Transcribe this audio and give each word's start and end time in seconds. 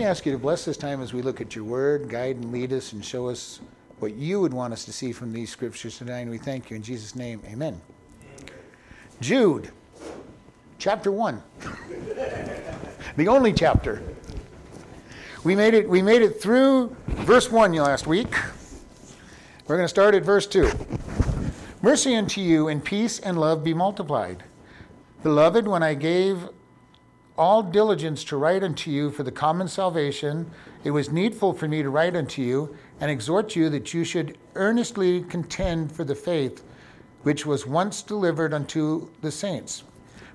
me 0.00 0.06
ask 0.06 0.24
you 0.24 0.32
to 0.32 0.38
bless 0.38 0.64
this 0.64 0.78
time 0.78 1.02
as 1.02 1.12
we 1.12 1.20
look 1.20 1.42
at 1.42 1.54
your 1.54 1.64
word, 1.64 2.08
guide 2.08 2.36
and 2.36 2.50
lead 2.50 2.72
us, 2.72 2.94
and 2.94 3.04
show 3.04 3.28
us 3.28 3.60
what 3.98 4.14
you 4.14 4.40
would 4.40 4.54
want 4.54 4.72
us 4.72 4.86
to 4.86 4.92
see 4.94 5.12
from 5.12 5.30
these 5.30 5.50
scriptures 5.50 5.98
tonight. 5.98 6.20
And 6.20 6.30
we 6.30 6.38
thank 6.38 6.70
you 6.70 6.76
in 6.76 6.82
Jesus' 6.82 7.14
name. 7.14 7.42
Amen. 7.44 7.78
Jude, 9.20 9.70
chapter 10.78 11.12
1. 11.12 11.42
the 13.16 13.28
only 13.28 13.52
chapter. 13.52 14.02
We 15.44 15.54
made 15.54 15.74
it, 15.74 15.86
we 15.86 16.00
made 16.00 16.22
it 16.22 16.40
through 16.40 16.96
verse 17.06 17.50
1 17.50 17.74
last 17.74 18.06
week. 18.06 18.34
We're 19.66 19.76
going 19.76 19.84
to 19.84 19.88
start 19.88 20.14
at 20.14 20.24
verse 20.24 20.46
2. 20.46 20.70
Mercy 21.82 22.16
unto 22.16 22.40
you 22.40 22.68
and 22.68 22.82
peace 22.82 23.18
and 23.18 23.38
love 23.38 23.62
be 23.62 23.74
multiplied. 23.74 24.44
Beloved, 25.22 25.68
when 25.68 25.82
I 25.82 25.92
gave 25.92 26.48
all 27.40 27.62
diligence 27.62 28.22
to 28.22 28.36
write 28.36 28.62
unto 28.62 28.90
you 28.90 29.10
for 29.10 29.22
the 29.22 29.32
common 29.32 29.66
salvation, 29.66 30.50
it 30.84 30.90
was 30.90 31.10
needful 31.10 31.54
for 31.54 31.66
me 31.66 31.82
to 31.82 31.88
write 31.88 32.14
unto 32.14 32.42
you 32.42 32.76
and 33.00 33.10
exhort 33.10 33.56
you 33.56 33.70
that 33.70 33.94
you 33.94 34.04
should 34.04 34.36
earnestly 34.56 35.22
contend 35.22 35.90
for 35.90 36.04
the 36.04 36.14
faith 36.14 36.62
which 37.22 37.46
was 37.46 37.66
once 37.66 38.02
delivered 38.02 38.52
unto 38.52 39.08
the 39.22 39.30
saints. 39.30 39.84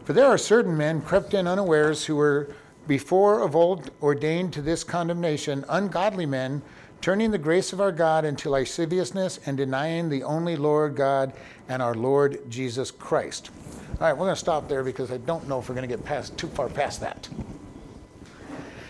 For 0.03 0.13
there 0.13 0.25
are 0.25 0.37
certain 0.37 0.75
men 0.75 0.99
crept 0.99 1.35
in 1.35 1.45
unawares 1.45 2.05
who 2.05 2.15
were 2.15 2.49
before 2.87 3.41
of 3.41 3.55
old 3.55 3.91
ordained 4.01 4.51
to 4.53 4.63
this 4.63 4.83
condemnation, 4.83 5.63
ungodly 5.69 6.25
men, 6.25 6.63
turning 7.01 7.31
the 7.31 7.37
grace 7.37 7.73
of 7.73 7.81
our 7.81 7.91
God 7.91 8.25
into 8.25 8.49
lasciviousness 8.49 9.39
and 9.45 9.57
denying 9.57 10.09
the 10.09 10.23
only 10.23 10.55
Lord 10.55 10.95
God 10.95 11.33
and 11.69 11.81
our 11.81 11.95
Lord 11.95 12.49
Jesus 12.49 12.91
Christ. 12.91 13.51
All 13.93 14.07
right, 14.07 14.13
we're 14.13 14.25
going 14.25 14.35
to 14.35 14.39
stop 14.39 14.67
there 14.67 14.83
because 14.83 15.11
I 15.11 15.17
don't 15.17 15.47
know 15.47 15.59
if 15.59 15.69
we're 15.69 15.75
going 15.75 15.87
to 15.87 15.95
get 15.95 16.03
past 16.05 16.37
too 16.37 16.47
far 16.47 16.69
past 16.69 16.99
that. 17.01 17.29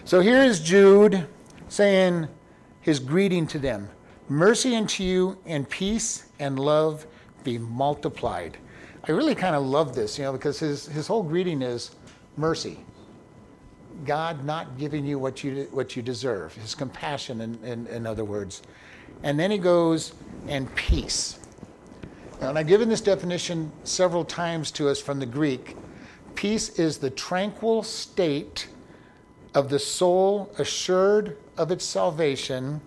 So 0.06 0.20
here 0.22 0.42
is 0.42 0.60
Jude 0.60 1.28
saying 1.68 2.28
his 2.82 3.00
greeting 3.00 3.48
to 3.48 3.60
them 3.60 3.90
Mercy 4.28 4.76
unto 4.76 5.04
you, 5.04 5.38
and 5.46 5.70
peace 5.70 6.26
and 6.40 6.58
love 6.58 7.06
be 7.44 7.60
multiplied. 7.60 8.58
I 9.08 9.12
really 9.12 9.36
kind 9.36 9.56
of 9.56 9.64
love 9.64 9.94
this, 9.94 10.18
you 10.18 10.24
know, 10.24 10.32
because 10.32 10.58
his, 10.58 10.88
his 10.88 11.06
whole 11.06 11.22
greeting 11.22 11.62
is 11.62 11.92
mercy. 12.36 12.80
God 14.04 14.44
not 14.44 14.78
giving 14.78 15.06
you 15.06 15.18
what 15.18 15.44
you, 15.44 15.68
what 15.72 15.96
you 15.96 16.02
deserve, 16.02 16.54
his 16.56 16.76
compassion, 16.76 17.42
in, 17.42 17.64
in, 17.64 17.88
in 17.88 18.06
other 18.06 18.26
words. 18.26 18.62
And 19.24 19.40
then 19.40 19.52
he 19.52 19.58
goes, 19.58 20.14
and 20.48 20.74
peace. 20.76 21.40
Now, 22.42 22.50
and 22.50 22.60
I've 22.60 22.68
given 22.68 22.90
this 22.90 23.02
definition 23.02 23.72
several 23.84 24.26
times 24.26 24.72
to 24.72 24.90
us 24.90 25.00
from 25.00 25.20
the 25.20 25.26
Greek. 25.26 25.78
Peace 26.36 26.78
is 26.78 26.98
the 26.98 27.10
tranquil 27.10 27.82
state 27.82 28.68
of 29.54 29.70
the 29.70 29.80
soul 29.80 30.54
assured 30.60 31.38
of 31.58 31.72
its 31.72 31.86
salvation 31.86 32.82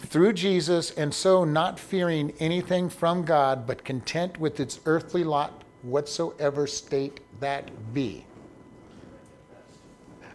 through 0.00 0.32
Jesus, 0.32 0.90
and 0.92 1.12
so 1.14 1.44
not 1.44 1.78
fearing 1.78 2.32
anything 2.40 2.88
from 2.88 3.24
God, 3.24 3.66
but 3.66 3.84
content 3.84 4.38
with 4.38 4.60
its 4.60 4.80
earthly 4.86 5.24
lot, 5.24 5.62
whatsoever 5.82 6.66
state 6.66 7.20
that 7.40 7.94
be. 7.94 8.26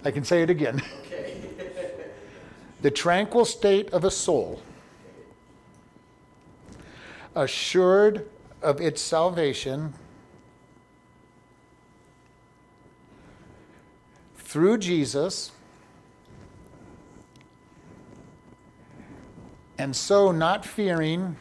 I 0.05 0.11
can 0.11 0.23
say 0.23 0.41
it 0.41 0.49
again. 0.49 0.81
Okay. 1.05 1.41
the 2.81 2.91
tranquil 2.91 3.45
state 3.45 3.89
of 3.91 4.03
a 4.03 4.11
soul, 4.11 4.61
assured 7.35 8.29
of 8.61 8.81
its 8.81 9.01
salvation 9.01 9.93
through 14.35 14.77
Jesus 14.77 15.51
And 19.83 19.93
so, 19.93 20.31
not 20.31 20.65
fearing, 20.65 21.35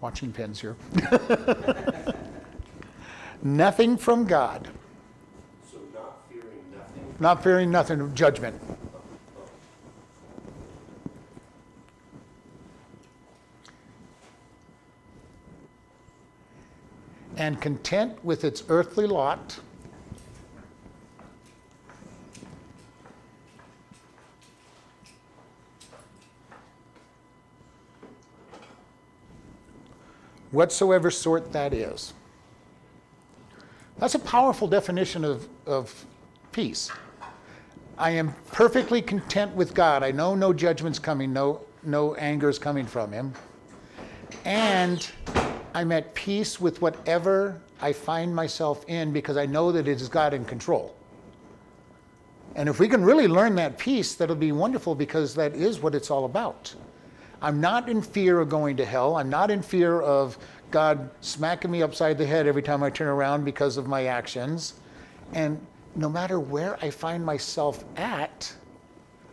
watching 0.00 0.30
pens 0.30 0.60
here, 0.60 0.76
nothing 3.42 3.96
from 3.96 4.24
God. 4.24 4.68
So, 5.70 5.78
not 5.94 6.22
fearing 6.28 6.64
nothing? 6.74 7.14
Not 7.18 7.42
fearing 7.42 7.70
nothing, 7.70 8.00
of 8.00 8.14
judgment. 8.14 8.60
And 17.36 17.60
content 17.60 18.24
with 18.24 18.44
its 18.44 18.64
earthly 18.68 19.06
lot 19.06 19.60
whatsoever 30.50 31.10
sort 31.10 31.52
that 31.52 31.72
is. 31.72 32.12
That's 33.98 34.14
a 34.14 34.20
powerful 34.20 34.68
definition 34.68 35.24
of, 35.24 35.48
of 35.66 36.06
peace. 36.52 36.90
I 37.96 38.10
am 38.10 38.32
perfectly 38.52 39.02
content 39.02 39.54
with 39.56 39.74
God. 39.74 40.04
I 40.04 40.12
know 40.12 40.36
no 40.36 40.52
judgment's 40.52 41.00
coming, 41.00 41.32
no, 41.32 41.62
no 41.82 42.14
anger 42.14 42.48
is 42.48 42.60
coming 42.60 42.86
from 42.86 43.10
Him. 43.10 43.32
And 44.44 45.08
I'm 45.74 45.90
at 45.90 46.14
peace 46.14 46.60
with 46.60 46.80
whatever 46.80 47.60
I 47.80 47.92
find 47.92 48.34
myself 48.34 48.84
in 48.88 49.12
because 49.12 49.36
I 49.36 49.46
know 49.46 49.72
that 49.72 49.88
it 49.88 50.00
is 50.00 50.08
God 50.08 50.32
in 50.32 50.44
control. 50.44 50.94
And 52.54 52.68
if 52.68 52.78
we 52.78 52.88
can 52.88 53.04
really 53.04 53.26
learn 53.26 53.56
that 53.56 53.78
peace, 53.78 54.14
that'll 54.14 54.36
be 54.36 54.52
wonderful 54.52 54.94
because 54.94 55.34
that 55.34 55.56
is 55.56 55.80
what 55.80 55.94
it's 55.94 56.10
all 56.10 56.24
about. 56.24 56.72
I'm 57.40 57.60
not 57.60 57.88
in 57.88 58.02
fear 58.02 58.40
of 58.40 58.48
going 58.48 58.76
to 58.78 58.84
hell. 58.84 59.16
I'm 59.16 59.30
not 59.30 59.50
in 59.50 59.62
fear 59.62 60.00
of 60.00 60.38
God 60.70 61.10
smacking 61.20 61.70
me 61.70 61.82
upside 61.82 62.18
the 62.18 62.26
head 62.26 62.46
every 62.46 62.62
time 62.62 62.82
I 62.82 62.90
turn 62.90 63.08
around 63.08 63.44
because 63.44 63.76
of 63.76 63.86
my 63.86 64.06
actions. 64.06 64.74
And 65.32 65.64
no 65.94 66.08
matter 66.08 66.40
where 66.40 66.76
I 66.82 66.90
find 66.90 67.24
myself 67.24 67.84
at, 67.96 68.52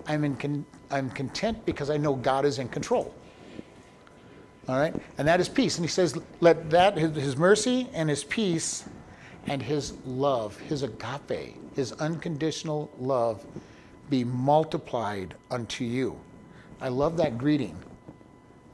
I'm, 0.08 0.24
in 0.24 0.36
con- 0.36 0.66
I'm 0.92 1.10
content 1.10 1.66
because 1.66 1.90
I 1.90 1.98
know 1.98 2.16
God 2.16 2.46
is 2.46 2.60
in 2.60 2.70
control. 2.70 3.14
All 4.68 4.78
right? 4.78 4.96
And 5.18 5.28
that 5.28 5.40
is 5.40 5.50
peace. 5.50 5.78
And 5.78 5.86
he 5.86 5.90
says, 5.90 6.18
let 6.42 6.70
that, 6.70 6.98
his, 6.98 7.16
his 7.16 7.38
mercy 7.38 7.90
and 7.94 8.10
his 8.10 8.24
peace 8.24 8.86
and 9.48 9.62
his 9.62 9.94
love, 10.06 10.58
his 10.60 10.84
agape, 10.84 11.56
his 11.76 11.92
unconditional 11.94 12.92
love, 13.00 13.46
be 14.10 14.24
multiplied 14.24 15.36
unto 15.52 15.84
you. 15.84 16.20
I 16.82 16.90
love 16.90 17.18
that 17.18 17.38
greeting. 17.38 17.78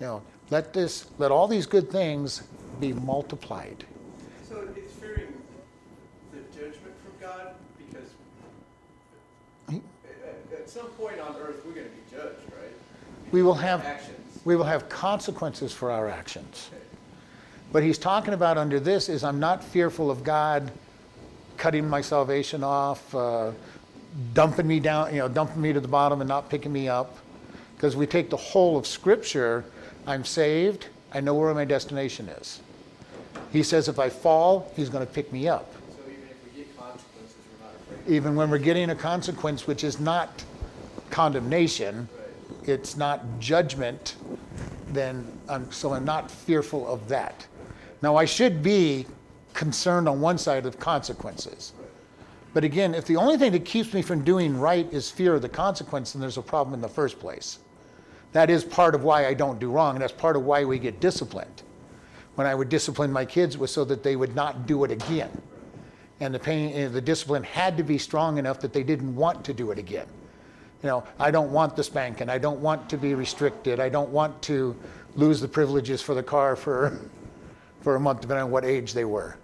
You 0.02 0.08
know, 0.08 0.24
let 0.50 0.74
this, 0.74 1.06
let 1.20 1.30
all 1.30 1.48
these 1.48 1.68
good 1.68 1.92
things 1.92 2.42
be 2.80 2.92
multiplied. 2.92 3.86
So 4.50 4.68
it's 4.76 4.94
fearing 4.94 5.32
the 6.34 6.40
judgment 6.60 6.96
from 7.04 7.14
God 7.22 7.54
because 7.78 8.10
at, 9.70 10.60
at 10.60 10.68
some 10.68 10.88
point 10.88 11.20
on 11.20 11.36
earth 11.36 11.64
we're 11.64 11.74
going 11.74 11.86
to 11.86 11.92
be 11.92 12.02
judged, 12.10 12.42
right? 12.60 12.74
We 13.32 13.44
will 13.44 13.54
have 13.54 13.86
actions. 13.86 14.40
We 14.44 14.56
will 14.56 14.64
have 14.64 14.90
consequences 14.90 15.72
for 15.72 15.92
our 15.92 16.10
actions. 16.10 16.72
Okay. 16.74 16.84
But 17.72 17.84
he's 17.84 18.00
talking 18.00 18.34
about 18.34 18.58
under 18.58 18.80
this 18.80 19.08
is 19.08 19.24
I'm 19.24 19.40
not 19.40 19.64
fearful 19.64 20.10
of 20.10 20.24
God 20.24 20.72
cutting 21.58 21.88
my 21.88 22.02
salvation 22.02 22.64
off, 22.64 23.14
uh, 23.14 23.52
dumping 24.34 24.66
me 24.66 24.80
down, 24.80 25.14
you 25.14 25.20
know, 25.20 25.28
dumping 25.28 25.62
me 25.62 25.74
to 25.74 25.80
the 25.80 25.88
bottom 25.88 26.22
and 26.22 26.28
not 26.28 26.50
picking 26.50 26.74
me 26.74 26.90
up. 26.90 27.20
Because 27.76 27.96
we 27.96 28.08
take 28.08 28.32
the 28.32 28.38
whole 28.38 28.78
of 28.78 28.88
Scripture 28.88 29.64
I'm 30.08 30.26
saved. 30.26 30.88
I 31.14 31.20
know 31.20 31.34
where 31.34 31.54
my 31.54 31.66
destination 31.66 32.30
is. 32.30 32.62
He 33.52 33.64
says 33.64 33.88
if 33.88 34.00
I 34.00 34.10
fall, 34.10 34.72
he's 34.76 34.90
going 34.90 35.06
to 35.06 35.12
pick 35.12 35.32
me 35.32 35.48
up. 35.48 35.74
So 35.90 35.98
even 36.10 36.24
if 36.30 36.44
we 36.46 36.64
get 36.64 36.78
consequences, 36.78 37.36
we're 37.52 37.66
not 37.66 37.76
afraid. 37.76 38.16
Even 38.16 38.36
when 38.36 38.50
we're 38.50 38.58
getting 38.58 38.90
a 38.92 38.96
consequence, 38.96 39.68
which 39.68 39.84
is 39.84 40.00
not 40.00 40.44
condemnation, 41.10 42.08
right. 42.18 42.70
it's 42.70 42.96
not 42.96 43.40
judgment, 43.40 44.16
then 44.88 45.28
I'm, 45.50 45.72
so 45.72 45.94
I'm 45.94 46.06
not 46.06 46.32
fearful 46.32 46.88
of 46.88 47.08
that. 47.10 47.46
Now 48.02 48.16
I 48.16 48.26
should 48.26 48.64
be 48.64 49.06
concerned 49.54 50.08
on 50.08 50.22
one 50.22 50.38
side 50.38 50.66
of 50.66 50.80
consequences. 50.80 51.74
But 52.54 52.64
again, 52.64 52.96
if 52.96 53.06
the 53.06 53.16
only 53.16 53.38
thing 53.38 53.52
that 53.54 53.66
keeps 53.66 53.94
me 53.94 54.02
from 54.02 54.24
doing 54.24 54.58
right 54.58 54.92
is 54.92 55.10
fear 55.10 55.36
of 55.36 55.42
the 55.42 55.50
consequence, 55.50 56.14
then 56.14 56.22
there's 56.22 56.38
a 56.38 56.42
problem 56.42 56.74
in 56.74 56.82
the 56.82 56.90
first 56.90 57.20
place. 57.20 57.60
That 58.34 58.50
is 58.50 58.64
part 58.64 58.96
of 58.96 59.04
why 59.04 59.28
I 59.28 59.34
don't 59.34 59.60
do 59.60 59.70
wrong, 59.72 59.96
and 59.96 60.02
that's 60.02 60.14
part 60.14 60.36
of 60.36 60.44
why 60.44 60.64
we 60.64 60.80
get 60.80 61.00
disciplined. 61.00 61.64
When 62.36 62.48
I 62.48 62.56
would 62.56 62.70
discipline 62.70 63.12
my 63.12 63.26
kids 63.26 63.58
was 63.58 63.72
so 63.72 63.84
that 63.86 64.04
they 64.04 64.16
would 64.16 64.36
not 64.36 64.66
do 64.66 64.84
it 64.84 64.92
again. 64.92 65.30
And 66.22 66.34
the 66.34 66.40
pain, 66.40 66.74
eh, 66.74 66.88
the 66.88 67.02
discipline 67.02 67.44
had 67.44 67.76
to 67.78 67.84
be 67.84 67.98
strong 67.98 68.38
enough 68.38 68.62
that 68.62 68.74
they 68.74 68.84
didn't 68.84 69.16
want 69.16 69.44
to 69.46 69.54
do 69.54 69.72
it 69.72 69.80
again. 69.80 70.08
You 70.82 70.88
know, 70.88 71.04
I 71.20 71.30
don't 71.30 71.52
want 71.52 71.76
the 71.76 71.84
spanking. 71.84 72.30
I 72.30 72.38
don't 72.38 72.60
want 72.60 72.90
to 72.90 72.98
be 72.98 73.14
restricted. 73.16 73.80
I 73.80 73.90
don't 73.90 74.10
want 74.10 74.42
to 74.44 74.76
lose 75.16 75.42
the 75.42 75.48
privileges 75.48 76.02
for 76.02 76.16
the 76.16 76.24
car 76.24 76.56
for, 76.56 77.00
for 77.82 77.96
a 77.96 78.00
month, 78.00 78.22
depending 78.22 78.46
on 78.46 78.52
what 78.52 78.64
age 78.64 78.94
they 78.94 79.06
were. 79.06 79.36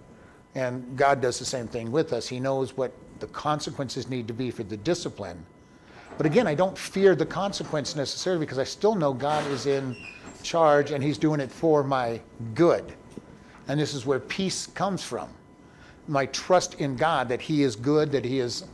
And 0.54 0.96
God 0.96 1.20
does 1.20 1.38
the 1.38 1.44
same 1.44 1.68
thing 1.68 1.92
with 1.92 2.12
us. 2.12 2.26
He 2.26 2.40
knows 2.40 2.76
what 2.76 2.92
the 3.20 3.26
consequences 3.28 4.08
need 4.08 4.26
to 4.28 4.34
be 4.34 4.50
for 4.50 4.62
the 4.62 4.76
discipline. 4.76 5.44
But 6.18 6.26
again, 6.26 6.48
I 6.48 6.54
don't 6.56 6.76
fear 6.76 7.14
the 7.14 7.24
consequence 7.24 7.94
necessarily 7.94 8.44
because 8.44 8.58
I 8.58 8.64
still 8.64 8.96
know 8.96 9.12
God 9.12 9.46
is 9.52 9.66
in 9.66 9.96
charge 10.42 10.90
and 10.90 11.02
He's 11.02 11.16
doing 11.16 11.38
it 11.38 11.50
for 11.50 11.84
my 11.84 12.20
good. 12.54 12.92
And 13.68 13.78
this 13.78 13.94
is 13.94 14.04
where 14.04 14.18
peace 14.18 14.66
comes 14.66 15.04
from. 15.04 15.28
My 16.08 16.26
trust 16.26 16.74
in 16.74 16.96
God 16.96 17.28
that 17.28 17.40
He 17.40 17.62
is 17.62 17.76
good, 17.76 18.10
that 18.10 18.24
He 18.24 18.40
is, 18.40 18.64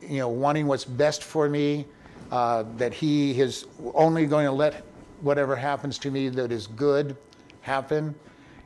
you 0.00 0.16
know, 0.16 0.28
wanting 0.28 0.66
what's 0.66 0.86
best 0.86 1.22
for 1.22 1.46
me, 1.46 1.84
uh, 2.32 2.64
that 2.78 2.94
He 2.94 3.38
is 3.38 3.66
only 3.94 4.24
going 4.24 4.46
to 4.46 4.52
let 4.52 4.82
whatever 5.20 5.54
happens 5.54 5.98
to 5.98 6.10
me 6.10 6.30
that 6.30 6.50
is 6.50 6.68
good 6.68 7.16
happen, 7.60 8.14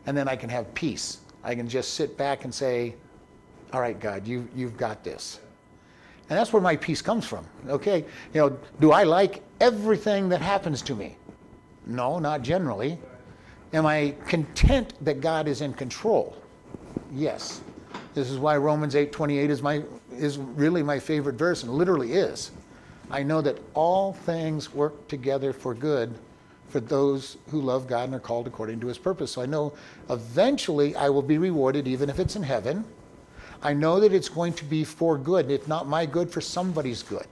and 0.07 0.17
then 0.17 0.29
I 0.29 0.37
can 0.37 0.49
have 0.49 0.73
peace. 0.75 1.19
I 1.43 1.57
can 1.57 1.69
just 1.69 1.95
sit 1.95 2.17
back 2.17 2.45
and 2.45 2.55
say, 2.55 2.95
All 3.73 3.81
right, 3.81 3.99
God, 3.99 4.29
you, 4.29 4.49
you've 4.55 4.77
got 4.77 5.03
this. 5.03 5.41
And 6.33 6.39
that's 6.39 6.51
where 6.51 6.63
my 6.63 6.77
peace 6.77 7.03
comes 7.03 7.27
from. 7.27 7.45
Okay? 7.69 8.07
You 8.33 8.41
know, 8.41 8.59
do 8.81 8.91
I 8.91 9.03
like 9.03 9.43
everything 9.61 10.31
that 10.31 10.41
happens 10.41 10.81
to 10.81 10.95
me? 10.95 11.19
No, 11.85 12.19
not 12.19 12.41
generally. 12.41 12.99
Am 13.75 13.85
I 13.85 14.15
content 14.27 14.95
that 15.03 15.21
God 15.21 15.47
is 15.47 15.61
in 15.61 15.75
control? 15.75 16.35
Yes. 17.13 17.61
This 18.15 18.31
is 18.31 18.39
why 18.39 18.57
Romans 18.57 18.95
8:28 18.95 19.51
is 19.51 19.61
my 19.61 19.83
is 20.17 20.39
really 20.39 20.83
my 20.83 20.99
favorite 20.99 21.35
verse 21.35 21.65
and 21.65 21.75
literally 21.75 22.15
is. 22.15 22.51
I 23.11 23.23
know 23.23 23.43
that 23.43 23.59
all 23.75 24.15
things 24.15 24.73
work 24.73 25.07
together 25.09 25.53
for 25.53 25.75
good 25.75 26.15
for 26.71 26.81
those 26.81 27.37
who 27.51 27.61
love 27.61 27.87
God 27.87 28.05
and 28.05 28.15
are 28.15 28.21
called 28.21 28.47
according 28.47 28.81
to 28.81 28.87
his 28.87 28.97
purpose. 28.97 29.33
So 29.33 29.43
I 29.43 29.47
know 29.47 29.75
eventually 30.09 30.97
I 30.97 31.11
will 31.11 31.21
be 31.21 31.37
rewarded, 31.37 31.87
even 31.87 32.09
if 32.09 32.19
it's 32.19 32.37
in 32.37 32.43
heaven. 32.43 32.87
I 33.63 33.75
know 33.75 34.01
that 34.01 34.13
it's 34.13 34.29
going 34.29 34.55
to 34.55 34.65
be 34.65 34.85
for 34.85 35.17
good, 35.17 35.51
if 35.51 35.69
not 35.69 35.87
my 35.87 36.07
good, 36.07 36.31
for 36.31 36.41
somebody's 36.41 37.03
good. 37.03 37.27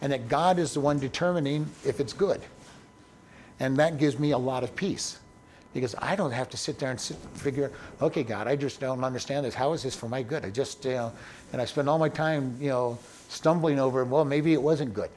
And 0.00 0.12
that 0.12 0.28
God 0.28 0.58
is 0.58 0.74
the 0.74 0.80
one 0.80 0.98
determining 0.98 1.68
if 1.84 2.00
it's 2.00 2.12
good. 2.12 2.40
And 3.58 3.76
that 3.76 3.98
gives 3.98 4.18
me 4.18 4.30
a 4.30 4.38
lot 4.38 4.64
of 4.64 4.74
peace 4.74 5.18
because 5.74 5.94
I 5.98 6.16
don't 6.16 6.30
have 6.32 6.48
to 6.50 6.56
sit 6.56 6.78
there 6.78 6.90
and 6.90 7.00
sit, 7.00 7.16
figure, 7.34 7.70
okay, 8.00 8.22
God, 8.22 8.48
I 8.48 8.56
just 8.56 8.80
don't 8.80 9.04
understand 9.04 9.44
this. 9.46 9.54
How 9.54 9.72
is 9.72 9.82
this 9.82 9.94
for 9.94 10.08
my 10.08 10.22
good? 10.22 10.44
I 10.44 10.50
just, 10.50 10.84
you 10.84 10.92
know, 10.92 11.12
and 11.52 11.60
I 11.60 11.64
spend 11.64 11.88
all 11.88 11.98
my 11.98 12.08
time, 12.08 12.56
you 12.60 12.68
know, 12.68 12.98
stumbling 13.28 13.78
over, 13.78 14.04
well, 14.04 14.24
maybe 14.24 14.52
it 14.52 14.62
wasn't 14.62 14.94
good. 14.94 15.10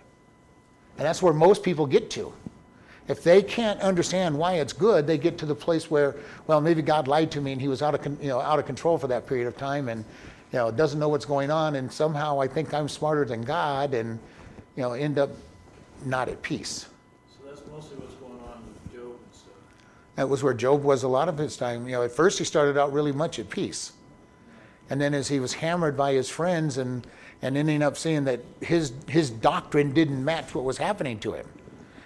And 0.97 1.05
that's 1.05 1.21
where 1.21 1.33
most 1.33 1.63
people 1.63 1.87
get 1.87 2.09
to. 2.11 2.31
If 3.07 3.21
they 3.23 3.41
can't 3.41 3.79
understand 3.81 4.37
why 4.37 4.53
it's 4.55 4.71
good, 4.71 5.05
they 5.05 5.17
get 5.17 5.37
to 5.39 5.45
the 5.45 5.55
place 5.55 5.91
where, 5.91 6.15
well, 6.47 6.61
maybe 6.61 6.81
God 6.81 7.07
lied 7.07 7.31
to 7.31 7.41
me 7.41 7.51
and 7.51 7.59
he 7.59 7.67
was 7.67 7.81
out 7.81 7.95
of, 7.95 8.05
you 8.21 8.29
know, 8.29 8.39
out 8.39 8.59
of 8.59 8.65
control 8.65 8.97
for 8.97 9.07
that 9.07 9.27
period 9.27 9.47
of 9.47 9.57
time 9.57 9.89
and, 9.89 10.05
you 10.53 10.59
know, 10.59 10.71
doesn't 10.71 10.99
know 10.99 11.09
what's 11.09 11.25
going 11.25 11.51
on. 11.51 11.75
And 11.75 11.91
somehow 11.91 12.39
I 12.39 12.47
think 12.47 12.73
I'm 12.73 12.87
smarter 12.87 13.25
than 13.25 13.41
God 13.41 13.93
and, 13.93 14.19
you 14.77 14.83
know, 14.83 14.93
end 14.93 15.19
up 15.19 15.31
not 16.05 16.29
at 16.29 16.41
peace. 16.41 16.87
So 17.27 17.45
that's 17.45 17.61
mostly 17.69 17.97
what's 17.97 18.15
going 18.15 18.39
on 18.39 18.63
with 18.65 18.93
Job 18.93 19.11
and 19.11 19.33
stuff. 19.33 19.53
That 20.15 20.29
was 20.29 20.41
where 20.41 20.53
Job 20.53 20.83
was 20.83 21.03
a 21.03 21.09
lot 21.09 21.27
of 21.27 21.37
his 21.37 21.57
time. 21.57 21.85
You 21.87 21.93
know, 21.93 22.03
at 22.03 22.11
first 22.11 22.39
he 22.39 22.45
started 22.45 22.77
out 22.77 22.93
really 22.93 23.11
much 23.11 23.37
at 23.37 23.49
peace. 23.49 23.91
And 24.89 25.01
then 25.01 25.13
as 25.13 25.27
he 25.27 25.41
was 25.41 25.53
hammered 25.55 25.97
by 25.97 26.13
his 26.13 26.29
friends 26.29 26.77
and, 26.77 27.05
and 27.41 27.57
ending 27.57 27.81
up 27.81 27.97
seeing 27.97 28.23
that 28.25 28.39
his, 28.61 28.93
his 29.09 29.29
doctrine 29.29 29.91
didn't 29.93 30.23
match 30.23 30.55
what 30.55 30.63
was 30.63 30.77
happening 30.77 31.19
to 31.19 31.33
him 31.33 31.47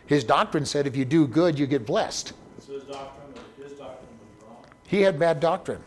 his 0.07 0.24
doctrine 0.24 0.65
said 0.65 0.88
if 0.88 0.95
you 0.95 1.06
do 1.06 1.27
good, 1.27 1.59
you 1.59 1.68
get 1.68 1.86
blessed. 1.86 2.33
So 2.65 2.74
his 2.74 2.83
doctrine, 2.83 3.33
his 3.62 3.74
doctrine 3.74 4.09
was 4.19 4.44
wrong. 4.44 4.65
He 4.88 5.01
had 5.01 5.19
bad 5.19 5.39
doctrine. 5.39 5.81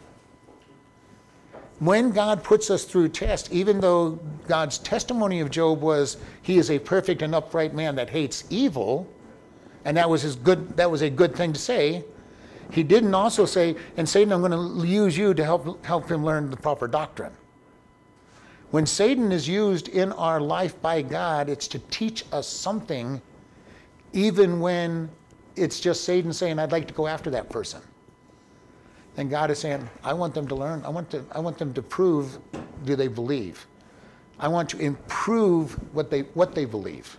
When 1.80 2.10
God 2.10 2.44
puts 2.44 2.70
us 2.70 2.84
through 2.84 3.08
test, 3.08 3.50
even 3.50 3.80
though 3.80 4.20
God's 4.46 4.76
testimony 4.76 5.40
of 5.40 5.50
Job 5.50 5.80
was 5.80 6.18
he 6.42 6.58
is 6.58 6.70
a 6.70 6.78
perfect 6.78 7.22
and 7.22 7.34
upright 7.34 7.74
man 7.74 7.94
that 7.94 8.10
hates 8.10 8.44
evil, 8.50 9.08
and 9.86 9.96
that 9.96 10.08
was 10.08 10.20
his 10.20 10.36
good 10.36 10.76
that 10.76 10.90
was 10.90 11.00
a 11.00 11.08
good 11.08 11.34
thing 11.34 11.54
to 11.54 11.58
say, 11.58 12.04
he 12.70 12.82
didn't 12.82 13.14
also 13.14 13.46
say, 13.46 13.76
and 13.96 14.06
Satan, 14.06 14.32
I'm 14.32 14.42
going 14.42 14.80
to 14.80 14.86
use 14.86 15.16
you 15.16 15.32
to 15.32 15.42
help 15.42 15.84
help 15.86 16.10
him 16.10 16.22
learn 16.22 16.50
the 16.50 16.56
proper 16.58 16.86
doctrine. 16.86 17.32
When 18.70 18.84
Satan 18.84 19.32
is 19.32 19.48
used 19.48 19.88
in 19.88 20.12
our 20.12 20.40
life 20.40 20.80
by 20.82 21.00
God, 21.00 21.48
it's 21.48 21.66
to 21.68 21.78
teach 21.90 22.24
us 22.30 22.46
something 22.46 23.22
even 24.12 24.60
when 24.60 25.10
it's 25.56 25.80
just 25.80 26.04
Satan 26.04 26.32
saying, 26.32 26.58
I'd 26.58 26.72
like 26.72 26.88
to 26.88 26.94
go 26.94 27.06
after 27.06 27.30
that 27.30 27.48
person. 27.50 27.80
And 29.16 29.28
God 29.28 29.50
is 29.50 29.58
saying, 29.58 29.88
I 30.02 30.14
want 30.14 30.34
them 30.34 30.46
to 30.48 30.54
learn. 30.54 30.84
I 30.84 30.88
want, 30.88 31.10
to, 31.10 31.24
I 31.32 31.40
want 31.40 31.58
them 31.58 31.74
to 31.74 31.82
prove 31.82 32.38
do 32.84 32.96
they 32.96 33.08
believe. 33.08 33.66
I 34.38 34.48
want 34.48 34.70
to 34.70 34.78
improve 34.78 35.72
what 35.94 36.10
they, 36.10 36.20
what 36.34 36.54
they 36.54 36.64
believe. 36.64 37.18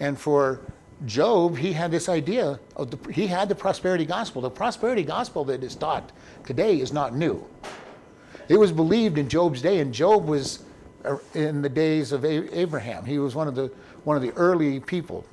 And 0.00 0.18
for 0.18 0.60
Job, 1.06 1.56
he 1.56 1.72
had 1.72 1.90
this 1.90 2.08
idea 2.08 2.58
of 2.76 2.90
the, 2.90 3.12
he 3.12 3.26
had 3.26 3.48
the 3.48 3.54
prosperity 3.54 4.04
gospel. 4.04 4.42
The 4.42 4.50
prosperity 4.50 5.04
gospel 5.04 5.44
that 5.44 5.62
is 5.62 5.76
taught 5.76 6.10
today 6.44 6.80
is 6.80 6.92
not 6.92 7.14
new. 7.14 7.44
It 8.48 8.56
was 8.56 8.72
believed 8.72 9.18
in 9.18 9.28
Job's 9.28 9.62
day, 9.62 9.78
and 9.78 9.92
Job 9.94 10.26
was 10.26 10.64
uh, 11.04 11.16
in 11.34 11.62
the 11.62 11.68
days 11.68 12.12
of 12.12 12.24
Abraham. 12.24 13.04
He 13.04 13.18
was 13.18 13.34
one 13.34 13.48
of 13.48 13.54
the 13.54 13.72
one 14.04 14.16
of 14.16 14.22
the 14.22 14.32
early 14.32 14.80
people 14.80 15.24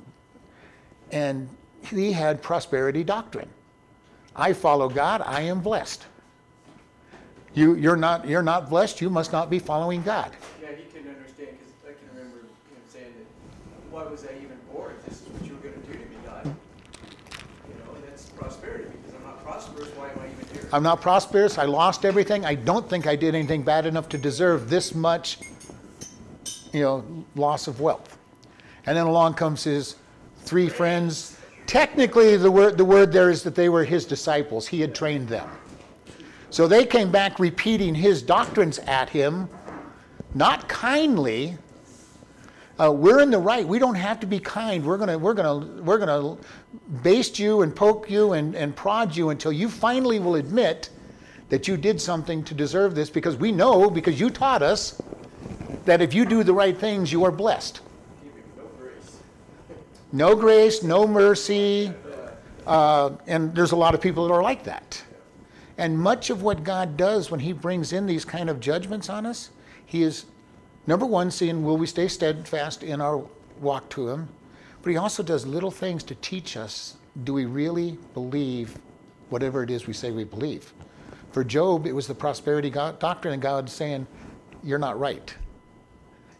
and 1.12 1.48
he 1.90 2.12
had 2.12 2.42
prosperity 2.42 3.04
doctrine. 3.04 3.48
I 4.34 4.52
follow 4.54 4.88
God, 4.88 5.22
I 5.24 5.42
am 5.42 5.60
blessed. 5.60 6.06
You, 7.54 7.74
you're, 7.74 7.96
not, 7.96 8.26
you're 8.26 8.42
not 8.42 8.70
blessed, 8.70 9.02
you 9.02 9.10
must 9.10 9.30
not 9.30 9.50
be 9.50 9.58
following 9.58 10.02
God. 10.02 10.32
Yeah, 10.60 10.68
he 10.68 10.84
couldn't 10.84 11.14
understand 11.14 11.50
because 11.58 11.74
I 11.86 11.92
can 11.92 12.08
remember 12.16 12.38
him 12.38 12.48
saying 12.88 13.12
that, 13.14 13.92
why 13.92 14.04
was 14.04 14.24
I 14.24 14.30
even 14.36 14.56
born? 14.72 14.94
This 15.06 15.20
is 15.20 15.28
what 15.28 15.44
you 15.46 15.54
were 15.54 15.60
going 15.60 15.74
to 15.74 15.86
do 15.86 15.92
to 15.92 15.98
me, 15.98 16.16
God. 16.24 16.46
You 16.46 17.74
know, 17.84 18.00
that's 18.06 18.24
prosperity 18.30 18.88
because 18.88 19.14
I'm 19.14 19.24
not 19.24 19.44
prosperous. 19.44 19.88
Why 19.90 20.08
am 20.08 20.18
I 20.20 20.24
even 20.24 20.54
here? 20.54 20.68
I'm 20.72 20.82
not 20.82 21.02
prosperous. 21.02 21.58
I 21.58 21.66
lost 21.66 22.06
everything. 22.06 22.46
I 22.46 22.54
don't 22.54 22.88
think 22.88 23.06
I 23.06 23.16
did 23.16 23.34
anything 23.34 23.62
bad 23.62 23.84
enough 23.84 24.08
to 24.10 24.18
deserve 24.18 24.70
this 24.70 24.94
much, 24.94 25.40
you 26.72 26.80
know, 26.80 27.04
loss 27.36 27.68
of 27.68 27.82
wealth. 27.82 28.16
And 28.86 28.96
then 28.96 29.06
along 29.06 29.34
comes 29.34 29.64
his 29.64 29.96
three 30.42 30.68
friends. 30.68 31.38
Technically, 31.66 32.36
the 32.36 32.50
word, 32.50 32.76
the 32.76 32.84
word 32.84 33.12
there 33.12 33.30
is 33.30 33.42
that 33.44 33.54
they 33.54 33.68
were 33.68 33.84
his 33.84 34.04
disciples. 34.04 34.66
He 34.66 34.80
had 34.80 34.94
trained 34.94 35.28
them. 35.28 35.48
So 36.50 36.66
they 36.66 36.84
came 36.84 37.10
back 37.10 37.38
repeating 37.38 37.94
his 37.94 38.20
doctrines 38.20 38.78
at 38.80 39.08
him, 39.08 39.48
not 40.34 40.68
kindly. 40.68 41.56
Uh, 42.78 42.92
we're 42.92 43.20
in 43.20 43.30
the 43.30 43.38
right. 43.38 43.66
We 43.66 43.78
don't 43.78 43.94
have 43.94 44.20
to 44.20 44.26
be 44.26 44.38
kind. 44.38 44.84
We're 44.84 44.98
gonna, 44.98 45.16
we're 45.16 45.34
gonna, 45.34 45.82
we're 45.82 45.98
gonna 45.98 46.36
baste 47.02 47.38
you 47.38 47.62
and 47.62 47.74
poke 47.74 48.10
you 48.10 48.32
and, 48.32 48.54
and 48.54 48.74
prod 48.74 49.16
you 49.16 49.30
until 49.30 49.52
you 49.52 49.68
finally 49.68 50.18
will 50.18 50.34
admit 50.34 50.90
that 51.48 51.68
you 51.68 51.76
did 51.76 52.00
something 52.00 52.42
to 52.44 52.54
deserve 52.54 52.94
this 52.94 53.08
because 53.08 53.36
we 53.36 53.52
know, 53.52 53.88
because 53.88 54.18
you 54.18 54.28
taught 54.28 54.62
us, 54.62 55.00
that 55.84 56.02
if 56.02 56.12
you 56.12 56.24
do 56.24 56.42
the 56.42 56.52
right 56.52 56.76
things, 56.76 57.12
you 57.12 57.24
are 57.24 57.32
blessed 57.32 57.80
no 60.12 60.36
grace, 60.36 60.82
no 60.82 61.06
mercy. 61.06 61.92
Uh, 62.66 63.10
and 63.26 63.54
there's 63.54 63.72
a 63.72 63.76
lot 63.76 63.94
of 63.94 64.00
people 64.00 64.26
that 64.28 64.32
are 64.32 64.42
like 64.42 64.64
that. 64.64 65.02
And 65.78 65.98
much 65.98 66.30
of 66.30 66.42
what 66.42 66.62
God 66.62 66.96
does 66.96 67.30
when 67.30 67.40
He 67.40 67.52
brings 67.52 67.92
in 67.92 68.06
these 68.06 68.24
kind 68.24 68.48
of 68.48 68.60
judgments 68.60 69.08
on 69.08 69.26
us, 69.26 69.50
He 69.84 70.02
is, 70.02 70.26
number 70.86 71.06
one, 71.06 71.30
seeing 71.30 71.64
will 71.64 71.76
we 71.76 71.86
stay 71.86 72.08
steadfast 72.08 72.82
in 72.82 73.00
our 73.00 73.24
walk 73.60 73.88
to 73.90 74.08
Him. 74.08 74.28
But 74.82 74.90
He 74.90 74.96
also 74.96 75.22
does 75.22 75.46
little 75.46 75.70
things 75.70 76.04
to 76.04 76.14
teach 76.16 76.56
us 76.56 76.96
do 77.24 77.34
we 77.34 77.44
really 77.44 77.98
believe 78.14 78.78
whatever 79.28 79.62
it 79.62 79.70
is 79.70 79.86
we 79.86 79.92
say 79.92 80.10
we 80.10 80.24
believe? 80.24 80.72
For 81.30 81.44
Job, 81.44 81.86
it 81.86 81.92
was 81.92 82.06
the 82.06 82.14
prosperity 82.14 82.70
God, 82.70 82.98
doctrine, 82.98 83.34
and 83.34 83.42
God 83.42 83.68
saying, 83.68 84.06
You're 84.62 84.78
not 84.78 84.98
right. 84.98 85.34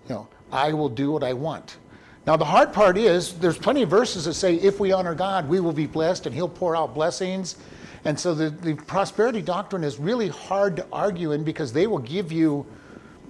You 0.09 0.15
know, 0.15 0.29
I 0.51 0.73
will 0.73 0.89
do 0.89 1.11
what 1.11 1.23
I 1.23 1.33
want. 1.33 1.79
Now, 2.27 2.37
the 2.37 2.45
hard 2.45 2.73
part 2.73 2.97
is 2.97 3.35
there's 3.35 3.59
plenty 3.59 3.83
of 3.83 3.91
verses 3.91 4.27
that 4.27 4.35
say, 4.35 4.55
if 4.55 4.79
we 4.79 4.93
honor 4.93 5.15
God, 5.15 5.49
we 5.49 5.59
will 5.59 5.73
be 5.73 5.87
blessed 5.87 6.27
and 6.27 6.35
He'll 6.35 6.49
pour 6.49 6.77
out 6.77 6.95
blessings. 6.95 7.57
And 8.05 8.19
so 8.19 8.35
the, 8.35 8.51
the 8.51 8.75
prosperity 8.75 9.43
doctrine 9.43 9.83
is 9.83 9.99
really 9.99 10.29
hard 10.29 10.77
to 10.77 10.87
argue 10.93 11.33
in 11.33 11.43
because 11.43 11.73
they 11.73 11.87
will 11.87 11.99
give 11.99 12.31
you 12.31 12.67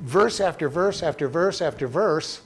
verse 0.00 0.40
after 0.40 0.68
verse 0.68 1.02
after 1.02 1.28
verse 1.28 1.62
after 1.62 1.86
verse, 1.86 2.42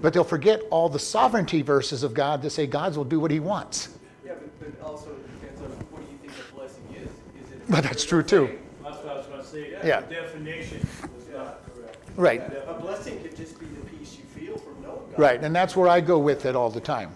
but 0.00 0.12
they'll 0.12 0.24
forget 0.24 0.62
all 0.70 0.88
the 0.88 0.98
sovereignty 0.98 1.62
verses 1.62 2.02
of 2.02 2.14
God 2.14 2.42
that 2.42 2.50
say 2.50 2.66
God 2.66 2.96
will 2.96 3.04
do 3.04 3.18
what 3.18 3.30
He 3.30 3.40
wants. 3.40 3.96
Yeah, 4.24 4.34
but, 4.34 4.78
but 4.78 4.86
also 4.86 5.10
it 5.10 5.40
depends 5.40 5.60
on 5.60 5.68
what 5.90 6.04
do 6.04 6.12
you 6.12 6.18
think 6.18 6.32
a 6.50 6.54
blessing 6.54 6.84
is. 6.96 7.08
Is 7.46 7.52
it 7.52 7.62
But 7.68 7.84
that's 7.84 8.04
true 8.04 8.22
too. 8.22 8.58
That's 8.82 8.96
what 8.98 9.08
I 9.08 9.16
was 9.16 9.26
gonna 9.26 9.44
say. 9.44 9.70
Yeah. 9.84 10.00
The 10.00 10.14
definition 10.14 10.86
was 11.16 11.28
not 11.32 11.60
correct. 11.74 11.98
Right, 12.16 12.42
A 12.68 12.74
blessing 12.74 13.20
could 13.22 13.36
just 13.36 13.58
be 13.58 13.66
the 13.66 13.86
peace 13.86 14.16
you 14.16 14.24
feel 14.40 14.58
from. 14.58 14.73
Right. 15.16 15.42
And 15.42 15.54
that's 15.54 15.76
where 15.76 15.88
I 15.88 16.00
go 16.00 16.18
with 16.18 16.46
it 16.46 16.56
all 16.56 16.70
the 16.70 16.80
time. 16.80 17.14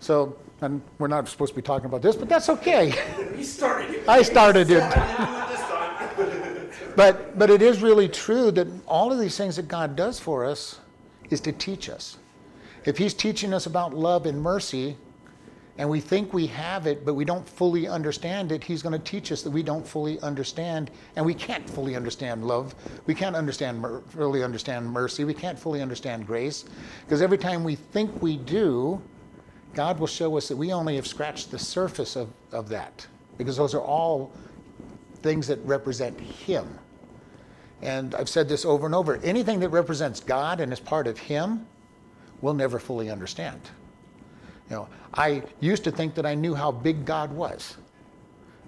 So, 0.00 0.36
and 0.60 0.80
we're 0.98 1.08
not 1.08 1.28
supposed 1.28 1.52
to 1.52 1.56
be 1.56 1.62
talking 1.62 1.86
about 1.86 2.02
this, 2.02 2.16
but 2.16 2.28
that's 2.28 2.48
okay. 2.48 2.94
He 3.36 3.44
started 3.44 3.90
it. 3.90 4.08
I 4.08 4.22
started 4.22 4.70
it. 4.70 4.82
I 4.82 4.90
didn't 4.90 5.26
do 5.26 5.42
it 5.42 5.48
this 5.48 5.60
time. 5.60 6.94
But, 6.96 7.38
but 7.38 7.48
it 7.48 7.62
is 7.62 7.80
really 7.80 8.08
true 8.08 8.50
that 8.50 8.66
all 8.88 9.12
of 9.12 9.20
these 9.20 9.36
things 9.36 9.54
that 9.54 9.68
God 9.68 9.94
does 9.94 10.18
for 10.18 10.44
us 10.44 10.80
is 11.30 11.40
to 11.42 11.52
teach 11.52 11.88
us. 11.88 12.16
If 12.84 12.98
He's 12.98 13.14
teaching 13.14 13.54
us 13.54 13.66
about 13.66 13.94
love 13.94 14.26
and 14.26 14.42
mercy, 14.42 14.96
and 15.78 15.88
we 15.88 16.00
think 16.00 16.34
we 16.34 16.48
have 16.48 16.88
it, 16.88 17.04
but 17.04 17.14
we 17.14 17.24
don't 17.24 17.48
fully 17.48 17.86
understand 17.86 18.50
it, 18.50 18.64
He's 18.64 18.82
going 18.82 18.92
to 18.92 19.10
teach 19.10 19.30
us 19.30 19.42
that 19.42 19.50
we 19.50 19.62
don't 19.62 19.86
fully 19.86 20.20
understand, 20.20 20.90
and 21.14 21.24
we 21.24 21.34
can't 21.34 21.68
fully 21.70 21.94
understand 21.94 22.44
love. 22.44 22.74
We 23.06 23.14
can't 23.14 23.36
understand 23.36 23.86
fully 24.08 24.42
understand 24.42 24.90
mercy. 24.90 25.22
We 25.24 25.34
can't 25.34 25.58
fully 25.58 25.80
understand 25.80 26.26
grace, 26.26 26.64
because 27.04 27.22
every 27.22 27.38
time 27.38 27.62
we 27.62 27.76
think 27.76 28.20
we 28.20 28.36
do, 28.36 29.00
God 29.72 30.00
will 30.00 30.08
show 30.08 30.36
us 30.36 30.48
that 30.48 30.56
we 30.56 30.72
only 30.72 30.96
have 30.96 31.06
scratched 31.06 31.52
the 31.52 31.58
surface 31.58 32.16
of, 32.16 32.28
of 32.50 32.68
that, 32.70 33.06
because 33.36 33.56
those 33.56 33.72
are 33.72 33.80
all 33.80 34.32
things 35.22 35.46
that 35.46 35.64
represent 35.64 36.18
Him. 36.20 36.66
And 37.82 38.16
I've 38.16 38.28
said 38.28 38.48
this 38.48 38.64
over 38.64 38.86
and 38.86 38.96
over 38.96 39.18
anything 39.18 39.60
that 39.60 39.68
represents 39.68 40.18
God 40.18 40.58
and 40.58 40.72
is 40.72 40.80
part 40.80 41.06
of 41.06 41.18
Him, 41.18 41.68
we'll 42.40 42.54
never 42.54 42.80
fully 42.80 43.10
understand. 43.10 43.60
You 44.70 44.76
know, 44.76 44.88
I 45.14 45.42
used 45.60 45.84
to 45.84 45.90
think 45.90 46.14
that 46.14 46.26
I 46.26 46.34
knew 46.34 46.54
how 46.54 46.70
big 46.70 47.04
God 47.04 47.32
was. 47.32 47.76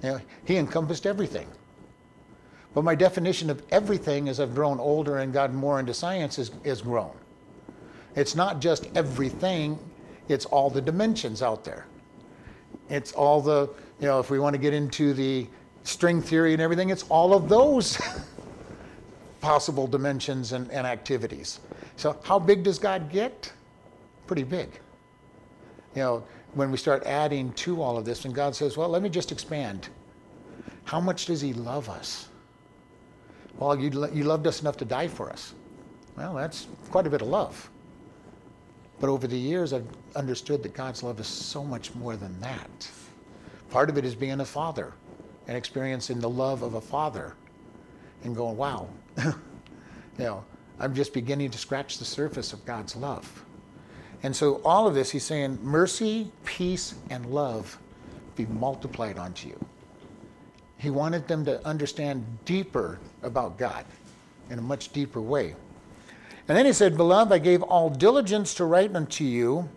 You 0.03 0.11
know, 0.11 0.21
he 0.45 0.57
encompassed 0.57 1.07
everything. 1.07 1.47
But 2.75 2.85
my 2.85 2.95
definition 2.95 3.51
of 3.51 3.63
everything 3.71 4.29
as 4.29 4.41
I've 4.41 4.55
grown 4.55 4.79
older 4.79 5.19
and 5.19 5.33
gotten 5.33 5.57
more 5.57 5.81
into 5.81 5.93
science 5.93 6.39
is, 6.39 6.53
is 6.65 6.83
grown. 6.83 7.13
It's 8.15 8.35
not 8.35 8.61
just 8.61 8.89
everything, 8.95 9.79
it's 10.29 10.47
all 10.47 10.71
the 10.71 10.81
dimensions 10.81 11.43
out 11.43 11.65
there. 11.65 11.87
It's 12.89 13.13
all 13.13 13.41
the, 13.41 13.69
you 14.01 14.07
know, 14.07 14.21
if 14.21 14.31
we 14.31 14.39
want 14.39 14.55
to 14.55 14.59
get 14.59 14.73
into 14.73 15.13
the 15.13 15.47
string 15.83 16.23
theory 16.23 16.53
and 16.53 16.63
everything, 16.63 16.91
it's 16.91 17.05
all 17.09 17.35
of 17.35 17.49
those 17.49 18.01
possible 19.41 19.87
dimensions 19.87 20.53
and, 20.53 20.71
and 20.71 20.87
activities. 20.87 21.61
So, 21.97 22.19
how 22.23 22.39
big 22.39 22.63
does 22.63 22.79
God 22.79 23.11
get? 23.11 23.53
Pretty 24.27 24.45
big. 24.45 24.81
You 25.95 26.03
know, 26.03 26.25
when 26.55 26.71
we 26.71 26.77
start 26.77 27.05
adding 27.05 27.53
to 27.55 27.83
all 27.83 27.99
of 27.99 28.05
this, 28.05 28.25
and 28.25 28.35
God 28.35 28.55
says, 28.55 28.77
Well, 28.77 28.89
let 28.89 29.03
me 29.03 29.09
just 29.09 29.33
expand. 29.33 29.89
How 30.85 31.01
much 31.01 31.27
does 31.27 31.41
He 31.41 31.53
love 31.53 31.89
us? 31.89 32.29
Well, 33.59 33.79
you, 33.79 34.09
you 34.13 34.25
loved 34.25 34.47
us 34.47 34.61
enough 34.61 34.77
to 34.79 34.85
die 34.85 35.09
for 35.09 35.31
us. 35.31 35.55
Well, 36.17 36.35
that's 36.35 36.67
quite 36.91 37.07
a 37.07 37.11
bit 37.11 37.23
of 37.23 37.29
love. 37.29 37.71
But 39.01 39.09
over 39.09 39.27
the 39.27 39.39
years, 39.39 39.73
I've 39.73 39.87
understood 40.15 40.63
that 40.63 40.75
God's 40.75 41.03
love 41.03 41.21
is 41.21 41.27
so 41.27 41.65
much 41.65 41.95
more 41.95 42.17
than 42.17 42.39
that. 42.41 42.91
Part 43.71 43.89
of 43.89 43.97
it 43.97 44.05
is 44.05 44.15
being 44.15 44.41
a 44.41 44.45
father 44.45 44.93
and 45.47 45.57
experiencing 45.57 46.21
the 46.21 46.29
love 46.29 46.63
of 46.63 46.75
a 46.75 46.81
father 46.81 47.35
and 48.25 48.37
going, 48.37 48.57
wow, 48.57 48.89
you 49.25 49.35
know, 50.19 50.45
I'm 50.79 50.95
just 50.95 51.15
beginning 51.15 51.51
to 51.51 51.59
scratch 51.59 51.99
the 51.99 52.05
surface 52.05 52.53
of 52.53 52.65
God's 52.65 52.97
love. 52.97 53.45
And 54.23 54.37
so, 54.37 54.61
all 54.65 54.87
of 54.87 54.95
this, 54.95 55.11
he's 55.11 55.25
saying, 55.25 55.59
mercy, 55.63 56.31
peace, 56.45 56.95
and 57.09 57.27
love 57.27 57.79
be 58.37 58.47
multiplied 58.47 59.19
unto 59.19 59.49
you. 59.49 59.67
He 60.77 60.91
wanted 60.91 61.29
them 61.29 61.45
to 61.45 61.67
understand 61.67 62.25
deeper 62.45 62.99
about 63.23 63.59
God 63.59 63.85
in 64.51 64.59
a 64.59 64.63
much 64.63 64.93
deeper 64.93 65.21
way. 65.21 65.55
And 66.49 66.57
then 66.57 66.67
he 66.67 66.73
said, 66.73 66.97
Beloved, 66.97 67.33
I 67.33 67.39
gave 67.39 67.63
all 67.63 67.91
diligence 67.91 68.55
to 68.55 68.65
write 68.65 68.95
unto 68.97 69.25
you 69.25 69.69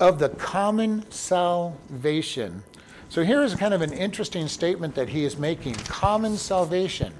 of 0.00 0.18
the 0.18 0.30
common 0.30 1.08
salvation. 1.10 2.62
So 3.08 3.22
here 3.22 3.42
is 3.42 3.54
kind 3.54 3.74
of 3.74 3.82
an 3.82 3.92
interesting 3.92 4.48
statement 4.48 4.94
that 4.94 5.08
he 5.08 5.24
is 5.24 5.36
making 5.36 5.74
common 5.74 6.36
salvation. 6.36 7.12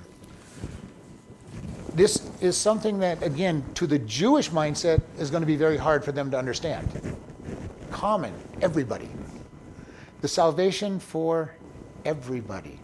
This 1.94 2.30
is 2.40 2.56
something 2.56 2.98
that, 3.00 3.22
again, 3.22 3.64
to 3.74 3.86
the 3.86 3.98
Jewish 3.98 4.50
mindset, 4.50 5.02
is 5.18 5.30
going 5.30 5.42
to 5.42 5.46
be 5.46 5.56
very 5.56 5.76
hard 5.76 6.04
for 6.04 6.12
them 6.12 6.30
to 6.30 6.38
understand. 6.38 7.16
Common, 7.90 8.32
everybody. 8.62 9.08
The 10.20 10.28
salvation 10.28 11.00
for 11.00 11.54
everybody. 12.04 12.78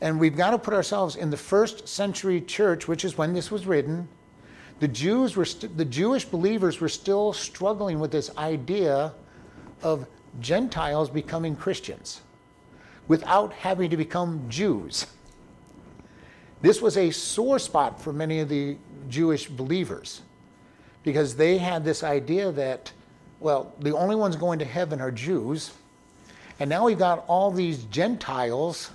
And 0.00 0.18
we've 0.18 0.36
got 0.36 0.50
to 0.50 0.58
put 0.58 0.74
ourselves 0.74 1.16
in 1.16 1.30
the 1.30 1.36
first 1.36 1.88
century 1.88 2.40
church, 2.40 2.88
which 2.88 3.04
is 3.04 3.16
when 3.16 3.32
this 3.32 3.50
was 3.50 3.66
written, 3.66 4.08
the 4.80 4.88
Jews 4.88 5.36
were 5.36 5.44
st- 5.44 5.76
the 5.76 5.84
Jewish 5.84 6.24
believers 6.24 6.80
were 6.80 6.88
still 6.88 7.32
struggling 7.32 8.00
with 8.00 8.10
this 8.10 8.36
idea 8.36 9.12
of 9.82 10.08
Gentiles 10.40 11.08
becoming 11.08 11.54
Christians 11.54 12.20
without 13.06 13.52
having 13.52 13.90
to 13.90 13.96
become 13.96 14.44
Jews. 14.48 15.06
This 16.62 16.80
was 16.80 16.96
a 16.96 17.10
sore 17.10 17.58
spot 17.58 18.00
for 18.00 18.12
many 18.12 18.38
of 18.38 18.48
the 18.48 18.76
Jewish 19.08 19.48
believers 19.48 20.22
because 21.02 21.34
they 21.34 21.58
had 21.58 21.84
this 21.84 22.04
idea 22.04 22.52
that, 22.52 22.92
well, 23.40 23.74
the 23.80 23.94
only 23.94 24.14
ones 24.14 24.36
going 24.36 24.60
to 24.60 24.64
heaven 24.64 25.00
are 25.00 25.10
Jews. 25.10 25.72
And 26.60 26.70
now 26.70 26.86
we've 26.86 26.98
got 26.98 27.24
all 27.26 27.50
these 27.50 27.82
Gentiles 27.84 28.90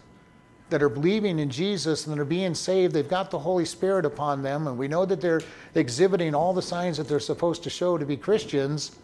that 0.69 0.81
are 0.81 0.89
believing 0.89 1.39
in 1.39 1.49
Jesus 1.49 2.05
and 2.05 2.15
that 2.15 2.21
are 2.21 2.25
being 2.25 2.53
saved, 2.53 2.93
they've 2.93 3.07
got 3.07 3.31
the 3.31 3.39
Holy 3.39 3.65
Spirit 3.65 4.05
upon 4.05 4.43
them, 4.43 4.67
and 4.67 4.77
we 4.77 4.87
know 4.87 5.05
that 5.05 5.21
they're 5.21 5.41
exhibiting 5.75 6.35
all 6.35 6.53
the 6.53 6.61
signs 6.61 6.97
that 6.97 7.07
they're 7.07 7.19
supposed 7.21 7.63
to 7.63 7.69
show 7.69 7.97
to 7.97 8.05
be 8.05 8.17
Christians, 8.17 8.97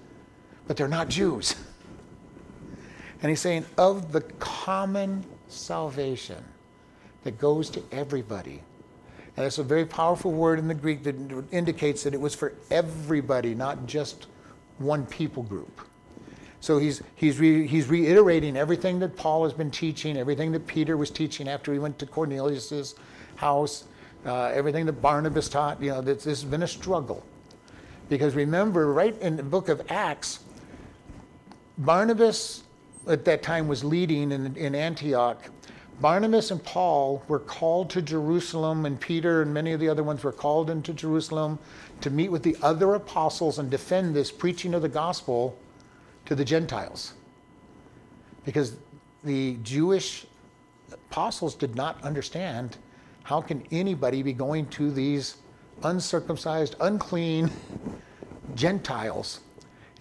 but 0.68 0.76
they're 0.76 0.90
not 0.90 1.08
Jews. 1.08 1.56
And 3.22 3.30
he's 3.30 3.40
saying, 3.40 3.66
of 3.78 4.12
the 4.12 4.22
common 4.22 5.24
salvation 5.48 6.44
that 7.24 7.38
goes 7.38 7.70
to 7.72 7.84
everybody. 7.92 8.62
And 9.36 9.46
it's 9.46 9.58
a 9.58 9.64
very 9.64 9.86
powerful 9.86 10.32
word 10.32 10.60
in 10.60 10.68
the 10.68 10.74
Greek 10.74 11.04
that 11.04 11.16
indicates 11.52 12.04
that 12.04 12.14
it 12.14 12.22
was 12.22 12.36
for 12.36 12.54
everybody, 12.70 13.56
not 13.56 13.86
just 13.86 14.28
one 14.78 15.06
people 15.06 15.44
group. 15.44 15.82
So 16.60 16.78
he's, 16.78 17.02
he's, 17.16 17.40
re, 17.40 17.68
he's 17.68 17.88
reiterating 17.88 18.56
everything 18.56 19.00
that 19.00 19.18
Paul 19.18 19.44
has 19.44 19.54
been 19.54 19.72
teaching, 19.72 20.16
everything 20.16 20.52
that 20.54 20.66
Peter 20.66 20.96
was 20.96 21.10
teaching 21.10 21.50
after 21.50 21.74
he 21.74 21.80
went 21.80 22.00
to 22.00 22.06
Cornelius's 22.06 22.96
house, 23.36 23.86
uh, 24.26 24.46
everything 24.46 24.86
that 24.86 25.02
Barnabas 25.02 25.50
taught. 25.50 25.82
You 25.82 25.92
know, 25.92 26.02
this, 26.02 26.24
this 26.24 26.42
has 26.42 26.50
been 26.50 26.64
a 26.64 26.68
struggle. 26.68 27.26
Because 28.08 28.36
remember, 28.36 28.94
right 28.94 29.20
in 29.20 29.36
the 29.36 29.44
book 29.44 29.68
of 29.68 29.82
Acts, 29.90 30.40
Barnabas 31.80 32.64
at 33.08 33.26
that 33.26 33.44
time 33.44 33.68
was 33.68 33.84
leading 33.84 34.32
in, 34.32 34.56
in 34.56 34.76
Antioch. 34.76 35.44
Barnabas 36.02 36.52
and 36.52 36.64
Paul 36.64 37.24
were 37.28 37.40
called 37.40 37.90
to 37.92 38.02
Jerusalem, 38.02 38.86
and 38.86 39.00
Peter 39.00 39.42
and 39.42 39.54
many 39.54 39.74
of 39.74 39.80
the 39.80 39.90
other 39.90 40.04
ones 40.04 40.24
were 40.24 40.32
called 40.32 40.70
into 40.70 40.94
Jerusalem 40.94 41.60
to 42.02 42.10
meet 42.10 42.30
with 42.30 42.44
the 42.44 42.58
other 42.62 42.96
apostles 42.96 43.60
and 43.60 43.70
defend 43.70 44.16
this 44.16 44.32
preaching 44.32 44.74
of 44.74 44.82
the 44.82 44.90
gospel 44.90 45.58
to 46.26 46.36
the 46.36 46.44
Gentiles. 46.44 47.14
Because 48.44 48.76
the 49.24 49.58
Jewish 49.64 50.26
apostles 50.92 51.56
did 51.56 51.76
not 51.76 52.02
understand 52.04 52.78
how 53.24 53.40
can 53.40 53.64
anybody 53.72 54.22
be 54.22 54.34
going 54.34 54.66
to 54.68 54.92
these 54.92 55.38
uncircumcised, 55.84 56.76
unclean 56.82 57.50
Gentiles. 58.56 59.40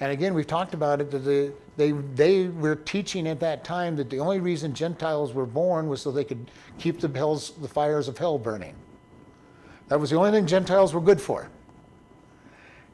And 0.00 0.10
again, 0.10 0.34
we've 0.34 0.46
talked 0.46 0.74
about 0.74 1.00
it 1.00 1.10
that 1.12 1.18
the, 1.18 1.52
they, 1.76 1.92
they 1.92 2.48
were 2.48 2.76
teaching 2.76 3.26
at 3.26 3.40
that 3.40 3.64
time 3.64 3.96
that 3.96 4.10
the 4.10 4.18
only 4.18 4.40
reason 4.40 4.74
Gentiles 4.74 5.32
were 5.32 5.46
born 5.46 5.88
was 5.88 6.02
so 6.02 6.10
they 6.10 6.24
could 6.24 6.50
keep 6.78 7.00
the, 7.00 7.08
hells, 7.08 7.52
the 7.52 7.68
fires 7.68 8.08
of 8.08 8.18
hell 8.18 8.38
burning. 8.38 8.74
That 9.88 9.98
was 9.98 10.10
the 10.10 10.16
only 10.16 10.30
thing 10.30 10.46
Gentiles 10.46 10.92
were 10.92 11.00
good 11.00 11.20
for. 11.20 11.48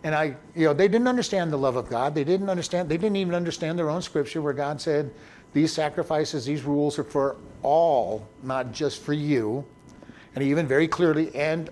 And 0.05 0.15
I, 0.15 0.37
you 0.55 0.65
know, 0.65 0.73
they 0.73 0.87
didn't 0.87 1.09
understand 1.09 1.53
the 1.53 1.59
love 1.59 1.75
of 1.75 1.89
God. 1.89 2.15
They 2.15 2.23
didn't 2.23 2.49
understand, 2.49 2.89
they 2.89 2.97
didn't 2.97 3.17
even 3.17 3.35
understand 3.35 3.79
their 3.79 3.91
own 3.91 4.01
scripture 4.01 4.41
where 4.41 4.53
God 4.53 4.81
said, 4.81 5.13
these 5.53 5.73
sacrifices, 5.73 6.45
these 6.45 6.63
rules 6.63 6.99
are 6.99 7.05
for 7.05 7.37
all, 7.63 8.29
not 8.43 8.73
just 8.73 9.03
for 9.03 9.13
you. 9.13 9.65
And 10.35 10.45
even 10.45 10.69
very 10.69 10.87
clearly, 10.87 11.35
and 11.35 11.71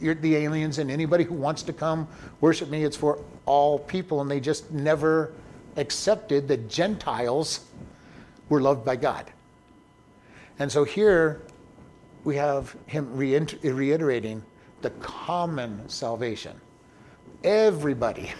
the 0.00 0.36
aliens 0.36 0.78
and 0.78 0.90
anybody 0.90 1.24
who 1.24 1.34
wants 1.34 1.62
to 1.64 1.72
come 1.72 2.08
worship 2.40 2.68
me, 2.68 2.84
it's 2.84 2.96
for 2.96 3.22
all 3.46 3.78
people. 3.78 4.20
And 4.20 4.30
they 4.30 4.40
just 4.40 4.70
never 4.72 5.32
accepted 5.78 6.48
that 6.48 6.68
Gentiles 6.68 7.66
were 8.48 8.60
loved 8.60 8.84
by 8.84 8.96
God. 8.96 9.30
And 10.58 10.70
so 10.70 10.84
here 10.84 11.42
we 12.24 12.36
have 12.36 12.76
him 12.86 13.14
reiterating 13.16 14.42
the 14.82 14.90
common 14.90 15.88
salvation 15.88 16.60
everybody. 17.44 18.32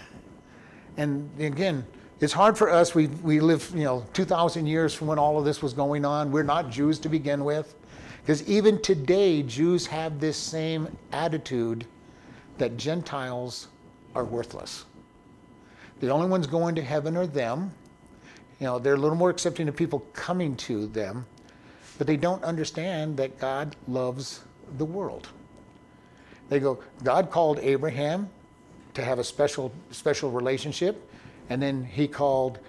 And 0.97 1.29
again, 1.39 1.85
it's 2.19 2.33
hard 2.33 2.57
for 2.57 2.69
us. 2.69 2.93
We, 2.93 3.07
we 3.07 3.39
live, 3.39 3.71
you 3.73 3.83
know, 3.83 4.05
2,000 4.13 4.65
years 4.65 4.93
from 4.93 5.07
when 5.07 5.17
all 5.17 5.39
of 5.39 5.45
this 5.45 5.61
was 5.61 5.73
going 5.73 6.03
on. 6.03 6.31
We're 6.31 6.43
not 6.43 6.69
Jews 6.69 6.99
to 6.99 7.09
begin 7.09 7.45
with. 7.45 7.75
Because 8.21 8.47
even 8.47 8.81
today, 8.81 9.41
Jews 9.43 9.87
have 9.87 10.19
this 10.19 10.35
same 10.35 10.95
attitude 11.13 11.85
that 12.57 12.75
Gentiles 12.75 13.69
are 14.13 14.25
worthless. 14.25 14.85
The 15.99 16.09
only 16.09 16.27
ones 16.27 16.47
going 16.47 16.75
to 16.75 16.81
heaven 16.81 17.17
are 17.17 17.27
them. 17.27 17.73
You 18.59 18.67
know, 18.67 18.79
they're 18.79 18.93
a 18.93 18.97
little 18.97 19.17
more 19.17 19.29
accepting 19.29 19.67
of 19.67 19.75
people 19.75 19.99
coming 20.13 20.55
to 20.57 20.87
them, 20.87 21.25
but 21.97 22.07
they 22.07 22.17
don't 22.17 22.43
understand 22.43 23.17
that 23.17 23.39
God 23.39 23.75
loves 23.87 24.41
the 24.77 24.85
world. 24.85 25.27
They 26.49 26.59
go, 26.59 26.79
God 27.03 27.31
called 27.31 27.59
Abraham 27.59 28.29
to 28.93 29.03
have 29.03 29.19
a 29.19 29.23
special, 29.23 29.71
special 29.91 30.31
relationship, 30.31 31.09
and 31.49 31.61
then 31.61 31.83
he 31.83 32.07
called 32.07 32.59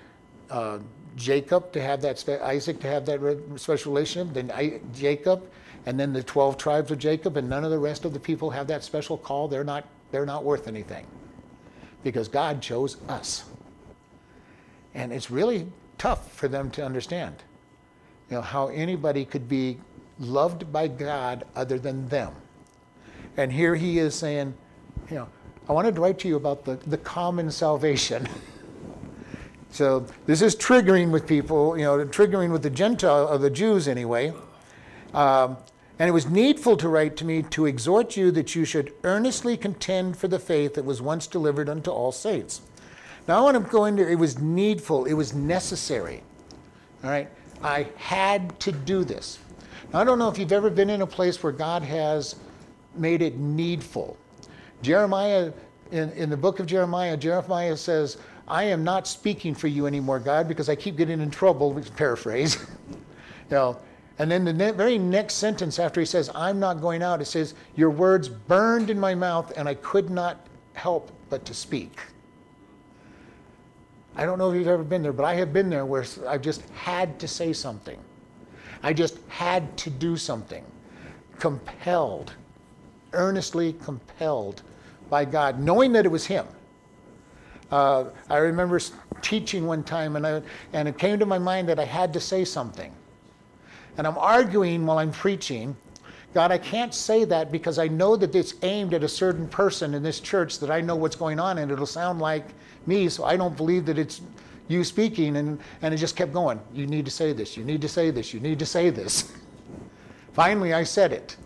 uh, 0.51 0.79
Jacob 1.17 1.73
to 1.73 1.81
have 1.81 2.03
that, 2.03 2.29
Isaac 2.43 2.81
to 2.81 2.89
have 2.89 3.07
that 3.07 3.21
special 3.57 3.93
relationship, 3.93 4.35
then 4.35 4.51
I, 4.53 4.81
Jacob, 4.95 5.49
and 5.87 5.99
then 5.99 6.13
the 6.13 6.23
12 6.23 6.59
tribes 6.59 6.91
of 6.91 6.99
Jacob, 6.99 7.37
and 7.37 7.49
none 7.49 7.65
of 7.65 7.71
the 7.71 7.79
rest 7.79 8.05
of 8.05 8.13
the 8.13 8.21
people 8.21 8.51
have 8.51 8.67
that 8.67 8.85
special 8.85 9.17
call. 9.17 9.49
They're 9.49 9.65
not, 9.65 9.89
they're 10.11 10.27
not 10.27 10.45
worth 10.45 10.69
anything 10.69 11.07
because 12.03 12.29
God 12.29 12.63
chose 12.63 12.97
us. 13.09 13.45
And 14.95 15.13
it's 15.13 15.31
really 15.31 15.67
tough 15.99 16.33
for 16.33 16.49
them 16.49 16.71
to 16.73 16.85
understand, 16.85 17.37
you 18.29 18.37
know, 18.37 18.43
how 18.43 18.69
anybody 18.69 19.25
could 19.25 19.49
be 19.49 19.79
loved 20.19 20.73
by 20.73 20.89
God 20.89 21.45
other 21.55 21.79
than 21.79 22.09
them. 22.09 22.35
And 23.37 23.53
here 23.53 23.75
he 23.75 23.99
is 23.99 24.15
saying, 24.15 24.55
you 25.09 25.17
know, 25.17 25.29
I 25.69 25.73
wanted 25.73 25.95
to 25.95 26.01
write 26.01 26.19
to 26.21 26.29
you 26.29 26.37
about 26.37 26.65
the, 26.65 26.77
the 26.77 26.99
common 26.99 27.51
salvation. 27.51 28.29
so 29.71 30.07
this 30.27 30.43
is 30.43 30.57
triggering 30.57 31.11
with 31.11 31.27
people, 31.27 31.79
you 31.79 31.85
know, 31.85 32.05
triggering 32.07 32.51
with 32.51 32.63
the 32.63 32.71
Gentile, 32.71 33.29
or 33.29 33.39
the 33.39 33.51
Jews 33.51 33.87
anyway. 33.87 34.33
Um, 35.15 35.57
and 36.01 36.09
it 36.09 36.13
was 36.13 36.31
needful 36.31 36.79
to 36.79 36.89
write 36.89 37.15
to 37.19 37.27
me 37.27 37.43
to 37.43 37.67
exhort 37.67 38.17
you 38.17 38.31
that 38.31 38.55
you 38.55 38.65
should 38.65 38.95
earnestly 39.05 39.55
contend 39.55 40.17
for 40.17 40.29
the 40.29 40.39
faith 40.39 40.73
that 40.75 40.85
was 40.87 41.03
once 41.03 41.27
delivered 41.27 41.69
unto 41.69 41.91
all 41.91 42.11
saints. 42.11 42.63
Now 43.29 43.39
I 43.39 43.41
want 43.43 43.63
to 43.63 43.71
go 43.71 43.85
into 43.85 44.09
it 44.09 44.15
was 44.15 44.39
needful, 44.39 45.05
it 45.05 45.13
was 45.13 45.35
necessary. 45.35 46.23
All 47.05 47.11
right? 47.11 47.29
I 47.63 47.87
had 47.97 48.59
to 48.61 48.73
do 48.73 49.05
this. 49.05 49.41
Now, 49.93 50.01
I 50.01 50.05
don't 50.05 50.19
know 50.19 50.31
if 50.31 50.39
you've 50.39 50.53
ever 50.53 50.71
been 50.71 50.89
in 50.89 51.03
a 51.03 51.07
place 51.07 51.43
where 51.43 51.53
God 51.53 51.83
has 51.83 52.37
made 52.95 53.21
it 53.21 53.37
needful. 53.37 54.17
Jeremiah, 54.81 55.53
in, 55.91 56.11
in 56.13 56.31
the 56.31 56.37
book 56.37 56.61
of 56.61 56.67
Jeremiah, 56.67 57.15
Jeremiah 57.15 57.77
says, 57.77 58.17
I 58.49 58.65
am 58.65 58.83
not 58.83 59.07
speaking 59.07 59.55
for 59.55 59.69
you 59.69 59.87
anymore, 59.87 60.19
God, 60.19 60.49
because 60.49 60.71
I 60.71 60.77
keep 60.77 60.97
getting 60.97 61.21
in 61.21 61.31
trouble, 61.31 61.79
paraphrase. 61.97 62.57
you 62.91 62.97
know, 63.51 63.79
and 64.21 64.31
then 64.31 64.45
the 64.45 64.53
ne- 64.53 64.73
very 64.73 64.99
next 64.99 65.37
sentence 65.37 65.79
after 65.79 65.99
he 65.99 66.05
says, 66.05 66.29
I'm 66.35 66.61
not 66.61 66.83
going 66.83 67.03
out, 67.03 67.23
it 67.23 67.25
says, 67.25 67.55
Your 67.75 67.89
words 67.89 68.29
burned 68.29 68.91
in 68.91 69.01
my 69.01 69.15
mouth, 69.15 69.51
and 69.57 69.67
I 69.67 69.73
could 69.77 70.11
not 70.11 70.47
help 70.75 71.11
but 71.31 71.47
to 71.47 71.55
speak. 71.55 71.99
I 74.15 74.27
don't 74.27 74.37
know 74.37 74.51
if 74.51 74.59
you've 74.59 74.69
ever 74.69 74.85
been 74.85 75.03
there, 75.03 75.15
but 75.15 75.25
I 75.25 75.37
have 75.37 75.55
been 75.55 75.71
there 75.71 75.87
where 75.87 76.05
I've 76.29 76.43
just 76.43 76.69
had 76.69 77.19
to 77.21 77.27
say 77.27 77.55
something. 77.55 77.99
I 78.83 78.93
just 78.93 79.17
had 79.29 79.75
to 79.79 79.91
do 79.91 80.19
something. 80.19 80.67
Compelled, 81.39 82.35
earnestly 83.15 83.73
compelled 83.73 84.61
by 85.09 85.25
God, 85.25 85.61
knowing 85.61 85.93
that 85.95 86.05
it 86.05 86.11
was 86.11 86.27
Him. 86.27 86.47
Uh, 87.71 88.11
I 88.29 88.37
remember 88.37 88.81
teaching 89.23 89.67
one 89.67 89.83
time, 89.83 90.17
and, 90.17 90.27
I, 90.27 90.43
and 90.75 90.89
it 90.89 90.99
came 90.99 91.19
to 91.21 91.25
my 91.25 91.39
mind 91.39 91.71
that 91.71 91.79
I 91.79 91.87
had 91.87 92.13
to 92.13 92.21
say 92.21 92.45
something. 92.45 92.95
And 94.01 94.07
I'm 94.07 94.17
arguing 94.17 94.87
while 94.87 94.97
I'm 94.97 95.13
preaching. 95.13 95.77
God, 96.33 96.51
I 96.51 96.57
can't 96.57 96.95
say 96.95 97.27
that 97.27 97.53
because 97.53 97.79
I 97.79 97.87
know 97.89 98.17
that 98.17 98.35
it's 98.35 98.55
aimed 98.63 98.95
at 98.95 99.05
a 99.05 99.09
certain 99.09 99.47
person 99.47 99.93
in 99.93 100.03
this 100.03 100.21
church 100.21 100.59
that 100.61 100.71
I 100.71 100.81
know 100.81 100.97
what's 100.97 101.17
going 101.17 101.39
on, 101.39 101.59
and 101.59 101.71
it'll 101.71 101.85
sound 101.85 102.19
like 102.19 102.47
me, 102.87 103.11
so 103.11 103.25
I 103.25 103.37
don't 103.37 103.55
believe 103.55 103.85
that 103.85 103.99
it's 103.99 104.23
you 104.69 104.85
speaking. 104.85 105.37
And, 105.37 105.61
and 105.83 105.93
it 105.93 105.99
just 105.99 106.17
kept 106.17 106.33
going. 106.33 106.59
You 106.73 106.87
need 106.87 107.05
to 107.05 107.11
say 107.11 107.35
this, 107.35 107.59
you 107.59 107.63
need 107.63 107.83
to 107.83 107.91
say 107.91 108.11
this, 108.11 108.33
you 108.33 108.41
need 108.41 108.59
to 108.61 108.65
say 108.65 108.89
this. 108.89 109.35
Finally, 110.33 110.73
I 110.73 110.83
said 110.83 111.13
it. 111.13 111.37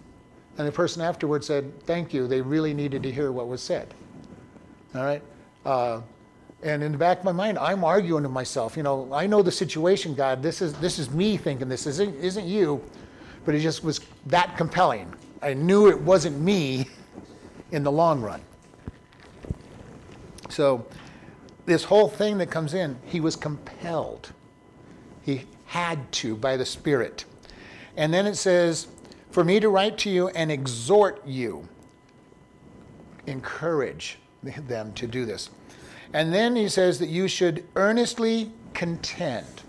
And 0.57 0.64
the 0.64 0.71
person 0.71 1.03
afterwards 1.03 1.49
said, 1.49 1.73
Thank 1.87 2.14
you. 2.14 2.29
They 2.29 2.40
really 2.40 2.73
needed 2.73 3.03
to 3.03 3.11
hear 3.11 3.33
what 3.33 3.49
was 3.49 3.62
said. 3.62 3.93
All 4.95 5.03
right? 5.03 5.23
Uh, 5.67 6.03
and 6.64 6.83
in 6.83 6.92
the 6.92 6.98
back 6.98 7.18
of 7.18 7.24
my 7.24 7.33
mind, 7.33 7.59
I'm 7.59 7.85
arguing 7.85 8.22
to 8.22 8.29
myself, 8.31 8.74
you 8.74 8.83
know, 8.83 9.12
I 9.12 9.27
know 9.27 9.42
the 9.42 9.53
situation, 9.53 10.14
God. 10.14 10.42
This 10.42 10.62
is, 10.62 10.72
this 10.74 10.98
is 10.98 11.11
me 11.11 11.37
thinking 11.37 11.68
this 11.68 11.87
isn't, 11.87 12.16
isn't 12.16 12.46
you. 12.46 12.83
But 13.44 13.55
it 13.55 13.61
just 13.61 13.85
was 13.85 14.00
that 14.27 14.57
compelling. 14.57 15.12
I 15.42 15.53
knew 15.53 15.88
it 15.88 16.00
wasn't 16.00 16.40
me 16.40 16.88
in 17.70 17.83
the 17.83 17.92
long 17.92 18.22
run. 18.22 18.40
So, 20.48 20.87
this 21.66 21.85
whole 21.85 22.09
thing 22.09 22.38
that 22.38 22.50
comes 22.50 22.72
in, 22.72 22.96
he 23.05 23.20
was 23.20 23.37
compelled. 23.37 24.33
He 25.20 25.44
had 25.66 26.11
to 26.12 26.35
by 26.35 26.57
the 26.57 26.64
Spirit. 26.64 27.27
And 27.96 28.12
then 28.12 28.27
it 28.27 28.37
says, 28.37 28.87
For 29.31 29.44
me 29.44 29.61
to 29.61 29.68
write 29.68 29.98
to 29.98 30.11
you 30.11 30.29
and 30.29 30.50
exhort 30.50 31.27
you, 31.27 31.68
encourage 33.27 34.18
them 34.42 34.94
to 34.94 35.07
do 35.07 35.27
this. 35.27 35.50
And 36.14 36.33
then 36.33 36.55
he 36.55 36.68
says 36.68 37.00
that 37.00 37.09
you 37.09 37.27
should 37.27 37.64
earnestly 37.74 38.53
contend. 38.72 39.62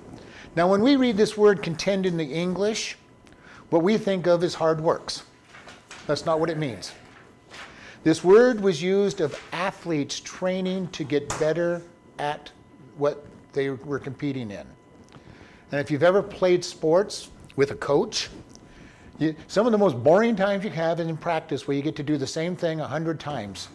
Now, 0.55 0.69
when 0.69 0.81
we 0.81 0.95
read 0.95 1.17
this 1.17 1.35
word 1.35 1.63
contend 1.63 2.05
in 2.05 2.17
the 2.17 2.23
English, 2.23 2.97
what 3.71 3.81
we 3.81 3.97
think 3.97 4.27
of 4.27 4.43
is 4.43 4.53
hard 4.53 4.79
works. 4.79 5.23
That's 6.05 6.23
not 6.23 6.39
what 6.39 6.51
it 6.51 6.57
means. 6.57 6.93
This 8.03 8.23
word 8.23 8.61
was 8.61 8.79
used 8.79 9.21
of 9.21 9.41
athletes 9.51 10.19
training 10.19 10.89
to 10.89 11.03
get 11.03 11.27
better 11.39 11.81
at 12.19 12.51
what 12.95 13.25
they 13.51 13.71
were 13.71 13.99
competing 13.99 14.51
in. 14.51 14.67
And 15.71 15.81
if 15.81 15.89
you've 15.89 16.03
ever 16.03 16.21
played 16.21 16.63
sports 16.63 17.31
with 17.55 17.71
a 17.71 17.75
coach, 17.75 18.29
you, 19.17 19.35
some 19.47 19.65
of 19.65 19.71
the 19.71 19.79
most 19.79 20.01
boring 20.03 20.35
times 20.35 20.63
you 20.63 20.69
have 20.69 20.99
is 20.99 21.07
in 21.07 21.17
practice 21.17 21.67
where 21.67 21.75
you 21.75 21.81
get 21.81 21.95
to 21.95 22.03
do 22.03 22.17
the 22.17 22.27
same 22.27 22.55
thing 22.55 22.81
a 22.81 22.87
hundred 22.87 23.19
times. 23.19 23.69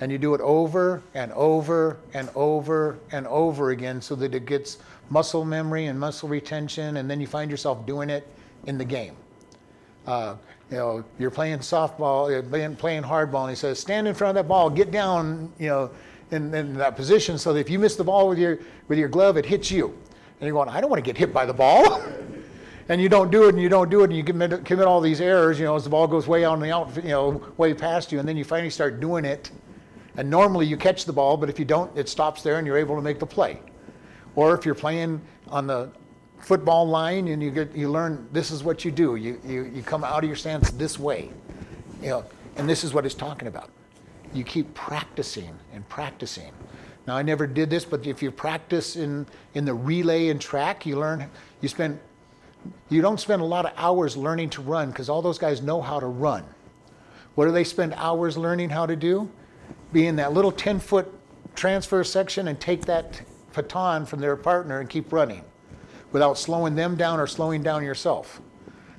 And 0.00 0.10
you 0.10 0.18
do 0.18 0.34
it 0.34 0.40
over 0.40 1.02
and 1.14 1.30
over 1.32 1.98
and 2.14 2.30
over 2.34 2.98
and 3.12 3.26
over 3.26 3.70
again 3.70 4.00
so 4.00 4.14
that 4.16 4.34
it 4.34 4.46
gets 4.46 4.78
muscle 5.10 5.44
memory 5.44 5.86
and 5.86 6.00
muscle 6.00 6.28
retention, 6.28 6.96
and 6.96 7.10
then 7.10 7.20
you 7.20 7.26
find 7.26 7.50
yourself 7.50 7.84
doing 7.86 8.08
it 8.08 8.26
in 8.66 8.78
the 8.78 8.84
game. 8.84 9.14
Uh, 10.06 10.36
you 10.70 10.76
know, 10.76 11.04
you're 11.18 11.30
playing 11.30 11.58
softball, 11.58 12.30
you're 12.30 12.42
playing, 12.42 13.02
hardball, 13.02 13.42
and 13.42 13.50
he 13.50 13.56
says, 13.56 13.78
stand 13.78 14.06
in 14.06 14.14
front 14.14 14.30
of 14.30 14.42
that 14.42 14.48
ball, 14.48 14.70
get 14.70 14.90
down, 14.90 15.52
you 15.58 15.68
know, 15.68 15.90
in, 16.30 16.54
in 16.54 16.74
that 16.74 16.96
position 16.96 17.36
so 17.36 17.52
that 17.52 17.60
if 17.60 17.68
you 17.68 17.78
miss 17.78 17.96
the 17.96 18.04
ball 18.04 18.28
with 18.28 18.38
your, 18.38 18.60
with 18.86 18.98
your 18.98 19.08
glove, 19.08 19.36
it 19.36 19.44
hits 19.44 19.70
you. 19.70 19.86
And 20.40 20.46
you're 20.46 20.52
going, 20.52 20.68
I 20.68 20.80
don't 20.80 20.88
want 20.88 21.04
to 21.04 21.08
get 21.08 21.18
hit 21.18 21.34
by 21.34 21.44
the 21.44 21.52
ball. 21.52 22.02
and 22.88 23.00
you 23.00 23.08
don't 23.08 23.30
do 23.30 23.44
it, 23.44 23.50
and 23.50 23.60
you 23.60 23.68
don't 23.68 23.90
do 23.90 24.00
it, 24.00 24.04
and 24.04 24.16
you 24.16 24.22
commit, 24.22 24.64
commit 24.64 24.86
all 24.86 25.00
these 25.00 25.20
errors, 25.20 25.58
you 25.58 25.64
know, 25.64 25.74
as 25.74 25.84
the 25.84 25.90
ball 25.90 26.06
goes 26.06 26.28
way 26.28 26.44
on 26.44 26.60
the 26.60 26.72
out, 26.72 26.94
you 26.96 27.10
know, 27.10 27.42
way 27.56 27.74
past 27.74 28.12
you, 28.12 28.20
and 28.20 28.28
then 28.28 28.36
you 28.36 28.44
finally 28.44 28.70
start 28.70 29.00
doing 29.00 29.24
it. 29.24 29.50
And 30.20 30.28
normally 30.28 30.66
you 30.66 30.76
catch 30.76 31.06
the 31.06 31.14
ball, 31.14 31.38
but 31.38 31.48
if 31.48 31.58
you 31.58 31.64
don't, 31.64 31.96
it 31.96 32.06
stops 32.06 32.42
there 32.42 32.58
and 32.58 32.66
you're 32.66 32.76
able 32.76 32.94
to 32.94 33.00
make 33.00 33.18
the 33.18 33.24
play. 33.24 33.58
Or 34.36 34.54
if 34.54 34.66
you're 34.66 34.74
playing 34.74 35.18
on 35.48 35.66
the 35.66 35.90
football 36.40 36.86
line 36.86 37.28
and 37.28 37.42
you 37.42 37.50
get 37.50 37.74
you 37.74 37.88
learn 37.88 38.28
this 38.30 38.50
is 38.50 38.62
what 38.62 38.84
you 38.84 38.90
do. 38.90 39.16
You 39.16 39.40
you, 39.46 39.72
you 39.74 39.82
come 39.82 40.04
out 40.04 40.22
of 40.22 40.28
your 40.28 40.36
stance 40.36 40.72
this 40.72 40.98
way. 40.98 41.30
You 42.02 42.08
know, 42.10 42.24
and 42.56 42.68
this 42.68 42.84
is 42.84 42.92
what 42.92 43.06
it's 43.06 43.14
talking 43.14 43.48
about. 43.48 43.70
You 44.34 44.44
keep 44.44 44.74
practicing 44.74 45.58
and 45.72 45.88
practicing. 45.88 46.52
Now 47.06 47.16
I 47.16 47.22
never 47.22 47.46
did 47.46 47.70
this, 47.70 47.86
but 47.86 48.06
if 48.06 48.22
you 48.22 48.30
practice 48.30 48.96
in, 48.96 49.26
in 49.54 49.64
the 49.64 49.72
relay 49.72 50.28
and 50.28 50.38
track, 50.38 50.84
you 50.84 50.98
learn 50.98 51.30
you 51.62 51.68
spend 51.70 51.98
you 52.90 53.00
don't 53.00 53.18
spend 53.18 53.40
a 53.40 53.46
lot 53.46 53.64
of 53.64 53.72
hours 53.78 54.18
learning 54.18 54.50
to 54.50 54.60
run 54.60 54.90
because 54.90 55.08
all 55.08 55.22
those 55.22 55.38
guys 55.38 55.62
know 55.62 55.80
how 55.80 55.98
to 55.98 56.06
run. 56.06 56.44
What 57.36 57.46
do 57.46 57.52
they 57.52 57.64
spend 57.64 57.94
hours 57.94 58.36
learning 58.36 58.68
how 58.68 58.84
to 58.84 58.96
do? 58.96 59.30
Be 59.92 60.06
in 60.06 60.16
that 60.16 60.32
little 60.32 60.52
10 60.52 60.78
foot 60.78 61.12
transfer 61.54 62.04
section 62.04 62.48
and 62.48 62.60
take 62.60 62.86
that 62.86 63.22
baton 63.52 64.06
from 64.06 64.20
their 64.20 64.36
partner 64.36 64.80
and 64.80 64.88
keep 64.88 65.12
running 65.12 65.44
without 66.12 66.38
slowing 66.38 66.74
them 66.74 66.96
down 66.96 67.20
or 67.20 67.26
slowing 67.26 67.62
down 67.62 67.84
yourself. 67.84 68.40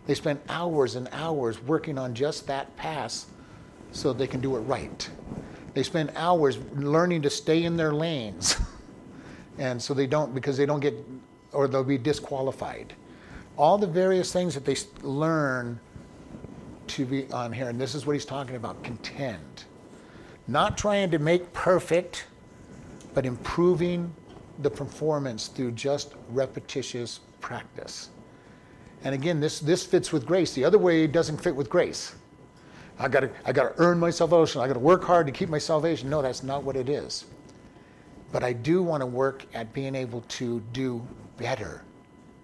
They 0.06 0.16
spend 0.16 0.40
hours 0.50 0.96
and 0.96 1.08
hours 1.12 1.62
working 1.62 1.98
on 1.98 2.14
just 2.14 2.48
that 2.48 2.76
pass 2.76 3.28
so 3.92 4.14
they 4.14 4.28
can 4.28 4.42
do 4.42 4.56
it 4.56 4.62
right. 4.62 5.10
They 5.74 5.84
spend 5.84 6.12
hours 6.16 6.58
learning 6.76 7.22
to 7.24 7.30
stay 7.30 7.64
in 7.64 7.78
their 7.78 7.94
lanes. 7.94 8.58
and 9.58 9.82
so 9.82 9.94
they 9.94 10.08
don't, 10.08 10.34
because 10.34 10.58
they 10.58 10.66
don't 10.66 10.80
get, 10.80 10.96
or 11.54 11.68
they'll 11.68 11.84
be 11.84 11.98
disqualified. 11.98 12.94
All 13.58 13.78
the 13.78 13.88
various 13.88 14.32
things 14.32 14.54
that 14.54 14.66
they 14.66 14.76
learn 15.02 15.80
to 16.88 17.06
be 17.06 17.32
on 17.32 17.54
here, 17.54 17.70
and 17.70 17.80
this 17.80 17.96
is 17.96 18.06
what 18.06 18.14
he's 18.14 18.26
talking 18.26 18.56
about 18.56 18.84
contend. 18.84 19.66
Not 20.52 20.78
trying 20.78 21.10
to 21.12 21.20
make 21.20 21.54
perfect, 21.54 22.26
but 23.14 23.26
improving 23.26 24.14
the 24.60 24.70
performance 24.70 25.48
through 25.48 25.72
just 25.72 26.14
repetitious 26.30 27.22
practice. 27.40 28.10
And 29.06 29.16
again, 29.16 29.40
this, 29.40 29.62
this 29.62 29.86
fits 29.86 30.12
with 30.12 30.26
grace. 30.26 30.54
The 30.54 30.66
other 30.66 30.78
way 30.78 31.08
doesn't 31.08 31.38
fit 31.38 31.56
with 31.56 31.70
grace. 31.70 32.16
I 33.00 33.08
gotta, 33.08 33.32
I 33.46 33.54
gotta 33.54 33.74
earn 33.78 33.98
my 33.98 34.10
salvation. 34.10 34.60
I 34.60 34.68
gotta 34.68 34.80
work 34.80 35.06
hard 35.06 35.26
to 35.28 35.32
keep 35.32 35.48
my 35.48 35.58
salvation. 35.58 36.10
No, 36.10 36.22
that's 36.22 36.44
not 36.44 36.64
what 36.64 36.76
it 36.76 36.90
is. 36.90 37.26
But 38.34 38.44
I 38.44 38.52
do 38.52 38.84
want 38.84 39.00
to 39.00 39.08
work 39.08 39.46
at 39.54 39.72
being 39.72 39.96
able 39.96 40.20
to 40.22 40.60
do 40.74 41.02
better 41.38 41.84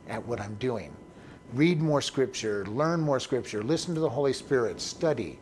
at 0.08 0.26
what 0.26 0.40
I'm 0.40 0.56
doing. 0.56 0.96
read 1.54 1.82
more 1.82 2.02
scripture, 2.02 2.66
learn 2.68 3.02
more 3.02 3.20
scripture, 3.20 3.64
listen 3.64 3.94
to 3.96 4.00
the 4.00 4.10
Holy 4.10 4.34
Spirit, 4.34 4.80
study. 4.80 5.40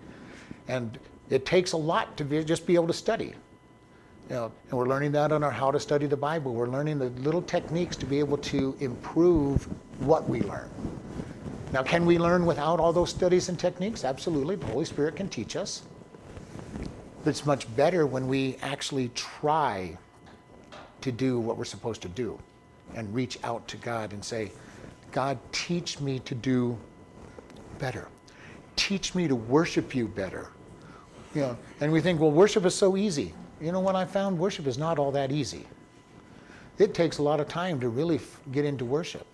And 0.67 0.97
it 1.30 1.46
takes 1.46 1.72
a 1.72 1.78
lot 1.78 2.18
to 2.18 2.26
be, 2.26 2.44
just 2.44 2.66
be 2.68 2.76
able 2.76 2.88
to 2.88 2.94
study. 2.94 3.34
You 4.30 4.36
know, 4.36 4.52
and 4.70 4.78
we're 4.78 4.88
learning 4.88 5.12
that 5.14 5.32
on 5.32 5.44
our 5.44 5.52
how 5.52 5.72
to 5.72 5.80
study 5.80 6.08
the 6.08 6.18
Bible. 6.18 6.54
We're 6.54 6.68
learning 6.68 6.98
the 6.98 7.10
little 7.22 7.42
techniques 7.42 7.96
to 7.98 8.06
be 8.06 8.20
able 8.20 8.38
to 8.40 8.76
improve 8.80 9.68
what 10.00 10.28
we 10.28 10.42
learn. 10.42 10.70
Now, 11.72 11.84
can 11.84 12.06
we 12.06 12.18
learn 12.18 12.46
without 12.46 12.80
all 12.80 12.94
those 12.94 13.10
studies 13.10 13.50
and 13.50 13.60
techniques? 13.60 14.04
Absolutely. 14.04 14.56
The 14.56 14.66
Holy 14.68 14.86
Spirit 14.86 15.16
can 15.16 15.30
teach 15.30 15.56
us. 15.56 15.84
But 17.24 17.32
it's 17.32 17.46
much 17.46 17.74
better 17.76 18.06
when 18.06 18.28
we 18.28 18.58
actually 18.62 19.10
try 19.10 19.98
to 21.02 21.12
do 21.12 21.40
what 21.40 21.58
we're 21.58 21.66
supposed 21.66 22.02
to 22.04 22.08
do 22.10 22.40
and 22.96 23.14
reach 23.14 23.38
out 23.44 23.68
to 23.68 23.78
God 23.78 24.14
and 24.14 24.24
say, 24.24 24.52
God, 25.12 25.38
teach 25.52 26.00
me 26.00 26.20
to 26.20 26.36
do 26.36 26.78
better. 27.78 28.08
Teach 28.76 29.14
me 29.16 29.28
to 29.28 29.36
worship 29.36 29.94
you 29.94 30.08
better. 30.08 30.50
You 31.36 31.41
know, 31.41 31.58
and 31.82 31.91
we 31.91 32.02
think, 32.02 32.19
well, 32.19 32.32
worship 32.32 32.65
is 32.65 32.74
so 32.74 32.95
easy. 32.95 33.34
You 33.62 33.71
know 33.71 33.82
what 33.82 33.95
I 33.95 34.06
found? 34.06 34.39
Worship 34.39 34.67
is 34.67 34.78
not 34.78 34.98
all 34.98 35.12
that 35.12 35.32
easy. 35.32 35.67
It 36.78 36.93
takes 36.93 37.17
a 37.17 37.21
lot 37.21 37.39
of 37.39 37.48
time 37.48 37.80
to 37.82 37.89
really 37.89 38.15
f- 38.15 38.39
get 38.52 38.65
into 38.65 38.86
worship. 38.86 39.28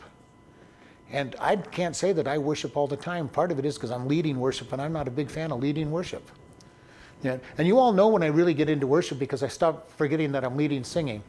And 1.11 1.35
I 1.39 1.55
can't 1.57 1.95
say 1.95 2.11
that 2.13 2.27
I 2.27 2.37
worship 2.37 2.75
all 2.75 2.87
the 2.87 2.97
time. 2.97 3.27
Part 3.27 3.51
of 3.51 3.59
it 3.59 3.65
is 3.65 3.75
because 3.75 3.91
I'm 3.91 4.07
leading 4.07 4.39
worship, 4.39 4.73
and 4.73 4.81
I'm 4.81 4.93
not 4.93 5.07
a 5.07 5.11
big 5.11 5.29
fan 5.29 5.51
of 5.51 5.59
leading 5.59 5.91
worship. 5.91 6.29
Yeah, 7.23 7.37
and 7.57 7.67
you 7.67 7.77
all 7.77 7.93
know 7.93 8.07
when 8.07 8.23
I 8.23 8.27
really 8.27 8.53
get 8.53 8.69
into 8.69 8.87
worship 8.87 9.19
because 9.19 9.43
I 9.43 9.47
stop 9.47 9.91
forgetting 9.91 10.31
that 10.31 10.43
I'm 10.43 10.57
leading 10.57 10.83
singing. 10.83 11.21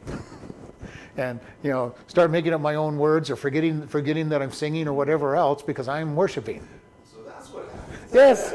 and 1.17 1.39
you 1.61 1.69
know, 1.69 1.93
start 2.07 2.31
making 2.31 2.53
up 2.53 2.61
my 2.61 2.75
own 2.75 2.97
words 2.97 3.29
or 3.29 3.35
forgetting 3.35 3.85
forgetting 3.87 4.29
that 4.29 4.41
I'm 4.41 4.51
singing 4.51 4.87
or 4.87 4.93
whatever 4.93 5.35
else 5.35 5.61
because 5.61 5.87
I'm 5.87 6.15
worshiping. 6.15 6.67
So 7.11 7.21
that's 7.23 7.49
what 7.49 7.69
happens. 7.69 8.13
Yes. 8.13 8.53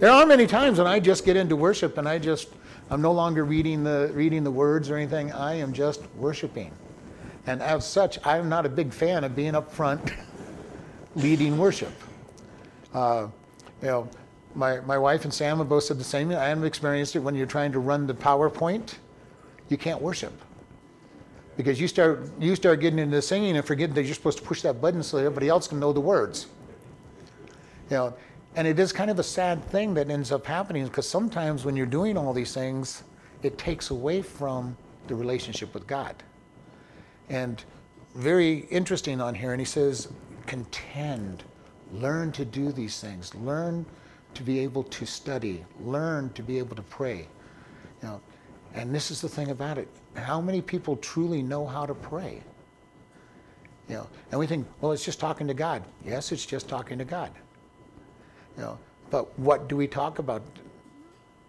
There 0.00 0.10
are 0.10 0.26
many 0.26 0.46
times 0.46 0.78
when 0.78 0.86
I 0.86 0.98
just 0.98 1.24
get 1.24 1.36
into 1.36 1.54
worship 1.54 1.98
and 1.98 2.08
I 2.08 2.18
just 2.18 2.48
I'm 2.90 3.00
no 3.00 3.12
longer 3.12 3.44
reading 3.44 3.84
the 3.84 4.10
reading 4.12 4.42
the 4.42 4.50
words 4.50 4.90
or 4.90 4.96
anything. 4.96 5.32
I 5.32 5.54
am 5.54 5.72
just 5.72 6.02
worshiping. 6.16 6.72
And 7.46 7.62
as 7.62 7.86
such, 7.86 8.18
I'm 8.26 8.48
not 8.48 8.66
a 8.66 8.68
big 8.68 8.92
fan 8.92 9.24
of 9.24 9.36
being 9.36 9.54
up 9.54 9.72
front 9.72 10.12
leading 11.14 11.56
worship. 11.56 11.92
Uh, 12.92 13.28
you 13.80 13.88
know, 13.88 14.08
my, 14.54 14.80
my 14.80 14.98
wife 14.98 15.24
and 15.24 15.32
Sam 15.32 15.58
have 15.58 15.68
both 15.68 15.84
said 15.84 15.98
the 15.98 16.04
same. 16.04 16.30
I 16.30 16.46
have 16.46 16.64
experienced 16.64 17.16
it 17.16 17.20
when 17.20 17.34
you're 17.34 17.46
trying 17.46 17.72
to 17.72 17.78
run 17.78 18.06
the 18.06 18.14
PowerPoint, 18.14 18.94
you 19.68 19.76
can't 19.76 20.00
worship. 20.02 20.32
Because 21.56 21.80
you 21.80 21.88
start, 21.88 22.28
you 22.38 22.56
start 22.56 22.80
getting 22.80 22.98
into 22.98 23.20
singing 23.22 23.56
and 23.56 23.64
forgetting 23.64 23.94
that 23.94 24.04
you're 24.04 24.14
supposed 24.14 24.38
to 24.38 24.44
push 24.44 24.62
that 24.62 24.80
button 24.80 25.02
so 25.02 25.18
that 25.18 25.24
everybody 25.24 25.48
else 25.48 25.68
can 25.68 25.78
know 25.78 25.92
the 25.92 26.00
words. 26.00 26.46
You 27.90 27.96
know, 27.96 28.14
and 28.56 28.66
it 28.66 28.78
is 28.78 28.92
kind 28.92 29.10
of 29.10 29.18
a 29.18 29.22
sad 29.22 29.64
thing 29.66 29.94
that 29.94 30.10
ends 30.10 30.32
up 30.32 30.44
happening 30.44 30.84
because 30.84 31.08
sometimes 31.08 31.64
when 31.64 31.76
you're 31.76 31.86
doing 31.86 32.16
all 32.16 32.32
these 32.32 32.52
things, 32.52 33.04
it 33.42 33.56
takes 33.58 33.90
away 33.90 34.22
from 34.22 34.76
the 35.06 35.14
relationship 35.14 35.72
with 35.72 35.86
God. 35.86 36.14
And 37.28 37.64
very 38.14 38.66
interesting 38.70 39.20
on 39.20 39.34
here, 39.34 39.52
and 39.52 39.60
he 39.60 39.64
says, 39.64 40.08
contend, 40.46 41.44
learn 41.92 42.32
to 42.32 42.44
do 42.44 42.72
these 42.72 43.00
things, 43.00 43.34
learn 43.36 43.86
to 44.34 44.42
be 44.42 44.58
able 44.60 44.82
to 44.84 45.06
study, 45.06 45.64
learn 45.80 46.30
to 46.30 46.42
be 46.42 46.58
able 46.58 46.74
to 46.74 46.82
pray. 46.82 47.28
You 48.02 48.08
know, 48.08 48.20
and 48.74 48.94
this 48.94 49.10
is 49.10 49.20
the 49.20 49.28
thing 49.28 49.50
about 49.50 49.78
it. 49.78 49.88
How 50.14 50.40
many 50.40 50.60
people 50.60 50.96
truly 50.96 51.42
know 51.42 51.66
how 51.66 51.86
to 51.86 51.94
pray? 51.94 52.42
You 53.88 53.96
know, 53.96 54.08
and 54.30 54.38
we 54.38 54.46
think, 54.46 54.66
well, 54.80 54.92
it's 54.92 55.04
just 55.04 55.20
talking 55.20 55.46
to 55.46 55.54
God. 55.54 55.84
Yes, 56.04 56.32
it's 56.32 56.46
just 56.46 56.68
talking 56.68 56.98
to 56.98 57.04
God. 57.04 57.30
You 58.60 58.66
know, 58.66 58.78
but 59.08 59.38
what 59.38 59.68
do 59.68 59.76
we 59.76 59.86
talk 59.86 60.18
about? 60.18 60.42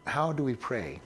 How 0.07 0.31
do 0.31 0.45
we 0.45 0.55
pray? 0.55 1.01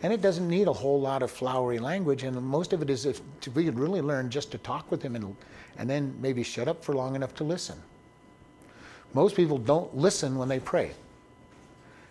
And 0.00 0.12
it 0.12 0.22
doesn't 0.22 0.48
need 0.48 0.68
a 0.68 0.72
whole 0.72 1.00
lot 1.00 1.24
of 1.24 1.30
flowery 1.32 1.80
language, 1.80 2.22
and 2.22 2.40
most 2.40 2.72
of 2.72 2.82
it 2.82 2.88
is 2.88 3.04
if 3.04 3.20
we 3.52 3.64
could 3.64 3.76
really 3.76 4.00
learn 4.00 4.30
just 4.30 4.52
to 4.52 4.58
talk 4.58 4.88
with 4.92 5.02
Him 5.02 5.16
and, 5.16 5.36
and 5.76 5.90
then 5.90 6.14
maybe 6.20 6.44
shut 6.44 6.68
up 6.68 6.84
for 6.84 6.94
long 6.94 7.16
enough 7.16 7.34
to 7.34 7.42
listen. 7.42 7.76
Most 9.12 9.34
people 9.34 9.58
don't 9.58 9.92
listen 9.96 10.38
when 10.38 10.48
they 10.48 10.60
pray. 10.60 10.92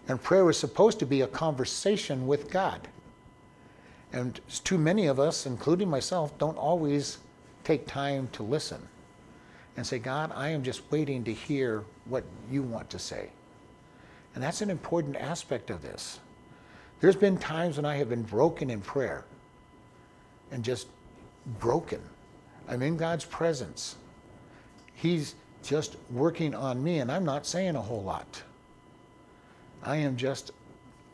And 0.09 0.21
prayer 0.21 0.49
is 0.49 0.57
supposed 0.57 0.99
to 0.99 1.05
be 1.05 1.21
a 1.21 1.27
conversation 1.27 2.27
with 2.27 2.51
God. 2.51 2.89
And 4.11 4.41
too 4.65 4.77
many 4.77 5.07
of 5.07 5.17
us, 5.17 5.45
including 5.45 5.89
myself, 5.89 6.37
don't 6.37 6.57
always 6.57 7.19
take 7.63 7.87
time 7.87 8.27
to 8.33 8.43
listen 8.43 8.85
and 9.79 9.87
say, 9.87 9.97
God, 9.97 10.33
I 10.35 10.49
am 10.49 10.61
just 10.61 10.81
waiting 10.91 11.23
to 11.23 11.33
hear 11.33 11.85
what 12.03 12.25
you 12.51 12.63
want 12.63 12.89
to 12.89 12.99
say. 12.99 13.29
And 14.35 14.43
that's 14.43 14.59
an 14.59 14.69
important 14.69 15.15
aspect 15.15 15.69
of 15.69 15.81
this. 15.81 16.19
There's 16.99 17.15
been 17.15 17.37
times 17.37 17.77
when 17.77 17.85
I 17.85 17.95
have 17.95 18.09
been 18.09 18.23
broken 18.23 18.69
in 18.69 18.81
prayer 18.81 19.23
and 20.51 20.65
just 20.65 20.87
broken. 21.61 22.01
I'm 22.67 22.81
in 22.81 22.97
God's 22.97 23.23
presence. 23.23 23.95
He's 24.95 25.35
just 25.63 25.95
working 26.11 26.53
on 26.53 26.83
me, 26.83 26.99
and 26.99 27.09
I'm 27.09 27.23
not 27.23 27.45
saying 27.45 27.77
a 27.77 27.81
whole 27.81 28.03
lot. 28.03 28.43
I 29.81 29.95
am 29.95 30.17
just, 30.17 30.51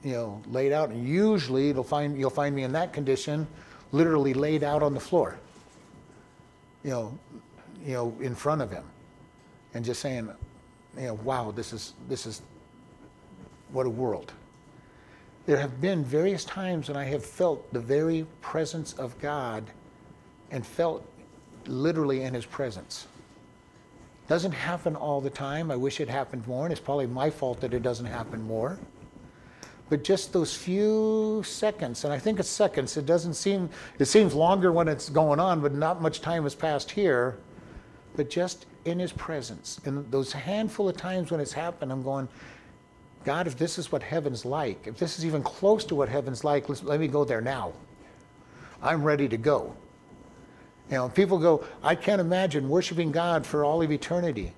you 0.03 0.13
know, 0.13 0.41
laid 0.47 0.71
out. 0.71 0.89
And 0.89 1.07
usually 1.07 1.69
it'll 1.69 1.83
find, 1.83 2.17
you'll 2.17 2.31
find 2.31 2.55
me 2.55 2.63
in 2.63 2.71
that 2.71 2.93
condition, 2.93 3.45
literally 3.91 4.33
laid 4.33 4.63
out 4.63 4.81
on 4.81 4.95
the 4.95 4.99
floor, 4.99 5.37
you 6.83 6.89
know, 6.89 7.19
you 7.85 7.93
know, 7.93 8.17
in 8.19 8.33
front 8.33 8.61
of 8.61 8.71
him, 8.71 8.83
and 9.73 9.85
just 9.85 10.01
saying, 10.01 10.29
you 10.97 11.03
know, 11.03 11.13
wow, 11.15 11.51
this 11.51 11.71
is 11.71 11.93
this 12.09 12.25
is 12.25 12.41
what 13.71 13.85
a 13.85 13.89
world. 13.89 14.33
There 15.45 15.57
have 15.57 15.79
been 15.79 16.03
various 16.03 16.43
times 16.43 16.87
when 16.87 16.97
I 16.97 17.03
have 17.05 17.23
felt 17.23 17.71
the 17.71 17.79
very 17.79 18.25
presence 18.41 18.93
of 18.93 19.17
God 19.19 19.63
and 20.49 20.65
felt 20.65 21.07
literally 21.67 22.23
in 22.23 22.33
his 22.33 22.45
presence. 22.45 23.07
Doesn't 24.27 24.53
happen 24.53 24.95
all 24.95 25.21
the 25.21 25.29
time. 25.29 25.69
I 25.69 25.75
wish 25.75 25.99
it 25.99 26.09
happened 26.09 26.47
more, 26.47 26.65
and 26.65 26.71
it's 26.71 26.81
probably 26.81 27.05
my 27.05 27.29
fault 27.29 27.61
that 27.61 27.75
it 27.75 27.83
doesn't 27.83 28.07
happen 28.07 28.41
more. 28.41 28.79
But 29.87 30.03
just 30.03 30.33
those 30.33 30.55
few 30.55 31.43
seconds, 31.45 32.05
and 32.05 32.11
I 32.11 32.17
think 32.17 32.39
it's 32.39 32.49
seconds, 32.49 32.97
it 32.97 33.05
doesn't 33.05 33.35
seem, 33.35 33.69
it 33.99 34.05
seems 34.05 34.33
longer 34.33 34.71
when 34.71 34.87
it's 34.87 35.09
going 35.09 35.39
on, 35.39 35.61
but 35.61 35.75
not 35.75 36.01
much 36.01 36.21
time 36.21 36.41
has 36.41 36.55
passed 36.55 36.89
here. 36.89 37.37
But 38.15 38.29
just 38.29 38.65
in 38.85 38.99
his 38.99 39.11
presence, 39.11 39.79
in 39.85 40.09
those 40.09 40.31
handful 40.31 40.87
of 40.87 40.97
times 40.97 41.31
when 41.31 41.39
it's 41.39 41.53
happened, 41.53 41.91
I'm 41.91 42.03
going, 42.03 42.27
God, 43.23 43.47
if 43.47 43.57
this 43.57 43.77
is 43.77 43.91
what 43.91 44.03
heaven's 44.03 44.45
like, 44.45 44.87
if 44.87 44.97
this 44.97 45.17
is 45.17 45.25
even 45.25 45.41
close 45.41 45.83
to 45.85 45.95
what 45.95 46.07
heaven's 46.07 46.43
like, 46.43 46.69
let 46.83 46.99
me 46.99 47.07
go 47.07 47.25
there 47.25 47.41
now. 47.41 47.73
I'm 48.81 49.03
ready 49.03 49.27
to 49.27 49.37
go. 49.37 49.75
You 50.89 50.97
know, 50.97 51.09
people 51.09 51.39
go, 51.39 51.65
I 51.81 51.95
can't 51.95 52.21
imagine 52.21 52.69
worshiping 52.69 53.11
God 53.11 53.45
for 53.45 53.65
all 53.65 53.81
of 53.81 53.91
eternity. 53.91 54.53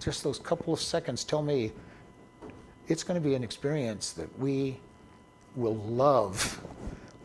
Just 0.00 0.24
those 0.24 0.38
couple 0.38 0.74
of 0.74 0.80
seconds 0.80 1.22
tell 1.22 1.42
me 1.42 1.72
it's 2.88 3.04
going 3.04 3.20
to 3.20 3.26
be 3.26 3.34
an 3.34 3.44
experience 3.44 4.12
that 4.12 4.36
we 4.38 4.80
will 5.54 5.76
love 5.76 6.60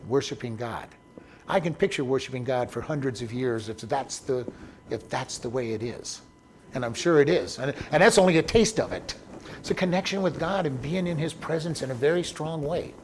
worshiping 0.06 0.56
God. 0.56 0.88
I 1.48 1.58
can 1.58 1.74
picture 1.74 2.04
worshiping 2.04 2.44
God 2.44 2.70
for 2.70 2.80
hundreds 2.80 3.20
of 3.22 3.32
years 3.32 3.68
if 3.68 3.78
that's 3.78 4.18
the, 4.18 4.46
if 4.90 5.08
that's 5.08 5.38
the 5.38 5.48
way 5.48 5.72
it 5.72 5.82
is. 5.82 6.20
And 6.74 6.84
I'm 6.84 6.94
sure 6.94 7.20
it 7.20 7.28
is. 7.28 7.58
And, 7.58 7.74
and 7.92 8.02
that's 8.02 8.18
only 8.18 8.38
a 8.38 8.42
taste 8.42 8.80
of 8.80 8.92
it. 8.92 9.14
It's 9.58 9.70
a 9.70 9.74
connection 9.74 10.22
with 10.22 10.38
God 10.38 10.66
and 10.66 10.80
being 10.82 11.06
in 11.06 11.16
His 11.16 11.32
presence 11.32 11.82
in 11.82 11.90
a 11.90 11.94
very 11.94 12.22
strong 12.22 12.62
way 12.62 12.94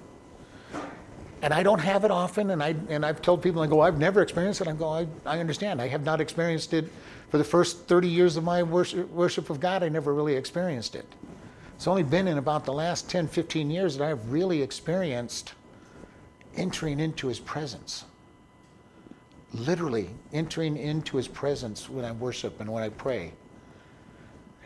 and 1.42 1.54
I 1.54 1.62
don't 1.62 1.78
have 1.78 2.04
it 2.04 2.10
often, 2.10 2.50
and 2.50 2.62
I 2.62 2.74
and 2.88 3.04
I've 3.04 3.22
told 3.22 3.42
people, 3.42 3.62
I 3.62 3.66
go, 3.66 3.80
I've 3.80 3.98
never 3.98 4.20
experienced 4.20 4.60
it. 4.60 4.68
I 4.68 4.72
go, 4.72 4.88
I, 4.88 5.06
I 5.24 5.38
understand. 5.38 5.80
I 5.80 5.88
have 5.88 6.04
not 6.04 6.20
experienced 6.20 6.74
it 6.74 6.90
for 7.30 7.38
the 7.38 7.44
first 7.44 7.86
30 7.86 8.08
years 8.08 8.36
of 8.36 8.44
my 8.44 8.62
worship, 8.62 9.08
worship 9.10 9.48
of 9.48 9.58
God. 9.58 9.82
I 9.82 9.88
never 9.88 10.12
really 10.12 10.34
experienced 10.34 10.94
it. 10.94 11.06
It's 11.76 11.86
only 11.86 12.02
been 12.02 12.28
in 12.28 12.36
about 12.36 12.66
the 12.66 12.72
last 12.72 13.08
10, 13.08 13.26
15 13.28 13.70
years 13.70 13.96
that 13.96 14.06
I've 14.06 14.30
really 14.30 14.60
experienced 14.60 15.54
entering 16.56 17.00
into 17.00 17.28
His 17.28 17.40
presence. 17.40 18.04
Literally 19.52 20.10
entering 20.32 20.76
into 20.76 21.16
His 21.16 21.28
presence 21.28 21.88
when 21.88 22.04
I 22.04 22.12
worship 22.12 22.60
and 22.60 22.70
when 22.70 22.82
I 22.82 22.88
pray 22.88 23.32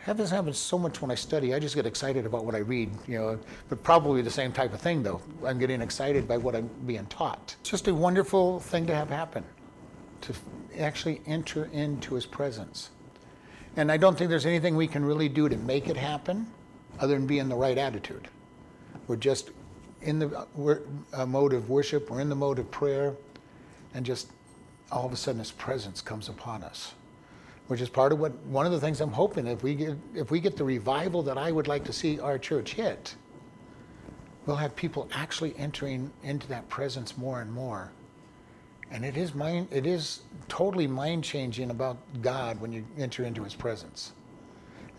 happens 0.05 0.29
happens 0.29 0.57
so 0.57 0.77
much 0.77 1.01
when 1.01 1.09
I 1.09 1.15
study. 1.15 1.55
I 1.55 1.59
just 1.59 1.73
get 1.73 1.87
excited 1.87 2.27
about 2.27 2.45
what 2.45 2.53
I 2.53 2.59
read, 2.59 2.91
you 3.07 3.17
know. 3.17 3.39
But 3.69 3.81
probably 3.81 4.21
the 4.21 4.29
same 4.29 4.51
type 4.51 4.71
of 4.71 4.79
thing, 4.79 5.01
though. 5.01 5.19
I'm 5.43 5.57
getting 5.57 5.81
excited 5.81 6.27
by 6.27 6.37
what 6.37 6.55
I'm 6.55 6.69
being 6.85 7.07
taught. 7.07 7.55
It's 7.61 7.71
just 7.71 7.87
a 7.87 7.93
wonderful 7.93 8.59
thing 8.59 8.85
to 8.85 8.95
have 8.95 9.09
happen, 9.09 9.43
to 10.21 10.33
actually 10.77 11.21
enter 11.25 11.65
into 11.73 12.13
His 12.13 12.27
presence. 12.27 12.91
And 13.77 13.91
I 13.91 13.97
don't 13.97 14.15
think 14.15 14.29
there's 14.29 14.45
anything 14.45 14.75
we 14.75 14.87
can 14.87 15.03
really 15.03 15.27
do 15.27 15.49
to 15.49 15.57
make 15.57 15.89
it 15.89 15.97
happen, 15.97 16.45
other 16.99 17.15
than 17.15 17.25
be 17.25 17.39
in 17.39 17.49
the 17.49 17.55
right 17.55 17.77
attitude. 17.77 18.27
We're 19.07 19.15
just 19.15 19.49
in 20.03 20.19
the 20.19 20.47
uh, 21.13 21.25
mode 21.25 21.53
of 21.53 21.69
worship. 21.69 22.11
We're 22.11 22.21
in 22.21 22.29
the 22.29 22.35
mode 22.35 22.59
of 22.59 22.69
prayer, 22.69 23.15
and 23.95 24.05
just 24.05 24.29
all 24.91 25.05
of 25.05 25.13
a 25.13 25.15
sudden 25.17 25.39
His 25.39 25.51
presence 25.51 26.01
comes 26.01 26.29
upon 26.29 26.63
us. 26.63 26.93
which 27.67 27.81
is 27.81 27.89
part 27.89 28.11
of 28.11 28.19
what 28.19 28.33
one 28.45 28.65
of 28.65 28.71
the 28.71 28.79
things 28.79 29.01
I'm 29.01 29.11
hoping 29.11 29.47
if 29.47 29.63
we 29.63 29.75
get 29.75 29.97
if 30.15 30.31
we 30.31 30.39
get 30.39 30.57
the 30.57 30.63
revival 30.63 31.23
that 31.23 31.37
I 31.37 31.51
would 31.51 31.67
like 31.67 31.83
to 31.85 31.93
see 31.93 32.19
our 32.19 32.37
church 32.37 32.73
hit, 32.73 33.15
we'll 34.45 34.57
have 34.57 34.75
people 34.75 35.09
actually 35.13 35.55
entering 35.57 36.11
into 36.23 36.47
that 36.49 36.69
presence 36.69 37.17
more 37.17 37.41
and 37.41 37.51
more. 37.51 37.91
And 38.91 39.05
it 39.05 39.17
is 39.17 39.35
mind 39.35 39.67
it 39.71 39.85
is 39.87 40.21
totally 40.47 40.87
mind 40.87 41.23
changing 41.23 41.71
about 41.71 41.97
God 42.21 42.61
when 42.61 42.71
you 42.73 42.85
enter 42.97 43.23
into 43.25 43.43
his 43.43 43.55
presence. 43.55 44.13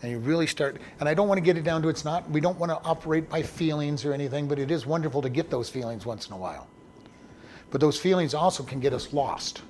And 0.01 0.11
you 0.11 0.19
really 0.19 0.47
start 0.47 0.77
and 0.99 1.09
I 1.09 1.13
don't 1.13 1.29
want 1.29 1.39
to 1.39 1.43
get 1.45 1.57
it 1.57 1.63
down 1.63 1.81
to 1.83 1.89
it's 1.89 2.05
not 2.05 2.29
we 2.31 2.41
don't 2.41 2.59
want 2.59 2.71
to 2.71 2.77
operate 2.89 3.29
by 3.29 3.43
feelings 3.43 4.05
or 4.05 4.13
anything, 4.13 4.47
but 4.47 4.59
it 4.59 4.71
is 4.71 4.85
wonderful 4.85 5.21
to 5.23 5.29
get 5.29 5.49
those 5.49 5.69
feelings 5.69 6.05
once 6.05 6.27
in 6.27 6.33
a 6.33 6.37
while. 6.37 6.67
But 7.71 7.81
those 7.81 7.99
feelings 7.99 8.33
also 8.33 8.63
can 8.63 8.79
get 8.81 8.93
us 8.93 9.13
lost. 9.13 9.61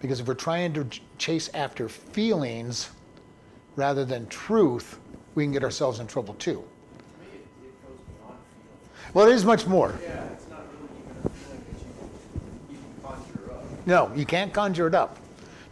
Because 0.00 0.20
if 0.20 0.26
we're 0.26 0.34
trying 0.34 0.72
to 0.74 0.86
chase 1.18 1.48
after 1.54 1.88
feelings 1.88 2.90
rather 3.76 4.04
than 4.04 4.26
truth, 4.28 4.98
we 5.34 5.44
can 5.44 5.52
get 5.52 5.64
ourselves 5.64 6.00
in 6.00 6.06
trouble 6.06 6.34
too. 6.34 6.52
To 6.52 6.58
me, 6.58 7.26
it, 7.32 7.46
it 7.64 7.86
goes 7.86 7.98
beyond 7.98 8.38
feeling. 8.62 9.12
Well, 9.14 9.28
it 9.28 9.34
is 9.34 9.44
much 9.44 9.66
more. 9.66 9.94
Yeah, 10.02 10.24
it's 10.24 10.48
not 10.48 10.64
really 10.72 10.88
even 11.02 11.22
a 11.24 11.28
feeling 11.30 11.62
that 12.68 12.72
you, 12.72 12.76
you 12.76 12.78
can 12.78 13.02
conjure 13.02 13.52
up. 13.52 13.86
No, 13.86 14.12
you 14.14 14.26
can't 14.26 14.52
conjure 14.52 14.86
it 14.86 14.94
up. 14.94 15.18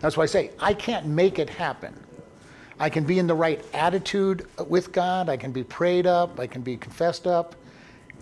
That's 0.01 0.17
why 0.17 0.25
I 0.25 0.27
say 0.27 0.51
I 0.59 0.75
can't 0.75 1.07
make 1.07 1.39
it 1.39 1.49
happen. 1.49 1.99
I 2.79 2.91
can 2.91 3.05
be 3.05 3.19
in 3.19 3.27
the 3.27 3.35
right 3.35 3.65
attitude 3.73 4.47
with 4.69 4.93
God, 4.93 5.29
I 5.29 5.37
can 5.37 5.53
be 5.53 5.63
prayed 5.63 6.07
up, 6.07 6.41
I 6.41 6.47
can 6.47 6.61
be 6.61 6.77
confessed 6.77 7.27
up, 7.27 7.55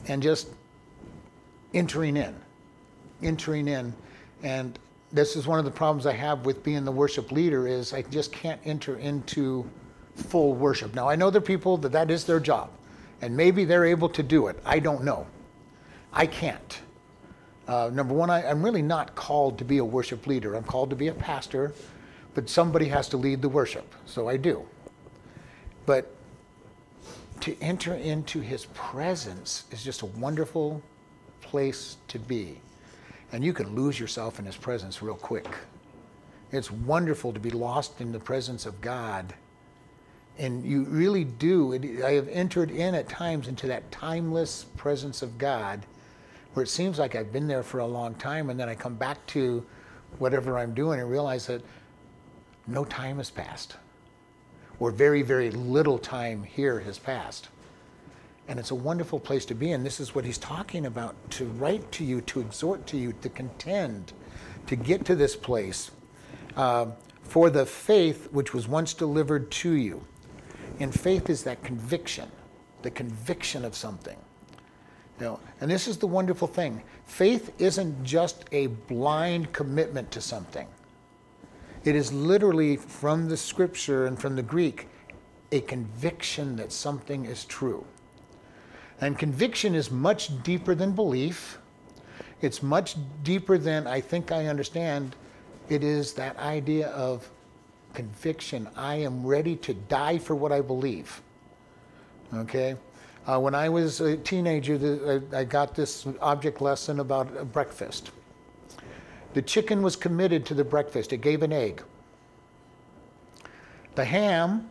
and 0.09 0.23
just 0.23 0.49
entering 1.75 2.17
in. 2.17 2.35
Entering 3.23 3.67
in. 3.67 3.95
And 4.43 4.79
this 5.13 5.37
is 5.37 5.47
one 5.47 5.59
of 5.59 5.65
the 5.65 5.71
problems 5.71 6.07
I 6.07 6.13
have 6.15 6.47
with 6.47 6.63
being 6.63 6.85
the 6.85 6.93
worship 6.93 7.31
leader 7.33 7.67
is 7.67 7.93
I 7.93 8.03
just 8.03 8.33
can't 8.33 8.61
enter 8.65 8.97
into 8.97 9.69
full 10.15 10.55
worship. 10.55 10.95
Now 10.95 11.09
I 11.09 11.17
know 11.17 11.31
there 11.31 11.39
are 11.39 11.45
people 11.45 11.77
that 11.79 11.93
that 11.93 12.11
is 12.11 12.25
their 12.25 12.41
job, 12.41 12.71
and 13.21 13.37
maybe 13.37 13.65
they're 13.65 13.85
able 13.85 14.09
to 14.11 14.23
do 14.23 14.47
it. 14.47 14.59
I 14.65 14.79
don't 14.79 15.05
know. 15.05 15.27
I 16.13 16.27
can't. 16.27 16.81
Uh, 17.69 17.91
number 17.93 18.15
one, 18.15 18.31
I, 18.31 18.49
I'm 18.49 18.63
really 18.63 18.83
not 18.83 19.15
called 19.15 19.59
to 19.59 19.65
be 19.65 19.79
a 19.79 19.85
worship 19.85 20.27
leader. 20.27 20.55
I'm 20.55 20.65
called 20.65 20.91
to 20.91 20.97
be 20.97 21.09
a 21.09 21.15
pastor, 21.15 21.73
but 22.35 22.49
somebody 22.49 22.87
has 22.89 23.09
to 23.11 23.17
lead 23.17 23.41
the 23.43 23.49
worship, 23.49 23.95
so 24.07 24.29
I 24.29 24.37
do. 24.37 24.67
But 25.87 26.15
to 27.41 27.57
enter 27.61 27.95
into 27.95 28.41
his 28.41 28.67
presence 28.67 29.65
is 29.71 29.83
just 29.83 30.03
a 30.03 30.07
wonderful 30.07 30.83
place 31.41 31.97
to 32.09 32.19
be. 32.19 32.61
And 33.33 33.43
you 33.43 33.53
can 33.53 33.75
lose 33.75 33.99
yourself 33.99 34.39
in 34.39 34.45
his 34.45 34.57
presence 34.57 35.03
real 35.03 35.15
quick. 35.15 35.49
It's 36.53 36.71
wonderful 36.71 37.33
to 37.33 37.41
be 37.41 37.51
lost 37.51 38.01
in 38.01 38.13
the 38.13 38.21
presence 38.21 38.67
of 38.67 38.81
God. 38.81 39.33
And 40.39 40.65
you 40.65 40.85
really 40.85 41.25
do. 41.25 41.73
I 42.05 42.13
have 42.13 42.29
entered 42.29 42.71
in 42.71 42.95
at 42.95 43.09
times 43.09 43.49
into 43.49 43.67
that 43.69 43.91
timeless 43.91 44.67
presence 44.77 45.23
of 45.23 45.39
God 45.39 45.85
where 46.55 46.63
it 46.63 46.69
seems 46.69 46.99
like 46.99 47.15
I've 47.15 47.33
been 47.33 47.47
there 47.47 47.63
for 47.63 47.79
a 47.79 47.87
long 47.87 48.15
time, 48.15 48.51
and 48.51 48.61
then 48.61 48.69
I 48.69 48.75
come 48.75 48.95
back 48.95 49.27
to 49.29 49.65
whatever 50.19 50.59
I'm 50.59 50.75
doing 50.75 51.01
and 51.01 51.11
realize 51.11 51.47
that 51.47 51.63
no 52.67 52.85
time 52.85 53.17
has 53.17 53.31
passed, 53.31 53.77
or 54.79 54.91
very, 54.91 55.23
very 55.23 55.51
little 55.51 55.99
time 55.99 56.43
here 56.43 56.81
has 56.81 56.99
passed. 56.99 57.49
And 58.49 58.59
it's 58.59 58.71
a 58.71 58.75
wonderful 58.75 59.21
place 59.21 59.45
to 59.47 59.55
be. 59.55 59.73
And 59.73 59.85
this 59.85 60.01
is 60.01 60.15
what 60.15 60.25
he's 60.25 60.39
talking 60.39 60.87
about 60.87 61.15
to 61.33 61.47
write 61.47 61.91
to 61.93 62.05
you, 62.05 62.21
to 62.23 62.41
exhort 62.41 62.87
to 62.89 62.97
you, 62.97 63.13
to 63.23 63.29
contend, 63.29 64.13
to 64.67 64.77
get 64.77 65.05
to 65.07 65.15
this 65.15 65.37
place 65.37 65.91
uh, 66.57 66.87
for 67.23 67.51
the 67.51 67.65
faith 67.65 68.29
which 68.33 68.53
was 68.53 68.69
once 68.69 68.95
delivered 68.95 69.51
to 69.51 69.73
you. 69.73 70.05
And 70.81 70.93
faith 70.93 71.31
is 71.31 71.45
that 71.45 71.63
conviction, 71.63 72.31
the 72.83 72.91
conviction 72.91 73.65
of 73.65 73.75
something. 73.75 74.19
You 75.19 75.27
know, 75.27 75.41
and 75.61 75.71
this 75.71 75.87
is 75.87 75.99
the 75.99 76.07
wonderful 76.07 76.49
thing 76.49 76.83
faith 77.05 77.53
isn't 77.59 78.03
just 78.03 78.45
a 78.51 78.67
blind 78.67 79.53
commitment 79.53 80.11
to 80.13 80.21
something, 80.21 80.67
it 81.85 81.95
is 81.95 82.13
literally 82.13 82.77
from 82.77 83.29
the 83.29 83.37
scripture 83.37 84.07
and 84.07 84.19
from 84.19 84.37
the 84.37 84.43
Greek 84.43 84.89
a 85.53 85.61
conviction 85.61 86.57
that 86.57 86.73
something 86.73 87.27
is 87.27 87.45
true. 87.45 87.85
And 89.03 89.19
conviction 89.19 89.75
is 89.75 89.91
much 89.91 90.43
deeper 90.45 90.77
than 90.77 90.93
belief. 90.93 91.59
It's 92.41 92.63
much 92.63 92.95
deeper 93.25 93.59
than 93.59 93.89
I 93.89 94.01
think 94.01 94.31
I 94.31 94.47
understand. 94.47 95.17
It 95.69 95.83
is 95.83 96.15
that 96.15 96.37
idea 96.39 96.89
of 96.91 97.29
conviction. 97.95 98.69
I 98.77 98.95
am 98.95 99.27
ready 99.27 99.57
to 99.57 99.75
die 99.75 100.19
for 100.19 100.37
what 100.37 100.53
I 100.53 100.61
believe. 100.61 101.21
Okay? 102.33 102.77
Uh, 103.27 103.41
when 103.41 103.57
I 103.57 103.69
was 103.69 104.01
a 104.01 104.17
teenager, 104.17 104.79
the, 104.79 105.25
I, 105.33 105.41
I 105.41 105.45
got 105.45 105.75
this 105.75 106.07
object 106.21 106.61
lesson 106.61 107.01
about 107.01 107.53
breakfast. 107.53 108.13
The 109.35 109.43
chicken 109.43 109.83
was 109.83 109.97
committed 109.97 110.47
to 110.47 110.55
the 110.55 110.65
breakfast, 110.65 111.13
it 111.13 111.23
gave 111.23 111.43
an 111.43 111.53
egg. 111.53 111.83
The 113.97 114.05
ham 114.05 114.71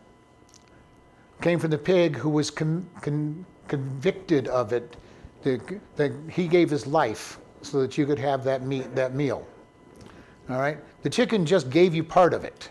came 1.42 1.58
from 1.58 1.70
the 1.70 1.78
pig 1.78 2.16
who 2.16 2.30
was 2.30 2.50
con, 2.50 2.88
convicted 3.72 4.48
of 4.48 4.74
it. 4.74 4.96
The, 5.44 6.14
he 6.30 6.46
gave 6.46 6.68
his 6.68 6.86
life 6.86 7.38
so 7.62 7.80
that 7.80 7.96
you 7.96 8.04
could 8.04 8.18
have 8.18 8.44
that, 8.44 8.66
meat, 8.66 8.94
that 8.94 9.14
meal. 9.14 9.46
All 10.50 10.58
right? 10.58 10.76
The 11.02 11.08
chicken 11.08 11.46
just 11.46 11.70
gave 11.70 11.94
you 11.94 12.04
part 12.04 12.34
of 12.34 12.44
it. 12.44 12.68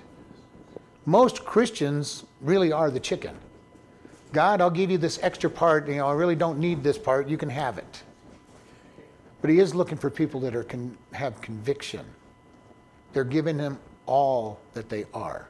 Most 1.08 1.44
Christians 1.44 2.24
really 2.40 2.72
are 2.72 2.92
the 2.92 3.00
chicken. 3.00 3.36
God, 4.32 4.62
I'll 4.62 4.70
give 4.70 4.92
you 4.92 5.00
this 5.00 5.18
extra 5.24 5.50
part. 5.50 5.88
You 5.88 5.96
know, 5.96 6.08
I 6.08 6.14
really 6.14 6.36
don't 6.36 6.60
need 6.60 6.84
this 6.84 7.00
part. 7.00 7.28
You 7.28 7.36
can 7.36 7.50
have 7.50 7.80
it. 7.80 8.04
But 9.42 9.50
He 9.50 9.58
is 9.58 9.74
looking 9.74 9.98
for 9.98 10.12
people 10.12 10.40
that 10.42 10.56
are 10.56 10.64
can 10.64 10.96
have 11.14 11.42
conviction. 11.42 12.06
They're 13.12 13.24
giving 13.24 13.58
Him 13.58 13.80
all 14.06 14.60
that 14.76 14.88
they 14.88 15.06
are, 15.16 15.48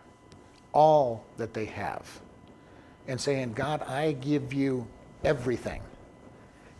all 0.71 1.25
that 1.35 1.53
they 1.53 1.65
have, 1.65 2.21
and 3.09 3.19
saying, 3.19 3.51
God, 3.51 3.81
I 3.81 4.13
give 4.13 4.53
you 4.53 4.87
everything. 5.23 5.81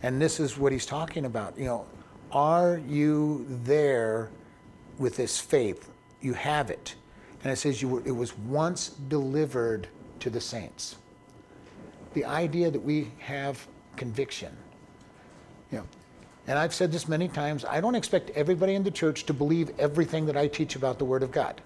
And 0.02 0.20
this 0.20 0.40
is 0.40 0.58
what 0.58 0.72
He's 0.72 0.86
talking 0.86 1.24
about. 1.24 1.58
You 1.58 1.66
know, 1.66 1.86
are 2.32 2.80
you 2.88 3.46
there 3.64 4.30
with 4.98 5.16
this 5.16 5.40
faith? 5.40 5.90
You 6.20 6.34
have 6.34 6.70
it. 6.70 6.94
And 7.42 7.52
it 7.52 7.56
says 7.56 7.82
you 7.82 7.88
were, 7.88 8.02
it 8.04 8.12
was 8.12 8.36
once 8.38 8.90
delivered 9.08 9.88
to 10.20 10.30
the 10.30 10.40
saints 10.40 10.96
the 12.14 12.24
idea 12.24 12.70
that 12.70 12.80
we 12.82 13.10
have 13.18 13.66
conviction. 13.96 14.54
You 15.70 15.78
know, 15.78 15.84
and 16.46 16.58
I've 16.58 16.74
said 16.74 16.92
this 16.92 17.08
many 17.08 17.28
times, 17.28 17.64
I 17.64 17.80
don't 17.80 17.94
expect 17.94 18.30
everybody 18.30 18.74
in 18.74 18.82
the 18.82 18.90
church 18.90 19.24
to 19.26 19.32
believe 19.32 19.70
everything 19.78 20.26
that 20.26 20.36
I 20.36 20.48
teach 20.48 20.76
about 20.76 20.98
the 20.98 21.04
Word 21.04 21.22
of 21.22 21.30
God. 21.30 21.60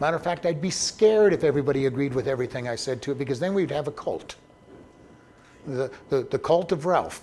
Matter 0.00 0.16
of 0.16 0.24
fact, 0.24 0.44
I'd 0.44 0.60
be 0.60 0.70
scared 0.70 1.32
if 1.32 1.44
everybody 1.44 1.86
agreed 1.86 2.14
with 2.14 2.26
everything 2.26 2.68
I 2.68 2.74
said 2.74 3.00
to 3.02 3.12
it 3.12 3.18
because 3.18 3.38
then 3.38 3.54
we'd 3.54 3.70
have 3.70 3.86
a 3.86 3.92
cult. 3.92 4.34
The, 5.66 5.90
the, 6.10 6.22
the 6.30 6.38
cult 6.38 6.72
of 6.72 6.86
Ralph. 6.86 7.22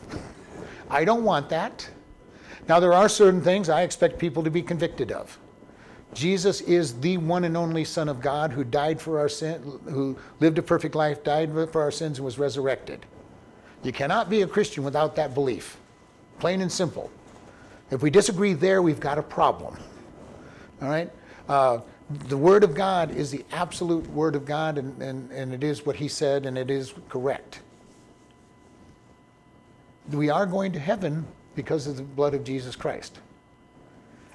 I 0.89 1.05
don't 1.05 1.23
want 1.23 1.49
that. 1.49 1.87
Now, 2.67 2.79
there 2.79 2.93
are 2.93 3.09
certain 3.09 3.41
things 3.41 3.69
I 3.69 3.81
expect 3.81 4.19
people 4.19 4.43
to 4.43 4.51
be 4.51 4.61
convicted 4.61 5.11
of. 5.11 5.37
Jesus 6.13 6.61
is 6.61 6.99
the 6.99 7.17
one 7.17 7.45
and 7.45 7.55
only 7.55 7.85
Son 7.85 8.09
of 8.09 8.21
God 8.21 8.51
who 8.51 8.63
died 8.63 8.99
for 8.99 9.19
our 9.19 9.29
sin, 9.29 9.61
who 9.85 10.17
lived 10.39 10.57
a 10.57 10.61
perfect 10.61 10.95
life, 10.95 11.23
died 11.23 11.51
for 11.71 11.81
our 11.81 11.91
sins, 11.91 12.17
and 12.17 12.25
was 12.25 12.37
resurrected. 12.37 13.05
You 13.83 13.91
cannot 13.91 14.29
be 14.29 14.41
a 14.41 14.47
Christian 14.47 14.83
without 14.83 15.15
that 15.15 15.33
belief. 15.33 15.77
Plain 16.39 16.61
and 16.61 16.71
simple. 16.71 17.09
If 17.89 18.01
we 18.01 18.09
disagree 18.09 18.53
there, 18.53 18.81
we've 18.81 18.99
got 18.99 19.17
a 19.17 19.23
problem. 19.23 19.77
All 20.81 20.89
right? 20.89 21.09
Uh, 21.47 21.79
the 22.27 22.37
Word 22.37 22.63
of 22.63 22.73
God 22.73 23.11
is 23.11 23.31
the 23.31 23.45
absolute 23.51 24.05
Word 24.11 24.35
of 24.35 24.45
God, 24.45 24.77
and, 24.77 25.01
and, 25.01 25.31
and 25.31 25.53
it 25.53 25.63
is 25.63 25.85
what 25.85 25.95
He 25.95 26.07
said, 26.07 26.45
and 26.45 26.57
it 26.57 26.69
is 26.69 26.93
correct. 27.09 27.61
We 30.09 30.29
are 30.29 30.45
going 30.45 30.71
to 30.73 30.79
heaven 30.79 31.25
because 31.55 31.87
of 31.87 31.97
the 31.97 32.03
blood 32.03 32.33
of 32.33 32.43
Jesus 32.43 32.75
Christ. 32.75 33.19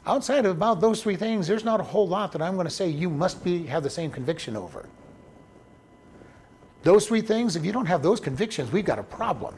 Outside 0.06 0.46
of 0.46 0.52
about 0.52 0.80
those 0.80 1.02
three 1.02 1.16
things, 1.16 1.48
there's 1.48 1.64
not 1.64 1.80
a 1.80 1.82
whole 1.82 2.06
lot 2.06 2.32
that 2.32 2.40
I'm 2.40 2.54
going 2.54 2.66
to 2.66 2.72
say 2.72 2.88
you 2.88 3.10
must 3.10 3.42
be, 3.42 3.66
have 3.66 3.82
the 3.82 3.90
same 3.90 4.10
conviction 4.10 4.56
over. 4.56 4.88
Those 6.82 7.08
three 7.08 7.20
things, 7.20 7.56
if 7.56 7.64
you 7.64 7.72
don't 7.72 7.86
have 7.86 8.02
those 8.02 8.20
convictions, 8.20 8.70
we've 8.70 8.84
got 8.84 9.00
a 9.00 9.02
problem. 9.02 9.56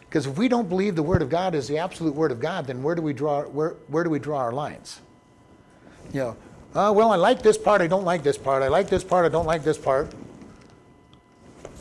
Because 0.00 0.26
if 0.26 0.36
we 0.36 0.48
don't 0.48 0.68
believe 0.68 0.94
the 0.94 1.02
Word 1.02 1.22
of 1.22 1.30
God 1.30 1.54
is 1.54 1.66
the 1.66 1.78
absolute 1.78 2.14
Word 2.14 2.30
of 2.30 2.40
God, 2.40 2.66
then 2.66 2.82
where 2.82 2.94
do 2.94 3.00
we 3.00 3.14
draw, 3.14 3.42
where, 3.44 3.70
where 3.88 4.04
do 4.04 4.10
we 4.10 4.18
draw 4.18 4.38
our 4.38 4.52
lines? 4.52 5.00
You 6.12 6.20
know, 6.20 6.36
uh, 6.74 6.92
well, 6.92 7.10
I 7.10 7.16
like 7.16 7.40
this 7.40 7.56
part, 7.56 7.80
I 7.80 7.86
don't 7.86 8.04
like 8.04 8.22
this 8.22 8.36
part. 8.36 8.62
I 8.62 8.68
like 8.68 8.88
this 8.90 9.02
part, 9.02 9.24
I 9.24 9.30
don't 9.30 9.46
like 9.46 9.64
this 9.64 9.78
part. 9.78 10.12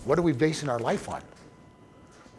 What 0.06 0.17
are 0.17 0.21
we 0.21 0.32
basing 0.32 0.69
our 0.69 0.80
life 0.80 1.10
on? 1.10 1.21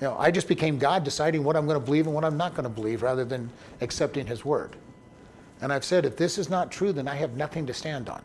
You 0.00 0.08
know, 0.08 0.16
I 0.18 0.30
just 0.30 0.48
became 0.48 0.78
God 0.78 1.04
deciding 1.04 1.42
what 1.42 1.56
I'm 1.56 1.66
going 1.66 1.78
to 1.78 1.84
believe 1.84 2.06
and 2.06 2.14
what 2.14 2.24
I'm 2.24 2.36
not 2.36 2.52
going 2.52 2.64
to 2.64 2.70
believe 2.70 3.02
rather 3.02 3.24
than 3.24 3.50
accepting 3.80 4.26
His 4.26 4.44
Word. 4.44 4.76
And 5.60 5.72
I've 5.72 5.84
said, 5.84 6.04
if 6.04 6.16
this 6.16 6.36
is 6.36 6.50
not 6.50 6.70
true, 6.70 6.92
then 6.92 7.08
I 7.08 7.14
have 7.14 7.36
nothing 7.36 7.66
to 7.66 7.74
stand 7.74 8.08
on. 8.08 8.22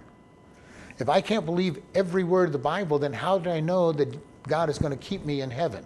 If 1.00 1.10
I 1.10 1.22
can't 1.22 1.46
believe 1.46 1.82
every 1.96 2.24
word 2.24 2.48
of 2.48 2.52
the 2.52 2.60
Bible, 2.60 3.00
then 3.00 3.14
how 3.14 3.40
do 3.40 3.50
I 3.50 3.60
know 3.60 3.92
that 3.94 4.20
God 4.48 4.70
is 4.70 4.78
going 4.78 4.92
to 4.92 4.98
keep 4.98 5.26
me 5.26 5.42
in 5.42 5.50
heaven? 5.50 5.86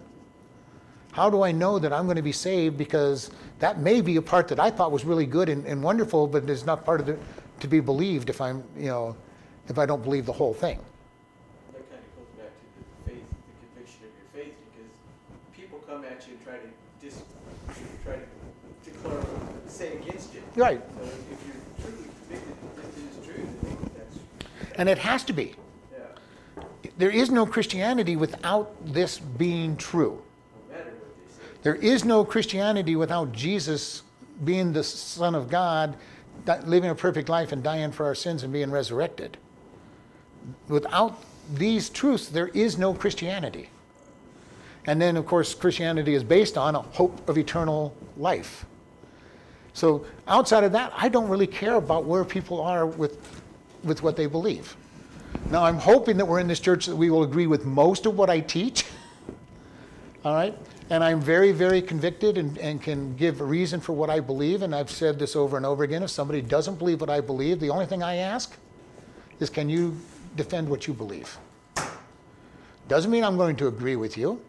How 1.12 1.30
do 1.30 1.42
I 1.42 1.52
know 1.52 1.78
that 1.78 1.92
I'm 1.92 2.04
going 2.04 2.16
to 2.16 2.22
be 2.22 2.32
saved? 2.32 2.76
Because 2.76 3.30
that 3.60 3.78
may 3.78 4.02
be 4.02 4.16
a 4.16 4.22
part 4.22 4.48
that 4.48 4.60
I 4.60 4.70
thought 4.70 4.92
was 4.92 5.04
really 5.04 5.24
good 5.24 5.48
and, 5.48 5.64
and 5.64 5.82
wonderful, 5.82 6.26
but 6.26 6.50
is 6.50 6.66
not 6.66 6.84
part 6.84 7.00
of 7.00 7.08
it 7.08 7.18
to 7.60 7.68
be 7.68 7.80
believed 7.80 8.28
if 8.28 8.40
I'm, 8.40 8.62
you 8.76 8.88
know, 8.88 9.16
if 9.68 9.78
I 9.78 9.86
don't 9.86 10.02
believe 10.02 10.26
the 10.26 10.32
whole 10.32 10.52
thing. 10.52 10.78
That 11.72 11.88
kind 11.88 12.02
of 12.02 12.16
goes 12.18 12.28
back 12.36 12.50
to 12.52 13.08
the 13.08 13.10
faith, 13.10 13.24
the 13.46 13.66
conviction 13.66 14.00
of 14.04 14.12
your 14.18 14.44
faith, 14.44 14.54
because 14.74 14.92
people 15.56 15.78
come 15.88 16.04
at 16.04 16.26
you 16.26 16.34
and 16.34 16.44
try 16.44 16.58
to 16.58 16.68
dis, 17.00 17.22
try 18.04 18.16
to 18.16 18.90
declare, 18.90 19.22
say 19.66 19.96
against 19.96 20.34
you. 20.34 20.42
Right. 20.56 20.80
So 20.96 21.02
if 21.02 21.12
you're 21.46 21.86
truly 21.86 22.08
convicted 22.28 22.76
that 22.76 22.94
this 22.94 23.18
is 23.18 23.26
true, 23.26 23.48
that's, 23.94 24.18
And 24.78 24.88
it 24.88 24.98
has 24.98 25.22
to 25.24 25.32
be. 25.32 25.54
yeah, 25.92 26.62
There 26.96 27.10
is 27.10 27.30
no 27.30 27.44
Christianity 27.46 28.16
without 28.16 28.74
this 28.84 29.18
being 29.18 29.76
true. 29.76 30.22
no 30.70 30.76
matter 30.76 30.90
what 30.90 31.14
they 31.16 31.32
say. 31.32 31.58
There 31.62 31.74
is 31.76 32.04
no 32.04 32.24
Christianity 32.24 32.96
without 32.96 33.32
Jesus 33.32 34.02
being 34.44 34.72
the 34.72 34.82
Son 34.82 35.34
of 35.34 35.48
God, 35.50 35.96
living 36.64 36.90
a 36.90 36.94
perfect 36.94 37.28
life 37.28 37.52
and 37.52 37.62
dying 37.62 37.92
for 37.92 38.06
our 38.06 38.14
sins 38.14 38.42
and 38.42 38.52
being 38.52 38.70
resurrected. 38.70 39.36
Without 40.68 41.22
these 41.54 41.88
truths, 41.90 42.28
there 42.28 42.48
is 42.48 42.78
no 42.78 42.94
Christianity. 42.94 43.68
And 44.86 45.00
then, 45.02 45.16
of 45.16 45.26
course, 45.26 45.54
Christianity 45.54 46.14
is 46.14 46.22
based 46.22 46.56
on 46.56 46.76
a 46.76 46.80
hope 46.80 47.28
of 47.28 47.36
eternal 47.36 47.94
life. 48.16 48.64
So, 49.76 50.06
outside 50.26 50.64
of 50.64 50.72
that, 50.72 50.90
I 50.96 51.10
don't 51.10 51.28
really 51.28 51.46
care 51.46 51.74
about 51.74 52.06
where 52.06 52.24
people 52.24 52.62
are 52.62 52.86
with, 52.86 53.42
with 53.84 54.02
what 54.02 54.16
they 54.16 54.24
believe. 54.24 54.74
Now, 55.50 55.64
I'm 55.64 55.76
hoping 55.76 56.16
that 56.16 56.24
we're 56.24 56.40
in 56.40 56.48
this 56.48 56.60
church 56.60 56.86
that 56.86 56.96
we 56.96 57.10
will 57.10 57.24
agree 57.24 57.46
with 57.46 57.66
most 57.66 58.06
of 58.06 58.16
what 58.16 58.30
I 58.30 58.40
teach. 58.40 58.86
All 60.24 60.34
right? 60.34 60.56
And 60.88 61.04
I'm 61.04 61.20
very, 61.20 61.52
very 61.52 61.82
convicted 61.82 62.38
and, 62.38 62.56
and 62.56 62.80
can 62.80 63.14
give 63.16 63.42
a 63.42 63.44
reason 63.44 63.78
for 63.78 63.92
what 63.92 64.08
I 64.08 64.18
believe. 64.18 64.62
And 64.62 64.74
I've 64.74 64.90
said 64.90 65.18
this 65.18 65.36
over 65.36 65.58
and 65.58 65.66
over 65.66 65.84
again. 65.84 66.02
If 66.02 66.08
somebody 66.08 66.40
doesn't 66.40 66.78
believe 66.78 67.02
what 67.02 67.10
I 67.10 67.20
believe, 67.20 67.60
the 67.60 67.68
only 67.68 67.84
thing 67.84 68.02
I 68.02 68.16
ask 68.16 68.56
is 69.40 69.50
can 69.50 69.68
you 69.68 69.94
defend 70.36 70.70
what 70.70 70.86
you 70.86 70.94
believe? 70.94 71.36
Doesn't 72.88 73.10
mean 73.10 73.24
I'm 73.24 73.36
going 73.36 73.56
to 73.56 73.68
agree 73.68 73.96
with 73.96 74.16
you. 74.16 74.40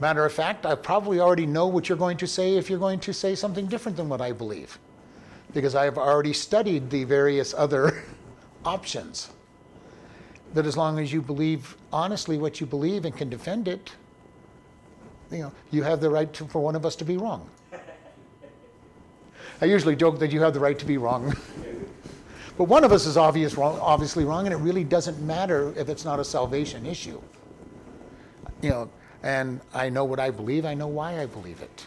Matter 0.00 0.24
of 0.24 0.32
fact, 0.32 0.64
I 0.64 0.74
probably 0.76 1.18
already 1.18 1.46
know 1.46 1.66
what 1.66 1.88
you're 1.88 1.98
going 1.98 2.16
to 2.18 2.26
say 2.26 2.56
if 2.56 2.70
you're 2.70 2.78
going 2.78 3.00
to 3.00 3.12
say 3.12 3.34
something 3.34 3.66
different 3.66 3.96
than 3.96 4.08
what 4.08 4.20
I 4.20 4.32
believe, 4.32 4.78
because 5.52 5.74
I've 5.74 5.98
already 5.98 6.32
studied 6.32 6.88
the 6.88 7.04
various 7.04 7.52
other 7.52 8.04
options. 8.64 9.30
That 10.54 10.66
as 10.66 10.76
long 10.76 10.98
as 10.98 11.12
you 11.12 11.20
believe 11.20 11.76
honestly 11.92 12.38
what 12.38 12.60
you 12.60 12.66
believe 12.66 13.04
and 13.04 13.16
can 13.16 13.28
defend 13.28 13.68
it, 13.68 13.92
you 15.30 15.38
know, 15.38 15.52
you 15.70 15.82
have 15.82 16.00
the 16.00 16.08
right 16.08 16.32
to, 16.34 16.46
for 16.46 16.60
one 16.60 16.74
of 16.74 16.86
us 16.86 16.96
to 16.96 17.04
be 17.04 17.16
wrong. 17.16 17.48
I 19.60 19.64
usually 19.64 19.96
joke 19.96 20.20
that 20.20 20.30
you 20.30 20.40
have 20.40 20.54
the 20.54 20.60
right 20.60 20.78
to 20.78 20.86
be 20.86 20.96
wrong. 20.96 21.36
but 22.56 22.64
one 22.64 22.84
of 22.84 22.92
us 22.92 23.04
is 23.04 23.16
obvious 23.16 23.56
wrong, 23.56 23.78
obviously 23.80 24.24
wrong, 24.24 24.46
and 24.46 24.54
it 24.54 24.58
really 24.58 24.84
doesn't 24.84 25.20
matter 25.20 25.74
if 25.76 25.88
it's 25.88 26.04
not 26.04 26.20
a 26.20 26.24
salvation 26.24 26.86
issue. 26.86 27.20
You 28.62 28.70
know, 28.70 28.90
and 29.22 29.60
I 29.74 29.88
know 29.88 30.04
what 30.04 30.20
I 30.20 30.30
believe, 30.30 30.64
I 30.64 30.74
know 30.74 30.86
why 30.86 31.20
I 31.20 31.26
believe 31.26 31.60
it. 31.60 31.86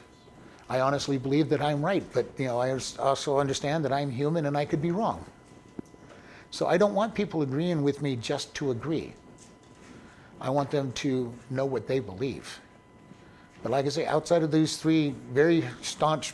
I 0.70 0.80
honestly 0.80 1.18
believe 1.18 1.50
that 1.50 1.62
I'm 1.62 1.84
right, 1.84 2.04
but 2.14 2.26
you 2.38 2.46
know, 2.46 2.60
I 2.60 2.78
also 3.00 3.40
understand 3.40 3.84
that 3.86 3.92
I'm 3.92 4.10
human 4.10 4.46
and 4.46 4.58
I 4.58 4.66
could 4.66 4.82
be 4.82 4.92
wrong. 4.92 5.26
So 6.50 6.68
I 6.68 6.78
don't 6.78 6.94
want 6.94 7.14
people 7.14 7.42
agreeing 7.42 7.82
with 7.82 8.02
me 8.02 8.16
just 8.16 8.54
to 8.56 8.72
agree. 8.72 9.14
I 10.40 10.50
want 10.50 10.72
them 10.72 10.92
to 10.94 11.34
know 11.50 11.66
what 11.66 11.88
they 11.88 12.00
believe. 12.00 12.60
But 13.64 13.72
like 13.72 13.86
I 13.86 13.90
say, 13.90 14.06
outside 14.06 14.44
of 14.44 14.52
these 14.52 14.78
three 14.78 15.14
very 15.32 15.64
staunch, 15.82 16.34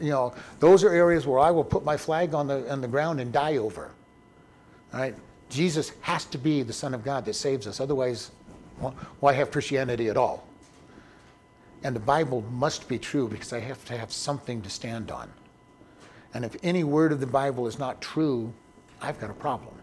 you 0.00 0.10
know, 0.10 0.34
those 0.60 0.84
are 0.84 0.90
areas 0.90 1.26
where 1.26 1.40
I 1.40 1.50
will 1.50 1.64
put 1.64 1.84
my 1.84 1.96
flag 1.96 2.32
on 2.32 2.46
the, 2.46 2.70
on 2.70 2.80
the 2.80 2.88
ground 2.88 3.20
and 3.20 3.32
die 3.32 3.56
over. 3.56 3.90
All 4.94 5.00
right? 5.00 5.14
Jesus 5.48 5.92
has 6.02 6.24
to 6.26 6.38
be 6.38 6.62
the 6.62 6.72
Son 6.72 6.94
of 6.94 7.04
God 7.04 7.24
that 7.24 7.34
saves 7.34 7.66
us. 7.66 7.80
Otherwise, 7.80 8.30
why 9.20 9.32
have 9.32 9.50
Christianity 9.50 10.08
at 10.08 10.16
all? 10.16 10.46
And 11.82 11.96
the 11.96 12.00
Bible 12.00 12.42
must 12.50 12.88
be 12.88 12.98
true 12.98 13.28
because 13.28 13.52
I 13.52 13.60
have 13.60 13.84
to 13.86 13.96
have 13.96 14.12
something 14.12 14.60
to 14.62 14.70
stand 14.70 15.10
on. 15.10 15.30
And 16.34 16.44
if 16.44 16.56
any 16.62 16.84
word 16.84 17.12
of 17.12 17.20
the 17.20 17.26
Bible 17.26 17.66
is 17.66 17.78
not 17.78 18.00
true, 18.00 18.52
I've 19.00 19.18
got 19.18 19.30
a 19.30 19.34
problem. 19.34 19.74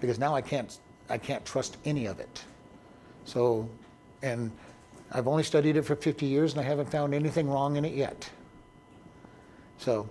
Because 0.00 0.18
now 0.18 0.34
I 0.34 0.40
can't, 0.40 0.76
I 1.08 1.18
can't 1.18 1.44
trust 1.44 1.76
any 1.84 2.06
of 2.06 2.20
it. 2.20 2.44
So, 3.24 3.68
and 4.22 4.50
I've 5.12 5.28
only 5.28 5.42
studied 5.42 5.76
it 5.76 5.82
for 5.82 5.96
50 5.96 6.26
years 6.26 6.52
and 6.52 6.60
I 6.60 6.64
haven't 6.64 6.90
found 6.90 7.14
anything 7.14 7.48
wrong 7.48 7.76
in 7.76 7.84
it 7.84 7.94
yet. 7.94 8.28
So, 9.78 10.08